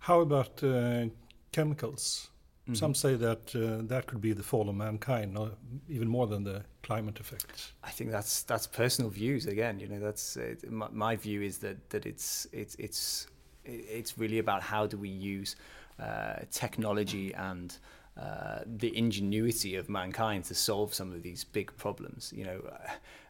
How 0.00 0.20
about 0.20 0.62
uh, 0.62 1.06
chemicals? 1.52 2.30
Mm 2.66 2.72
-hmm. 2.72 2.78
Some 2.78 2.94
say 2.94 3.16
that 3.16 3.54
uh, 3.54 3.86
that 3.88 4.06
could 4.06 4.20
be 4.20 4.34
the 4.34 4.42
fall 4.42 4.68
of 4.68 4.74
mankind, 4.74 5.38
or 5.38 5.50
even 5.88 6.08
more 6.08 6.28
than 6.28 6.44
the 6.44 6.62
climate 6.80 7.20
effect. 7.20 7.74
I 7.88 7.92
think 7.96 8.10
that's 8.10 8.44
that's 8.44 8.66
personal 8.66 9.10
views. 9.10 9.46
Again, 9.46 9.80
you 9.80 9.88
know, 9.88 10.00
that's 10.00 10.36
it, 10.36 10.70
my, 10.70 10.86
my, 10.92 11.16
view 11.16 11.42
is 11.42 11.58
that 11.58 11.76
that 11.88 12.04
it's 12.04 12.48
it's 12.52 12.74
it's 12.78 13.26
it's 13.64 14.18
really 14.18 14.38
about 14.38 14.62
how 14.62 14.86
do 14.86 14.98
we 14.98 15.08
use 15.38 15.56
uh, 15.98 16.44
technology 16.50 17.34
and 17.34 17.78
uh, 18.16 18.78
the 18.78 18.90
ingenuity 18.96 19.78
of 19.80 19.88
mankind 19.88 20.44
to 20.44 20.54
solve 20.54 20.92
some 20.92 21.16
of 21.16 21.22
these 21.22 21.46
big 21.52 21.76
problems. 21.76 22.32
You 22.32 22.44
know, 22.44 22.60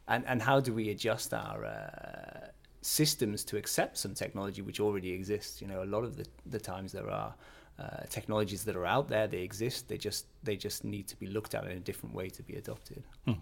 and 0.09 0.25
and 0.27 0.43
how 0.43 0.61
do 0.61 0.73
we 0.73 0.91
adjust 0.91 1.33
our 1.33 1.65
uh, 1.65 2.49
systems 2.81 3.45
to 3.45 3.57
accept 3.57 3.99
some 3.99 4.15
technology 4.15 4.63
which 4.63 4.81
already 4.81 5.13
exists? 5.13 5.61
You 5.61 5.69
know, 5.69 5.83
a 5.83 5.91
lot 5.95 6.05
of 6.05 6.17
the, 6.17 6.27
the 6.47 6.59
times 6.59 6.93
there 6.93 7.11
are 7.11 7.35
uh, 7.79 8.03
technologies 8.11 8.65
that 8.65 8.75
are 8.75 8.87
out 8.87 9.09
there, 9.09 9.29
they 9.29 9.43
exist. 9.43 9.89
They 9.89 9.99
just 9.99 10.27
they 10.43 10.57
just 10.57 10.85
need 10.85 11.07
to 11.09 11.17
be 11.17 11.27
looked 11.27 11.55
at 11.55 11.65
in 11.65 11.73
a 11.73 11.81
different 11.81 12.15
way 12.15 12.29
to 12.31 12.43
be 12.43 12.57
adopted. 12.57 13.05
Hmm. 13.25 13.35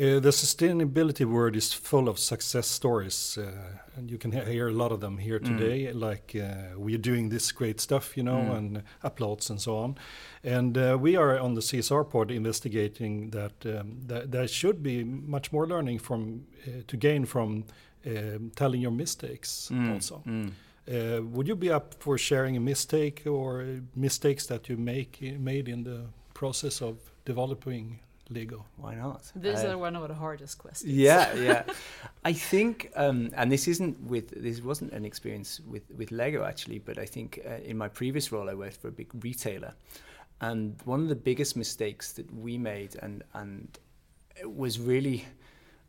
Uh, 0.00 0.18
the 0.18 0.30
sustainability 0.30 1.26
word 1.26 1.54
is 1.54 1.74
full 1.74 2.08
of 2.08 2.18
success 2.18 2.66
stories, 2.66 3.36
uh, 3.36 3.50
and 3.96 4.10
you 4.10 4.16
can 4.16 4.32
hear 4.32 4.68
a 4.68 4.72
lot 4.72 4.92
of 4.92 5.00
them 5.00 5.18
here 5.18 5.38
mm. 5.38 5.44
today. 5.44 5.92
Like 5.92 6.34
uh, 6.34 6.78
we 6.78 6.94
are 6.94 7.02
doing 7.10 7.28
this 7.28 7.52
great 7.52 7.80
stuff, 7.82 8.16
you 8.16 8.22
know, 8.22 8.38
mm. 8.38 8.56
and 8.56 8.82
uploads 9.04 9.50
and 9.50 9.60
so 9.60 9.76
on. 9.76 9.98
And 10.42 10.78
uh, 10.78 10.96
we 10.98 11.16
are 11.16 11.38
on 11.38 11.52
the 11.52 11.60
CSR 11.60 12.08
pod 12.08 12.30
investigating 12.30 13.28
that 13.30 13.52
um, 13.66 13.98
that 14.06 14.30
there 14.30 14.48
should 14.48 14.82
be 14.82 15.04
much 15.04 15.52
more 15.52 15.66
learning 15.66 15.98
from 15.98 16.46
uh, 16.66 16.82
to 16.86 16.96
gain 16.96 17.26
from 17.26 17.64
um, 18.06 18.52
telling 18.56 18.80
your 18.80 18.92
mistakes 18.92 19.68
mm. 19.70 19.92
also. 19.92 20.22
Mm. 20.26 20.52
Would 21.32 21.46
you 21.46 21.56
be 21.56 21.70
up 21.70 21.94
for 21.98 22.16
sharing 22.16 22.56
a 22.56 22.60
mistake 22.60 23.24
or 23.26 23.82
mistakes 23.94 24.46
that 24.46 24.70
you 24.70 24.78
make 24.78 25.20
made 25.38 25.68
in 25.68 25.84
the 25.84 26.06
process 26.32 26.80
of 26.80 26.96
developing 27.26 28.00
Lego. 28.30 28.64
Why 28.76 28.94
not? 28.94 29.30
These 29.34 29.64
uh, 29.64 29.70
are 29.70 29.78
one 29.78 29.96
of 29.96 30.06
the 30.08 30.14
hardest 30.14 30.58
questions. 30.58 30.92
Yeah, 30.92 31.34
yeah. 31.34 31.62
I 32.24 32.32
think, 32.32 32.90
um, 32.96 33.30
and 33.36 33.50
this 33.50 33.66
isn't 33.68 34.00
with 34.00 34.30
this 34.30 34.62
wasn't 34.62 34.92
an 34.92 35.04
experience 35.04 35.60
with 35.60 35.82
with 35.96 36.10
Lego 36.12 36.44
actually, 36.44 36.78
but 36.78 36.98
I 36.98 37.06
think 37.06 37.40
uh, 37.44 37.56
in 37.64 37.76
my 37.76 37.88
previous 37.88 38.32
role 38.32 38.48
I 38.48 38.54
worked 38.54 38.76
for 38.76 38.88
a 38.88 38.92
big 38.92 39.08
retailer, 39.24 39.74
and 40.40 40.80
one 40.84 41.00
of 41.00 41.08
the 41.08 41.16
biggest 41.16 41.56
mistakes 41.56 42.12
that 42.12 42.32
we 42.32 42.56
made 42.56 42.96
and 43.02 43.22
and 43.34 43.78
it 44.40 44.56
was 44.56 44.78
really 44.78 45.24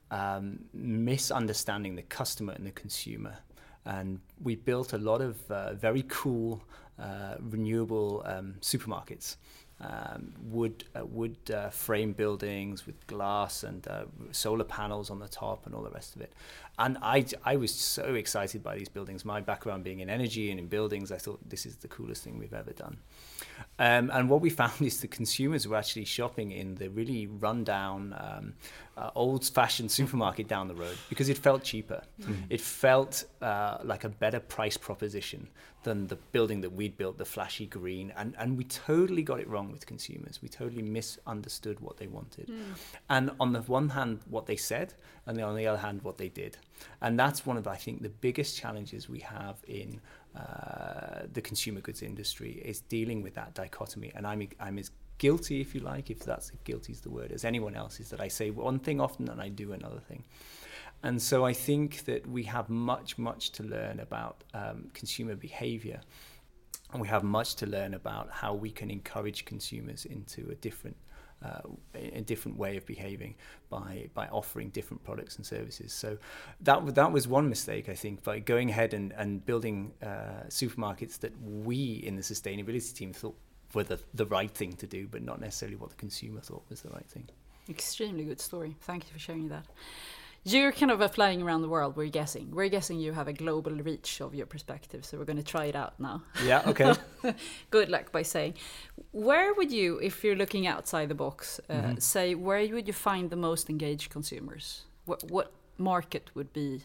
um, 0.10 0.60
misunderstanding 0.74 1.96
the 1.96 2.04
customer 2.04 2.54
and 2.54 2.66
the 2.66 2.72
consumer. 2.72 3.38
And 3.86 4.20
we 4.44 4.56
built 4.56 4.94
a 4.94 4.98
lot 4.98 5.22
of 5.22 5.50
uh, 5.50 5.74
very 5.74 6.04
cool 6.08 6.62
uh, 7.00 7.36
renewable 7.40 8.22
um, 8.26 8.56
supermarkets 8.62 9.38
um, 9.82 10.34
wood 10.44 10.84
uh, 10.96 11.06
wood 11.06 11.38
uh, 11.54 11.70
frame 11.70 12.14
buildings 12.14 12.86
with 12.86 13.08
glass 13.08 13.64
and 13.64 13.88
uh, 13.88 14.04
solar 14.32 14.64
panels 14.64 15.10
on 15.10 15.20
the 15.20 15.28
top 15.28 15.66
and 15.66 15.74
all 15.74 15.82
the 15.82 15.90
rest 15.90 16.16
of 16.16 16.22
it. 16.22 16.34
And 16.78 16.98
I, 17.02 17.26
I 17.44 17.58
was 17.58 17.74
so 17.74 18.16
excited 18.16 18.64
by 18.64 18.76
these 18.76 18.90
buildings. 18.90 19.26
My 19.26 19.42
background 19.42 19.84
being 19.84 20.00
in 20.00 20.10
energy 20.10 20.50
and 20.50 20.60
in 20.60 20.68
buildings, 20.68 21.12
I 21.12 21.18
thought 21.18 21.40
this 21.48 21.66
is 21.66 21.78
the 21.78 21.88
coolest 21.88 22.24
thing 22.24 22.40
we've 22.40 22.54
ever 22.54 22.72
done. 22.72 22.98
Um, 23.78 24.10
and 24.12 24.30
what 24.30 24.42
we 24.42 24.50
found 24.62 24.82
is 24.82 25.02
the 25.02 25.08
consumers 25.08 25.68
were 25.68 25.78
actually 25.78 26.06
shopping 26.06 26.52
in 26.52 26.76
the 26.76 26.90
really 26.90 27.28
rundown, 27.28 28.16
um, 28.18 28.54
uh, 28.98 29.10
old-fashioned 29.16 29.92
supermarket 29.92 30.48
down 30.48 30.68
the 30.68 30.76
road 30.76 30.98
because 31.10 31.30
it 31.30 31.38
felt 31.38 31.64
cheaper. 31.64 32.02
Mm-hmm. 32.22 32.34
It 32.50 32.62
felt 32.62 33.26
uh, 33.42 33.78
like 33.84 34.04
a 34.04 34.10
better 34.10 34.40
price 34.40 34.78
proposition 34.78 35.48
than 35.84 36.08
the 36.08 36.16
building 36.32 36.62
that 36.62 36.72
we'd 36.72 36.96
built, 36.98 37.18
the 37.18 37.26
flashy 37.26 37.66
green. 37.66 38.14
And, 38.16 38.36
and 38.38 38.58
we 38.58 38.66
totally 38.66 39.24
got 39.24 39.40
it 39.40 39.48
wrong 39.48 39.72
with 39.72 39.86
consumers. 39.86 40.40
We 40.42 40.50
totally 40.50 40.84
misunderstood 40.84 41.80
what 41.80 41.98
they 41.98 42.08
wanted. 42.08 42.48
Mm. 42.48 42.64
And 43.10 43.32
on 43.40 43.54
the 43.54 43.62
one 43.62 43.90
hand, 43.90 44.20
what 44.30 44.46
they 44.46 44.58
said, 44.58 44.94
and 45.26 45.42
on 45.42 45.56
the 45.56 45.66
other 45.66 45.80
hand, 45.80 46.02
what 46.04 46.18
they 46.18 46.30
did. 46.30 46.58
And 47.02 47.18
that's 47.18 47.46
one 47.46 47.58
of, 47.58 47.68
I 47.68 47.78
think, 47.78 48.04
the 48.04 48.10
biggest 48.10 48.58
challenges 48.58 49.10
we 49.10 49.20
have 49.20 49.58
in 49.68 50.00
uh, 50.36 51.24
the 51.34 51.42
consumer 51.42 51.82
goods 51.82 52.04
industry 52.04 52.62
is 52.64 52.82
dealing 52.82 53.24
with 53.24 53.34
that 53.36 53.54
dichotomy. 53.54 54.12
And 54.16 54.28
I'm, 54.28 54.48
I'm 54.60 54.78
as 54.78 54.92
guilty, 55.22 55.62
if 55.62 55.76
you 55.76 55.82
like, 55.82 56.10
if 56.10 56.20
that's 56.20 56.52
guilty 56.64 56.92
is 56.94 57.02
the 57.02 57.12
word, 57.12 57.32
as 57.32 57.46
anyone 57.46 57.76
else 57.76 58.00
is 58.00 58.10
that 58.10 58.20
I 58.20 58.28
say 58.28 58.50
one 58.50 58.80
thing 58.80 59.00
often 59.00 59.30
and 59.30 59.40
I 59.40 59.50
do 59.50 59.72
another 59.72 60.00
thing. 60.00 60.24
And 61.04 61.22
so 61.22 61.46
I 61.46 61.54
think 61.54 62.06
that 62.06 62.28
we 62.28 62.44
have 62.56 62.70
much, 62.70 63.20
much 63.20 63.52
to 63.52 63.64
learn 63.64 64.00
about 64.00 64.44
um, 64.56 64.90
consumer 64.96 65.36
behavior. 65.36 66.02
And 66.92 67.00
we 67.00 67.08
have 67.08 67.24
much 67.24 67.54
to 67.58 67.68
learn 67.68 67.94
about 67.94 68.32
how 68.32 68.56
we 68.56 68.72
can 68.72 68.90
encourage 68.90 69.46
consumers 69.46 70.06
into 70.06 70.50
a 70.50 70.56
different 70.56 70.98
uh, 71.44 71.62
a 71.96 72.22
different 72.22 72.56
way 72.56 72.78
of 72.78 72.86
behaving 72.86 73.34
by 73.70 74.10
by 74.14 74.28
offering 74.28 74.70
different 74.70 75.04
products 75.04 75.38
and 75.38 75.46
services. 75.46 75.92
So 75.94 76.18
that 76.68 76.96
that 76.96 77.12
was 77.12 77.28
one 77.28 77.48
mistake 77.50 77.90
I 77.90 77.96
think 77.96 78.24
by 78.24 78.40
going 78.40 78.70
ahead 78.70 78.94
and 78.94 79.14
and 79.22 79.44
building 79.46 79.78
uh, 80.04 80.46
supermarkets 80.50 81.20
that 81.20 81.34
we 81.42 81.78
in 82.08 82.16
the 82.16 82.22
sustainability 82.34 82.94
team 82.94 83.12
thought 83.14 83.38
were 83.74 83.84
the, 83.84 84.00
the 84.14 84.26
right 84.26 84.52
thing 84.52 84.74
to 84.74 84.88
do, 84.88 85.08
but 85.08 85.22
not 85.22 85.40
necessarily 85.40 85.78
what 85.78 85.90
the 85.90 85.96
consumer 85.96 86.42
thought 86.42 86.64
was 86.70 86.82
the 86.82 86.90
right 86.90 87.08
thing. 87.08 87.28
Extremely 87.70 88.24
good 88.24 88.42
story. 88.42 88.76
Thank 88.82 89.08
you 89.08 89.14
for 89.14 89.20
sharing 89.20 89.50
that. 89.50 89.66
You're 90.44 90.72
kind 90.72 90.92
of 90.92 91.14
flying 91.14 91.44
around 91.44 91.62
the 91.62 91.70
world, 91.70 91.96
we're 91.96 92.10
guessing. 92.10 92.50
We're 92.50 92.70
guessing 92.70 93.00
you 93.00 93.14
have 93.14 93.28
a 93.28 93.34
global 93.34 93.74
reach 93.74 94.22
of 94.22 94.34
your 94.34 94.48
perspective, 94.48 95.06
so 95.06 95.20
we're 95.20 95.26
going 95.26 95.38
to 95.38 95.44
try 95.44 95.66
it 95.66 95.76
out 95.76 96.00
now. 96.00 96.24
Yeah, 96.44 96.64
okay. 96.66 96.96
Good 97.70 97.90
luck 97.90 98.12
by 98.12 98.24
saying. 98.24 98.56
Where 99.12 99.54
would 99.54 99.72
you, 99.72 100.00
if 100.00 100.24
you're 100.24 100.36
looking 100.36 100.66
outside 100.66 101.10
the 101.10 101.16
box, 101.16 101.60
uh, 101.70 101.76
mm 101.76 101.82
-hmm. 101.82 102.02
say 102.02 102.36
where 102.36 102.68
would 102.74 102.88
you 102.88 102.94
find 102.94 103.30
the 103.30 103.36
most 103.36 103.70
engaged 103.70 104.12
consumers? 104.12 104.86
What, 105.06 105.24
what 105.30 105.52
market 105.78 106.32
would 106.34 106.52
be 106.54 106.82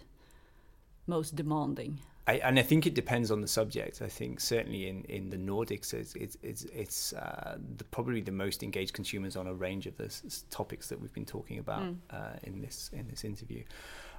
most 1.07 1.35
demanding? 1.37 2.01
I, 2.29 2.35
and 2.39 2.59
I 2.59 2.63
think 2.63 2.87
it 2.87 2.95
depends 2.95 3.31
on 3.31 3.41
the 3.41 3.47
subject. 3.47 4.03
I 4.03 4.09
think 4.09 4.41
certainly 4.41 4.89
in, 4.89 5.05
in 5.05 5.31
the 5.31 5.37
Nordics, 5.37 5.95
it's 5.95 6.15
it's 6.17 6.37
it's, 6.43 6.65
it's 6.65 7.13
uh, 7.13 7.57
the, 7.77 7.85
probably 7.85 8.21
the 8.21 8.33
most 8.33 8.63
engaged 8.63 8.95
consumers 8.95 9.37
on 9.37 9.47
a 9.47 9.55
range 9.55 9.87
of 9.87 9.97
the 9.97 10.13
topics 10.51 10.89
that 10.89 11.01
we've 11.01 11.13
been 11.13 11.25
talking 11.25 11.59
about 11.59 11.83
mm. 11.83 11.97
uh, 12.11 12.37
in 12.43 12.61
this 12.61 12.91
in 12.93 13.07
this 13.09 13.25
interview. 13.25 13.63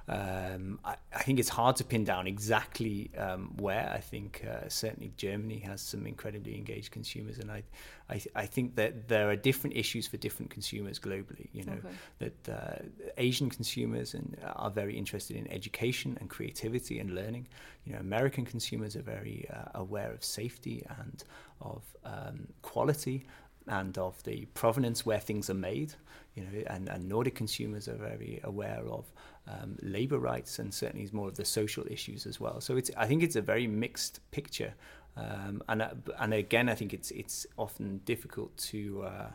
Um, 0.08 0.78
I, 0.86 0.96
I, 1.14 1.22
think 1.22 1.38
it's 1.38 1.50
hard 1.50 1.76
to 1.76 1.84
pin 1.84 2.04
down 2.04 2.26
exactly 2.26 3.10
um, 3.18 3.54
where. 3.58 3.90
I 3.94 4.00
think 4.00 4.42
uh, 4.50 4.66
certainly 4.68 5.12
Germany 5.18 5.58
has 5.58 5.82
some 5.82 6.06
incredibly 6.06 6.56
engaged 6.56 6.92
consumers, 6.92 7.38
and 7.38 7.50
I, 7.50 7.62
I, 8.08 8.22
I, 8.34 8.46
think 8.46 8.76
that 8.76 9.08
there 9.08 9.28
are 9.28 9.36
different 9.36 9.76
issues 9.76 10.06
for 10.06 10.16
different 10.16 10.50
consumers 10.50 10.98
globally. 10.98 11.48
You 11.52 11.64
know 11.64 11.72
okay. 11.72 11.94
that 12.20 12.48
uh, 12.48 13.10
Asian 13.18 13.50
consumers 13.50 14.14
and 14.14 14.34
are 14.56 14.70
very 14.70 14.96
interested 14.96 15.36
in 15.36 15.46
education 15.52 16.16
and 16.20 16.30
creativity 16.30 17.00
and 17.00 17.10
learning. 17.10 17.46
You 17.84 17.92
know, 17.92 17.98
American 17.98 18.46
consumers 18.46 18.96
are 18.96 19.02
very 19.02 19.46
uh, 19.52 19.78
aware 19.78 20.10
of 20.10 20.24
safety 20.24 20.86
and 21.00 21.22
of 21.60 21.82
um, 22.06 22.48
quality 22.62 23.26
and 23.66 23.98
of 23.98 24.22
the 24.24 24.46
provenance 24.54 25.04
where 25.04 25.20
things 25.20 25.50
are 25.50 25.54
made. 25.54 25.92
You 26.34 26.44
know, 26.44 26.64
and, 26.68 26.88
and 26.88 27.08
Nordic 27.08 27.34
consumers 27.34 27.88
are 27.88 27.96
very 27.96 28.40
aware 28.44 28.82
of 28.88 29.04
um, 29.48 29.76
labour 29.82 30.18
rights 30.18 30.58
and 30.58 30.72
certainly 30.72 31.04
is 31.04 31.12
more 31.12 31.28
of 31.28 31.36
the 31.36 31.44
social 31.44 31.84
issues 31.90 32.26
as 32.26 32.38
well. 32.40 32.60
So 32.60 32.76
it's 32.76 32.90
I 32.96 33.06
think 33.06 33.22
it's 33.22 33.36
a 33.36 33.42
very 33.42 33.66
mixed 33.66 34.20
picture, 34.30 34.74
um, 35.16 35.62
and 35.68 35.82
uh, 35.82 35.90
and 36.18 36.34
again 36.34 36.68
I 36.68 36.74
think 36.74 36.92
it's 36.92 37.10
it's 37.10 37.46
often 37.56 38.00
difficult 38.04 38.56
to 38.70 39.04
uh, 39.04 39.30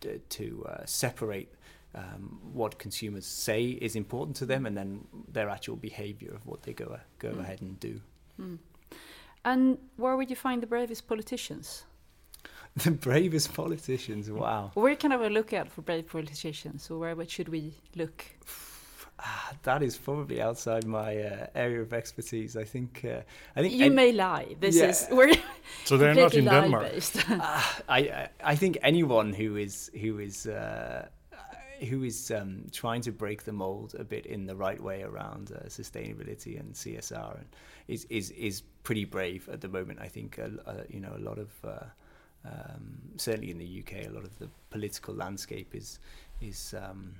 to 0.00 0.18
to 0.18 0.66
uh, 0.68 0.84
separate. 0.84 1.54
Um, 1.94 2.38
what 2.52 2.78
consumers 2.78 3.24
say 3.24 3.68
is 3.68 3.96
important 3.96 4.36
to 4.36 4.46
them, 4.46 4.66
and 4.66 4.76
then 4.76 5.06
their 5.32 5.48
actual 5.48 5.76
behaviour 5.76 6.32
of 6.34 6.46
what 6.46 6.62
they 6.62 6.74
go 6.74 6.98
go 7.18 7.30
mm. 7.30 7.40
ahead 7.40 7.62
and 7.62 7.80
do. 7.80 8.00
Mm. 8.38 8.58
And 9.44 9.78
where 9.96 10.16
would 10.16 10.28
you 10.28 10.36
find 10.36 10.62
the 10.62 10.66
bravest 10.66 11.08
politicians? 11.08 11.84
the 12.76 12.90
bravest 12.90 13.54
politicians. 13.54 14.30
Wow. 14.30 14.72
Where 14.74 14.94
can 14.96 15.12
I 15.12 15.28
look 15.28 15.52
at 15.54 15.70
for 15.70 15.80
brave 15.82 16.08
politicians? 16.08 16.82
So 16.82 16.98
where 16.98 17.16
should 17.26 17.48
we 17.48 17.72
look? 17.96 18.24
Ah, 19.18 19.52
that 19.62 19.82
is 19.82 19.96
probably 19.96 20.40
outside 20.40 20.86
my 20.86 21.16
uh, 21.16 21.46
area 21.54 21.82
of 21.82 21.92
expertise. 21.92 22.56
I 22.56 22.64
think. 22.64 23.04
Uh, 23.04 23.22
I 23.56 23.62
think. 23.62 23.74
You 23.74 23.90
may 23.90 24.12
lie. 24.12 24.56
This 24.60 24.76
yeah. 24.76 24.88
is 24.88 25.06
we're 25.10 25.34
so 25.84 25.96
they're 25.96 26.14
not 26.14 26.34
in 26.34 26.44
Denmark. 26.44 26.92
uh, 27.28 27.62
I 27.88 28.28
I 28.42 28.56
think 28.56 28.78
anyone 28.82 29.32
who 29.32 29.56
is 29.56 29.90
who 30.00 30.18
is 30.18 30.46
uh, 30.46 31.08
who 31.88 32.02
is 32.02 32.30
um, 32.30 32.66
trying 32.72 33.02
to 33.02 33.12
break 33.12 33.44
the 33.44 33.52
mold 33.52 33.94
a 33.98 34.04
bit 34.04 34.26
in 34.26 34.46
the 34.46 34.56
right 34.56 34.82
way 34.82 35.02
around 35.02 35.52
uh, 35.52 35.68
sustainability 35.68 36.58
and 36.58 36.74
CSR 36.74 37.36
and 37.38 37.46
is 37.86 38.06
is 38.10 38.30
is 38.32 38.62
pretty 38.82 39.04
brave 39.04 39.48
at 39.48 39.60
the 39.60 39.68
moment. 39.68 40.00
I 40.00 40.08
think 40.08 40.38
you 40.88 41.00
know 41.00 41.14
a 41.16 41.22
lot 41.22 41.38
of. 41.38 41.50
Uh, 41.64 41.86
um, 42.44 42.98
certainly 43.16 43.50
in 43.50 43.58
the 43.58 43.82
UK, 43.82 44.06
a 44.06 44.10
lot 44.10 44.24
of 44.24 44.38
the 44.38 44.48
political 44.70 45.12
landscape 45.12 45.74
is 45.74 45.98
is 46.40 46.72
um, 46.80 47.14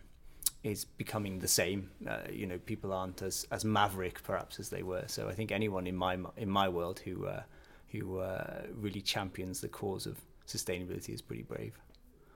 is 0.63 0.85
becoming 0.85 1.39
the 1.39 1.49
same. 1.49 1.91
Uh, 2.07 2.19
you 2.31 2.47
know, 2.47 2.59
people 2.59 2.93
aren't 2.93 3.23
as, 3.23 3.47
as 3.51 3.65
maverick 3.65 4.23
perhaps 4.23 4.59
as 4.59 4.69
they 4.69 4.83
were. 4.83 5.05
So 5.07 5.29
I 5.29 5.33
think 5.33 5.53
anyone 5.53 5.87
in 5.87 5.97
my 5.97 6.19
in 6.37 6.51
my 6.51 6.69
world 6.69 7.01
who 7.01 7.27
uh, 7.27 7.43
who 7.89 8.19
uh, 8.19 8.63
really 8.75 9.01
champions 9.01 9.61
the 9.61 9.69
cause 9.69 10.07
of 10.07 10.19
sustainability 10.47 11.11
is 11.11 11.23
pretty 11.23 11.43
brave. 11.43 11.79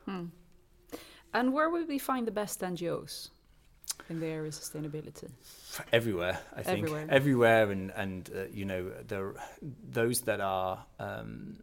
Hmm. 0.06 0.26
And 1.34 1.52
where 1.52 1.70
would 1.70 1.88
we 1.88 1.98
find 1.98 2.26
the 2.26 2.32
best 2.32 2.60
NGOs 2.60 3.30
in 4.08 4.20
the 4.20 4.26
area 4.26 4.48
of 4.48 4.54
sustainability? 4.54 5.30
Everywhere, 5.92 6.38
I 6.54 6.62
think. 6.62 6.84
Everywhere, 6.84 7.06
Everywhere 7.08 7.70
and 7.70 7.90
and 7.96 8.30
uh, 8.34 8.44
you 8.52 8.64
know 8.64 8.90
there 9.08 9.34
those 9.60 10.22
that 10.22 10.40
are. 10.40 10.84
Um, 10.98 11.62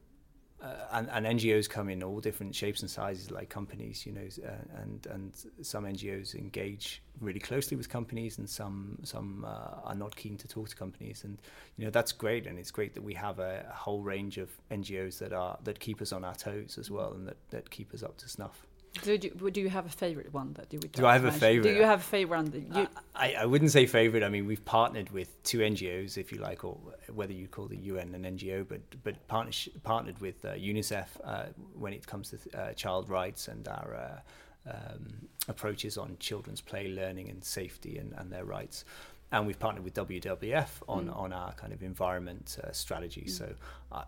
uh, 0.62 0.74
and, 0.92 1.10
and, 1.12 1.40
NGOs 1.40 1.70
come 1.70 1.88
in 1.88 2.04
all 2.04 2.20
different 2.20 2.54
shapes 2.54 2.82
and 2.82 2.90
sizes, 2.90 3.32
like 3.32 3.50
companies, 3.50 4.06
you 4.06 4.12
know, 4.12 4.28
uh, 4.46 4.82
and 4.82 5.08
and 5.10 5.32
some 5.62 5.86
NGOs 5.86 6.36
engage 6.36 7.02
really 7.22 7.40
closely 7.40 7.78
with 7.78 7.88
companies, 7.88 8.38
and 8.38 8.50
some 8.50 8.98
some 9.04 9.46
uh, 9.48 9.88
are 9.88 9.96
not 9.96 10.16
keen 10.16 10.38
to 10.38 10.48
talk 10.48 10.68
to 10.70 10.76
companies, 10.76 11.24
and 11.24 11.38
you 11.78 11.86
know 11.86 11.92
that's 11.92 12.12
great, 12.12 12.46
and 12.46 12.60
it's 12.60 12.72
great 12.72 12.94
that 12.94 13.04
we 13.04 13.14
have 13.14 13.40
a, 13.40 13.66
a, 13.70 13.74
whole 13.74 14.02
range 14.02 14.38
of 14.38 14.50
NGOs 14.70 15.18
that 15.20 15.32
are 15.32 15.58
that 15.64 15.80
keep 15.80 16.02
us 16.02 16.12
on 16.12 16.26
our 16.26 16.36
toes 16.36 16.78
as 16.78 16.92
well, 16.92 17.14
and 17.14 17.28
that, 17.28 17.38
that 17.52 17.70
keep 17.70 17.94
us 17.94 18.04
up 18.04 18.18
to 18.18 18.28
snuff. 18.28 18.68
Do 19.02 19.12
you, 19.12 19.52
do 19.52 19.62
you 19.62 19.70
have 19.70 19.86
a 19.86 19.90
favorite 19.90 20.34
one 20.34 20.54
that 20.54 20.74
you 20.74 20.80
would? 20.80 20.92
Do 20.92 21.06
I 21.06 21.14
have 21.14 21.26
a 21.26 21.32
favorite? 21.32 21.70
Do 21.70 21.76
you 21.76 21.84
have 21.84 22.00
a 22.00 22.04
favorite 22.04 22.38
one? 22.38 22.46
That 22.52 22.76
you... 22.76 22.88
I, 23.16 23.34
I 23.34 23.46
wouldn't 23.46 23.72
say 23.72 23.86
favorite. 23.86 24.24
I 24.24 24.30
mean, 24.30 24.46
we've 24.46 24.64
partnered 24.66 25.10
with 25.12 25.42
two 25.44 25.60
NGOs, 25.60 26.18
if 26.18 26.32
you 26.32 26.40
like, 26.40 26.64
or 26.64 26.78
whether 27.14 27.34
you 27.34 27.48
call 27.48 27.68
the 27.68 27.78
UN 27.78 28.16
an 28.16 28.24
NGO, 28.24 28.68
but 28.68 28.82
but 29.04 29.16
partnered 29.28 30.20
with 30.20 30.44
uh, 30.44 30.54
UNICEF 30.54 31.08
uh, 31.24 31.46
when 31.76 31.94
it 31.94 32.06
comes 32.08 32.32
to 32.32 32.60
uh, 32.60 32.74
child 32.74 33.10
rights 33.10 33.48
and 33.48 33.68
our 33.68 34.22
uh, 34.68 34.72
um, 34.72 35.28
approaches 35.48 35.98
on 35.98 36.18
children's 36.20 36.62
play, 36.62 36.88
learning, 36.88 37.30
and 37.30 37.44
safety 37.44 37.98
and, 37.98 38.14
and 38.18 38.32
their 38.32 38.46
rights 38.46 38.86
and 39.32 39.46
we've 39.46 39.60
partnered 39.60 39.84
with 39.84 39.94
WWF 39.94 40.70
on, 40.88 41.08
mm. 41.08 41.18
on 41.18 41.32
our 41.34 41.54
kind 41.54 41.72
of 41.72 41.84
environment 41.84 42.58
uh, 42.64 42.72
strategy. 42.72 43.26
Mm. 43.28 43.30
So 43.30 43.54
I, 43.92 44.04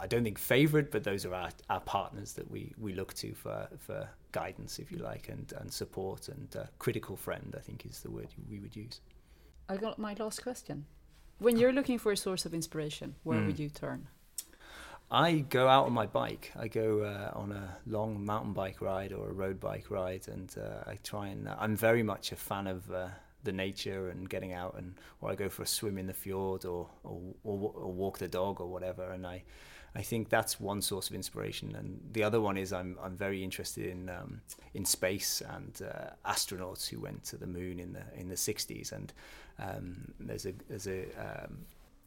I, 0.00 0.06
don't 0.06 0.24
think 0.24 0.38
favourite, 0.38 0.90
but 0.90 1.04
those 1.04 1.26
are 1.26 1.34
our, 1.34 1.50
our 1.68 1.80
partners 1.80 2.32
that 2.34 2.50
we, 2.50 2.72
we 2.78 2.94
look 2.94 3.12
to 3.14 3.34
for, 3.34 3.68
for 3.78 4.08
guidance, 4.32 4.78
if 4.78 4.90
you 4.90 4.98
like, 4.98 5.28
and, 5.28 5.52
and 5.60 5.70
support 5.70 6.28
and 6.28 6.56
uh, 6.56 6.64
critical 6.78 7.16
friend, 7.16 7.54
I 7.56 7.60
think 7.60 7.84
is 7.84 8.00
the 8.00 8.10
word 8.10 8.28
we 8.50 8.58
would 8.58 8.74
use. 8.74 9.00
I 9.68 9.76
got 9.76 9.98
my 9.98 10.14
last 10.18 10.42
question. 10.42 10.86
When 11.38 11.58
you're 11.58 11.72
looking 11.72 11.98
for 11.98 12.12
a 12.12 12.16
source 12.16 12.46
of 12.46 12.54
inspiration, 12.54 13.14
where 13.22 13.38
mm. 13.38 13.46
would 13.46 13.58
you 13.58 13.68
turn? 13.68 14.08
I 15.10 15.44
go 15.50 15.68
out 15.68 15.86
on 15.86 15.92
my 15.92 16.06
bike. 16.06 16.52
I 16.58 16.68
go 16.68 17.02
uh, 17.02 17.38
on 17.38 17.52
a 17.52 17.76
long 17.86 18.24
mountain 18.24 18.52
bike 18.52 18.80
ride 18.80 19.12
or 19.12 19.28
a 19.28 19.32
road 19.32 19.60
bike 19.60 19.90
ride, 19.90 20.26
and 20.28 20.52
uh, 20.58 20.90
I 20.90 20.96
try 21.02 21.28
and. 21.28 21.46
Uh, 21.46 21.56
I'm 21.58 21.76
very 21.76 22.02
much 22.02 22.32
a 22.32 22.36
fan 22.36 22.66
of 22.66 22.90
uh, 22.90 23.08
the 23.44 23.52
nature 23.52 24.08
and 24.08 24.28
getting 24.28 24.52
out 24.52 24.74
and 24.76 24.94
or 25.20 25.30
I 25.30 25.34
go 25.34 25.48
for 25.48 25.62
a 25.62 25.66
swim 25.66 25.98
in 25.98 26.06
the 26.06 26.14
fjord 26.14 26.64
or 26.64 26.88
or, 27.02 27.20
or, 27.44 27.72
or 27.74 27.92
walk 27.92 28.18
the 28.18 28.28
dog 28.28 28.60
or 28.60 28.66
whatever. 28.66 29.10
And 29.12 29.26
I 29.26 29.44
I 29.96 30.02
think 30.02 30.28
that's 30.28 30.58
one 30.58 30.82
source 30.82 31.08
of 31.08 31.14
inspiration. 31.14 31.76
And 31.76 32.00
the 32.12 32.24
other 32.24 32.40
one 32.40 32.56
is 32.56 32.72
I'm 32.72 32.96
I'm 33.02 33.16
very 33.16 33.44
interested 33.44 33.86
in 33.86 34.08
um, 34.08 34.40
in 34.74 34.84
space 34.84 35.42
and 35.48 35.80
uh, 35.82 36.10
astronauts 36.28 36.88
who 36.88 37.00
went 37.00 37.24
to 37.24 37.36
the 37.36 37.46
moon 37.46 37.78
in 37.78 37.92
the 37.92 38.02
in 38.16 38.28
the 38.28 38.34
60s 38.34 38.92
and 38.92 39.12
um, 39.58 40.12
there's 40.18 40.46
a 40.46 40.52
there's 40.68 40.88
a 40.88 41.04
um, 41.16 41.58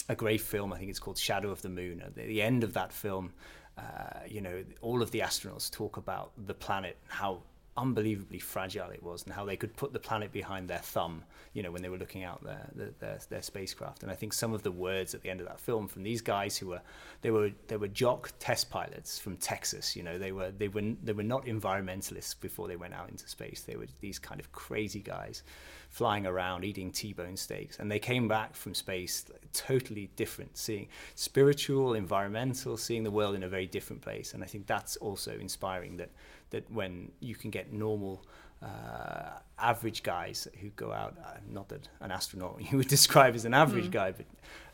a 0.10 0.16
great 0.16 0.42
film 0.42 0.74
I 0.74 0.78
think 0.78 0.90
it's 0.90 1.00
called 1.00 1.18
Shadow 1.18 1.50
of 1.50 1.62
the 1.62 1.70
Moon. 1.70 2.02
At 2.02 2.16
the 2.16 2.42
end 2.42 2.64
of 2.64 2.74
that 2.74 2.92
film 2.92 3.34
uh, 3.78 4.20
you 4.28 4.42
know 4.42 4.64
all 4.82 5.02
of 5.02 5.12
the 5.12 5.20
astronauts 5.20 5.72
talk 5.72 5.98
about 5.98 6.32
the 6.46 6.54
planet 6.54 6.98
how 7.08 7.42
unbelievably 7.78 8.40
fragile 8.40 8.90
it 8.90 9.02
was 9.04 9.24
and 9.24 9.34
how 9.34 9.46
they 9.46 9.56
could 9.56 9.76
put 9.76 9.94
the 9.94 10.00
planet 10.00 10.32
behind 10.32 10.68
their 10.68 10.80
thumb, 10.80 11.24
you 11.54 11.62
know, 11.62 11.72
when 11.72 11.82
they 11.82 11.90
were 11.90 11.98
looking 11.98 12.24
out 12.24 12.44
their, 12.44 12.92
their, 13.00 13.20
their, 13.30 13.42
spacecraft. 13.42 14.04
And 14.04 14.12
I 14.12 14.16
think 14.16 14.34
some 14.34 14.54
of 14.54 14.64
the 14.64 14.72
words 14.72 15.14
at 15.14 15.22
the 15.22 15.30
end 15.30 15.40
of 15.40 15.48
that 15.48 15.60
film 15.60 15.88
from 15.88 16.04
these 16.04 16.22
guys 16.22 16.58
who 16.58 16.68
were, 16.68 16.82
they 17.22 17.32
were, 17.32 17.52
they 17.68 17.78
were 17.78 17.88
jock 17.88 18.32
test 18.40 18.70
pilots 18.70 19.20
from 19.20 19.38
Texas, 19.38 19.96
you 19.96 20.04
know, 20.04 20.18
they 20.18 20.32
were, 20.32 20.52
they 20.52 20.68
were, 20.68 20.82
they 21.04 21.14
were 21.14 21.24
not 21.24 21.46
environmentalists 21.46 22.40
before 22.40 22.68
they 22.68 22.76
went 22.76 22.94
out 22.94 23.10
into 23.10 23.28
space. 23.28 23.62
They 23.62 23.76
were 23.76 23.88
these 24.02 24.20
kind 24.20 24.40
of 24.40 24.52
crazy 24.52 25.02
guys 25.02 25.44
flying 25.90 26.26
around 26.26 26.64
eating 26.66 26.92
T-bone 26.92 27.38
steaks. 27.38 27.80
And 27.80 27.90
they 27.90 28.00
came 28.00 28.28
back 28.28 28.56
from 28.56 28.74
space 28.74 29.26
totally 29.54 30.10
different, 30.16 30.58
seeing 30.58 30.88
spiritual, 31.16 31.94
environmental, 31.94 32.78
seeing 32.78 33.04
the 33.04 33.12
world 33.12 33.36
in 33.36 33.44
a 33.44 33.50
very 33.50 33.68
different 33.68 34.02
place. 34.02 34.34
And 34.34 34.44
I 34.44 34.48
think 34.48 34.68
that's 34.68 34.98
also 34.98 35.38
inspiring 35.38 35.98
that, 35.98 36.10
that 36.50 36.70
when 36.72 37.12
you 37.20 37.36
can 37.36 37.52
get 37.52 37.74
normal 37.74 38.26
uh, 38.62 39.40
average 39.60 40.04
guys 40.04 40.48
who 40.60 40.70
go 40.70 40.92
out, 40.92 41.16
uh, 41.24 41.38
not 41.50 41.70
that 41.70 41.88
an 42.00 42.12
astronaut 42.12 42.60
you 42.72 42.78
would 42.78 42.88
describe 42.88 43.36
as 43.36 43.46
an 43.46 43.54
average 43.54 43.92
guy, 43.92 44.12
but 44.12 44.26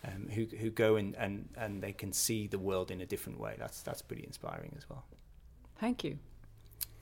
um, 0.05 0.27
who, 0.29 0.45
who 0.57 0.69
go 0.69 0.95
in 0.95 1.15
and, 1.15 1.47
and 1.57 1.81
they 1.81 1.93
can 1.93 2.13
see 2.13 2.47
the 2.47 2.59
world 2.59 2.91
in 2.91 3.01
a 3.01 3.05
different 3.05 3.39
way. 3.39 3.55
That's, 3.57 3.81
that's 3.81 4.01
pretty 4.01 4.23
inspiring 4.23 4.73
as 4.77 4.89
well. 4.89 5.03
Thank 5.79 6.03
you. 6.03 6.17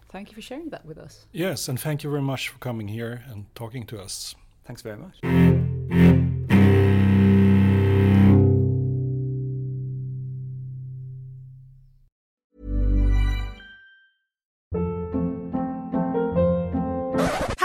Thank 0.09 0.29
you 0.29 0.35
for 0.35 0.41
sharing 0.41 0.69
that 0.69 0.85
with 0.85 0.97
us. 0.97 1.25
Yes, 1.31 1.69
and 1.69 1.79
thank 1.79 2.03
you 2.03 2.09
very 2.09 2.21
much 2.21 2.49
for 2.49 2.57
coming 2.59 2.87
here 2.87 3.23
and 3.29 3.45
talking 3.55 3.85
to 3.87 4.01
us. 4.01 4.35
Thanks 4.65 4.81
very 4.81 4.97
much. 4.97 5.50